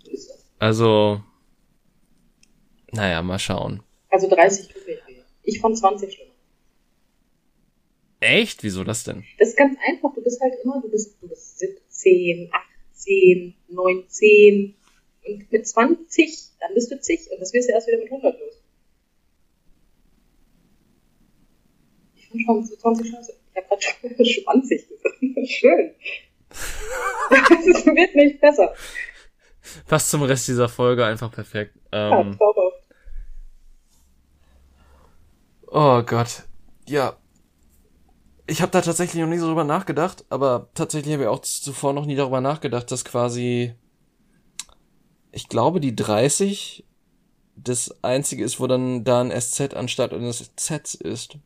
So 0.05 0.11
ist 0.11 0.31
das. 0.31 0.47
Also, 0.59 1.23
naja, 2.93 3.23
mal 3.23 3.39
schauen. 3.39 3.83
Also 4.09 4.29
30 4.29 4.69
tut 4.69 4.87
mir 4.87 4.95
weh. 5.07 5.23
Ich 5.43 5.61
fand 5.61 5.79
20 5.79 6.13
schlimmer. 6.13 6.31
Echt? 8.21 8.63
Wieso 8.63 8.85
das 8.85 9.05
denn? 9.05 9.25
Das 9.39 9.49
ist 9.49 9.57
ganz 9.57 9.79
einfach. 9.87 10.13
Du 10.15 10.23
bist 10.23 10.41
halt 10.41 10.55
immer, 10.63 10.81
du 10.81 10.91
bist, 10.91 11.17
du 11.23 11.29
bist 11.29 11.59
17, 11.59 12.51
18, 12.93 13.55
19 13.69 14.75
und 15.27 15.53
mit 15.53 15.67
20, 15.67 16.39
dann 16.61 16.75
bist 16.75 16.91
du 16.91 17.01
zig 17.01 17.21
und 17.31 17.41
das 17.41 17.53
wirst 17.53 17.69
du 17.69 17.73
erst 17.73 17.89
wieder 17.89 17.99
mit 17.99 18.11
100 18.11 18.39
los. 18.39 18.63
Ich 22.15 22.27
fand 22.29 22.43
schon 22.45 22.65
so 22.65 22.77
20 22.77 23.11
scheiße. 23.11 23.33
Ich 23.33 23.57
habe 23.57 24.15
gerade 24.15 24.25
schon 24.25 24.45
20 24.63 24.89
gesagt. 24.89 25.17
Schön. 25.49 25.95
Es 27.31 27.87
wird 27.87 28.15
nicht 28.15 28.41
besser. 28.41 28.75
Passt 29.87 30.11
zum 30.11 30.23
Rest 30.23 30.49
dieser 30.49 30.69
Folge 30.69 31.05
einfach 31.05 31.31
perfekt. 31.31 31.75
Ähm. 31.93 32.37
Oh 35.71 36.03
Gott. 36.03 36.45
Ja. 36.87 37.17
Ich 38.47 38.63
habe 38.63 38.73
da 38.73 38.81
tatsächlich 38.81 39.21
noch 39.23 39.29
nie 39.29 39.39
so 39.39 39.47
drüber 39.47 39.65
nachgedacht, 39.65 40.25
aber 40.29 40.71
tatsächlich 40.75 41.13
habe 41.15 41.25
ich 41.25 41.29
auch 41.29 41.41
zuvor 41.41 41.93
noch 41.93 42.05
nie 42.05 42.17
darüber 42.17 42.41
nachgedacht, 42.41 42.91
dass 42.91 43.05
quasi, 43.05 43.75
ich 45.31 45.49
glaube, 45.49 45.81
die 45.81 45.95
30 45.95 46.85
das 47.55 48.03
einzige 48.03 48.45
ist, 48.45 48.59
wo 48.61 48.67
dann 48.67 49.05
da 49.05 49.21
ein 49.21 49.31
SZ 49.31 49.75
anstatt 49.75 50.13
eines 50.13 50.55
Z 50.57 50.95
ist. 50.95 51.39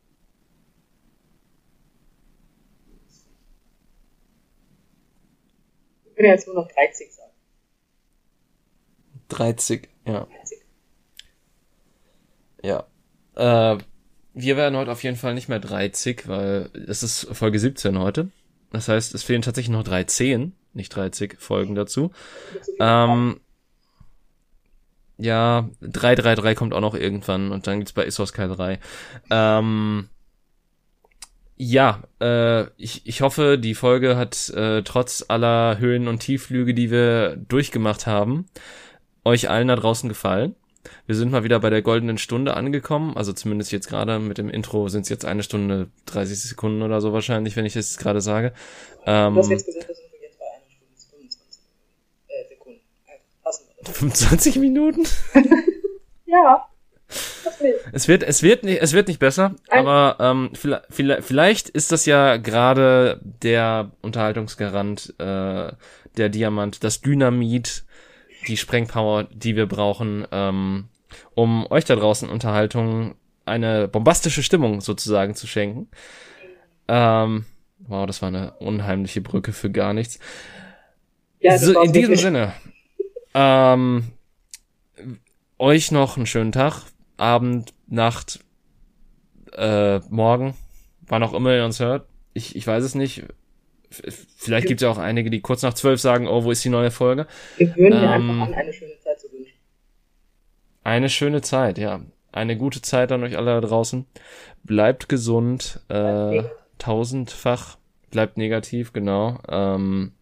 Ich 6.05 6.17
will 6.17 6.27
jetzt 6.27 6.47
nur 6.47 6.57
noch 6.57 6.69
30 6.69 7.13
sagen. 7.13 7.33
30, 9.29 9.89
ja. 10.07 10.27
30. 10.27 10.59
Ja. 12.63 12.87
Äh, 13.35 13.79
wir 14.35 14.57
werden 14.57 14.77
heute 14.77 14.91
auf 14.91 15.03
jeden 15.03 15.17
Fall 15.17 15.35
nicht 15.35 15.49
mehr 15.49 15.61
30, 15.61 16.29
weil 16.29 16.69
es 16.87 17.03
ist 17.03 17.29
Folge 17.33 17.59
17 17.59 17.99
heute. 17.99 18.31
Das 18.73 18.89
heißt, 18.89 19.15
es 19.15 19.23
fehlen 19.23 19.43
tatsächlich 19.43 19.73
noch 19.73 19.85
13, 19.85 20.53
nicht 20.73 20.95
30 20.95 21.37
Folgen 21.39 21.77
dazu. 21.77 22.11
Ähm, 22.81 23.41
ja, 25.17 25.69
333 25.81 26.59
kommt 26.59 26.75
auch 26.75 26.81
noch 26.81 26.95
irgendwann 26.95 27.53
und 27.53 27.69
dann 27.69 27.79
gibt's 27.79 27.93
bei 27.93 28.05
Issos 28.05 28.33
Kai 28.33 28.49
3. 28.49 28.81
Ähm, 29.31 30.09
ja, 31.57 32.03
äh, 32.21 32.65
ich, 32.77 33.07
ich 33.07 33.21
hoffe, 33.21 33.59
die 33.59 33.77
Folge 33.77 34.17
hat 34.17 34.51
äh, 34.51 34.83
trotz 34.83 35.25
aller 35.29 35.79
Höhen 35.79 36.09
und 36.09 36.19
Tiefflüge, 36.19 36.75
die 36.75 36.91
wir 36.91 37.37
durchgemacht 37.37 38.09
haben, 38.09 38.47
euch 39.25 39.49
allen 39.49 39.69
da 39.69 39.77
draußen 39.77 40.09
gefallen. 40.09 40.57
Wir 41.07 41.15
sind 41.15 41.31
mal 41.33 41.45
wieder 41.45 41.59
bei 41.61 41.71
der 41.71 41.83
goldenen 41.83 42.19
Stunde 42.19 42.55
angekommen, 42.57 43.17
also 43.17 43.33
zumindest 43.33 43.73
jetzt 43.73 43.89
gerade 43.89 44.19
mit 44.19 44.39
dem 44.39 44.49
Intro 44.51 44.89
sind 44.89 45.03
es 45.03 45.09
jetzt 45.09 45.25
eine 45.25 45.43
Stunde 45.43 45.89
30 46.07 46.39
Sekunden 46.41 46.83
oder 46.83 47.01
so 47.01 47.13
wahrscheinlich, 47.13 47.57
wenn 47.57 47.67
ich 47.67 47.75
das 47.75 47.97
gerade 47.99 48.21
sage. 48.21 48.53
Ähm, 49.07 49.35
Du 49.35 49.41
hast 49.41 49.51
jetzt 49.51 49.67
gesagt, 49.67 49.87
sind 49.87 49.97
wir 50.13 50.21
jetzt 50.29 50.39
bei 50.39 50.45
einer 50.47 50.71
Stunde 50.71 51.31
25 51.31 51.61
äh, 52.29 52.49
Sekunden. 52.49 52.81
Also, 53.45 53.61
wir 53.77 53.83
das. 53.85 53.99
25 53.99 54.57
Minuten? 54.59 55.07
Ja. 56.27 56.69
Es 57.93 58.09
wird, 58.09 58.23
es 58.25 58.43
wird 58.43 58.65
nicht, 58.65 58.83
es 58.83 58.93
wird 58.93 59.07
nicht 59.09 59.21
besser, 59.21 59.55
Ein- 59.69 59.87
aber 59.87 60.17
ähm, 60.19 60.51
vielleicht, 60.55 61.23
vielleicht 61.25 61.69
ist 61.69 61.93
das 61.93 62.07
ja 62.07 62.37
gerade 62.39 63.21
der 63.23 63.93
Unterhaltungsgarant, 64.03 65.15
äh, 65.19 65.73
der 66.17 66.29
Diamant, 66.31 66.83
das 66.83 67.01
Dynamit, 67.03 67.84
die 68.47 68.57
Sprengpower, 68.57 69.25
die 69.25 69.57
wir 69.57 69.67
brauchen, 69.67 70.27
ähm, 70.33 70.89
um 71.35 71.67
euch 71.71 71.85
da 71.85 71.97
draußen 71.97 72.29
Unterhaltung, 72.29 73.15
eine 73.45 73.89
bombastische 73.89 74.43
Stimmung 74.43 74.81
sozusagen 74.81 75.35
zu 75.35 75.47
schenken. 75.47 75.89
Ähm, 76.89 77.45
wow, 77.79 78.07
das 78.07 78.23
war 78.23 78.29
eine 78.29 78.53
unheimliche 78.55 79.21
Brücke 79.21 79.53
für 79.53 79.71
gar 79.71 79.93
nichts. 79.93 80.19
Ja, 81.41 81.59
so, 81.59 81.81
in 81.81 81.93
diesem. 81.93 82.17
Sinne, 82.17 82.55
ähm, 83.35 84.13
euch 85.59 85.91
noch 85.91 86.17
einen 86.17 86.27
schönen 86.27 86.53
Tag, 86.53 86.83
Abend, 87.17 87.75
Nacht, 87.87 88.41
äh, 89.53 89.99
Morgen, 90.09 90.55
wann 91.03 91.23
auch 91.23 91.35
immer 91.35 91.55
ihr 91.55 91.65
uns 91.65 91.81
hört. 91.81 92.07
Ich, 92.33 92.57
ich 92.57 92.67
weiß 92.67 92.83
es 92.83 92.95
nicht. 92.95 93.25
Vielleicht 94.37 94.67
gibt 94.67 94.81
es 94.81 94.85
ja 94.85 94.91
auch 94.91 94.99
einige, 94.99 95.31
die 95.31 95.41
kurz 95.41 95.63
nach 95.63 95.75
zwölf 95.75 96.01
sagen, 96.01 96.27
oh, 96.29 96.45
wo 96.45 96.51
ist 96.51 96.65
die 96.65 96.69
neue 96.69 96.91
Folge? 96.91 97.27
Wir 97.57 97.75
würden 97.77 98.01
dir 98.01 98.07
Ähm, 98.13 98.31
einfach 98.31 98.49
an, 98.49 98.55
eine 98.55 98.73
schöne 98.73 98.99
Zeit 98.99 99.21
zu 99.21 99.31
wünschen. 99.33 99.55
Eine 100.83 101.09
schöne 101.09 101.41
Zeit, 101.43 101.79
ja. 101.79 102.01
Eine 102.33 102.57
gute 102.57 102.83
Zeit 102.83 103.13
an 103.13 103.23
euch 103.23 103.37
alle 103.37 103.61
da 103.61 103.61
draußen. 103.61 104.07
Bleibt 104.65 105.09
gesund, 105.09 105.81
äh, 105.89 106.43
tausendfach. 106.79 107.79
Bleibt 108.11 108.37
negativ, 108.37 108.93
genau. 108.93 109.39
Ähm, 109.49 110.13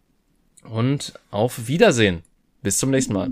und 0.69 1.13
auf 1.31 1.67
Wiedersehen. 1.67 2.23
Bis 2.61 2.77
zum 2.77 2.91
nächsten 2.91 3.13
Mal. 3.13 3.31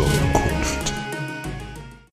Brathering, 0.00 0.08
die 0.08 0.08
Zusammenkunft. 0.08 0.39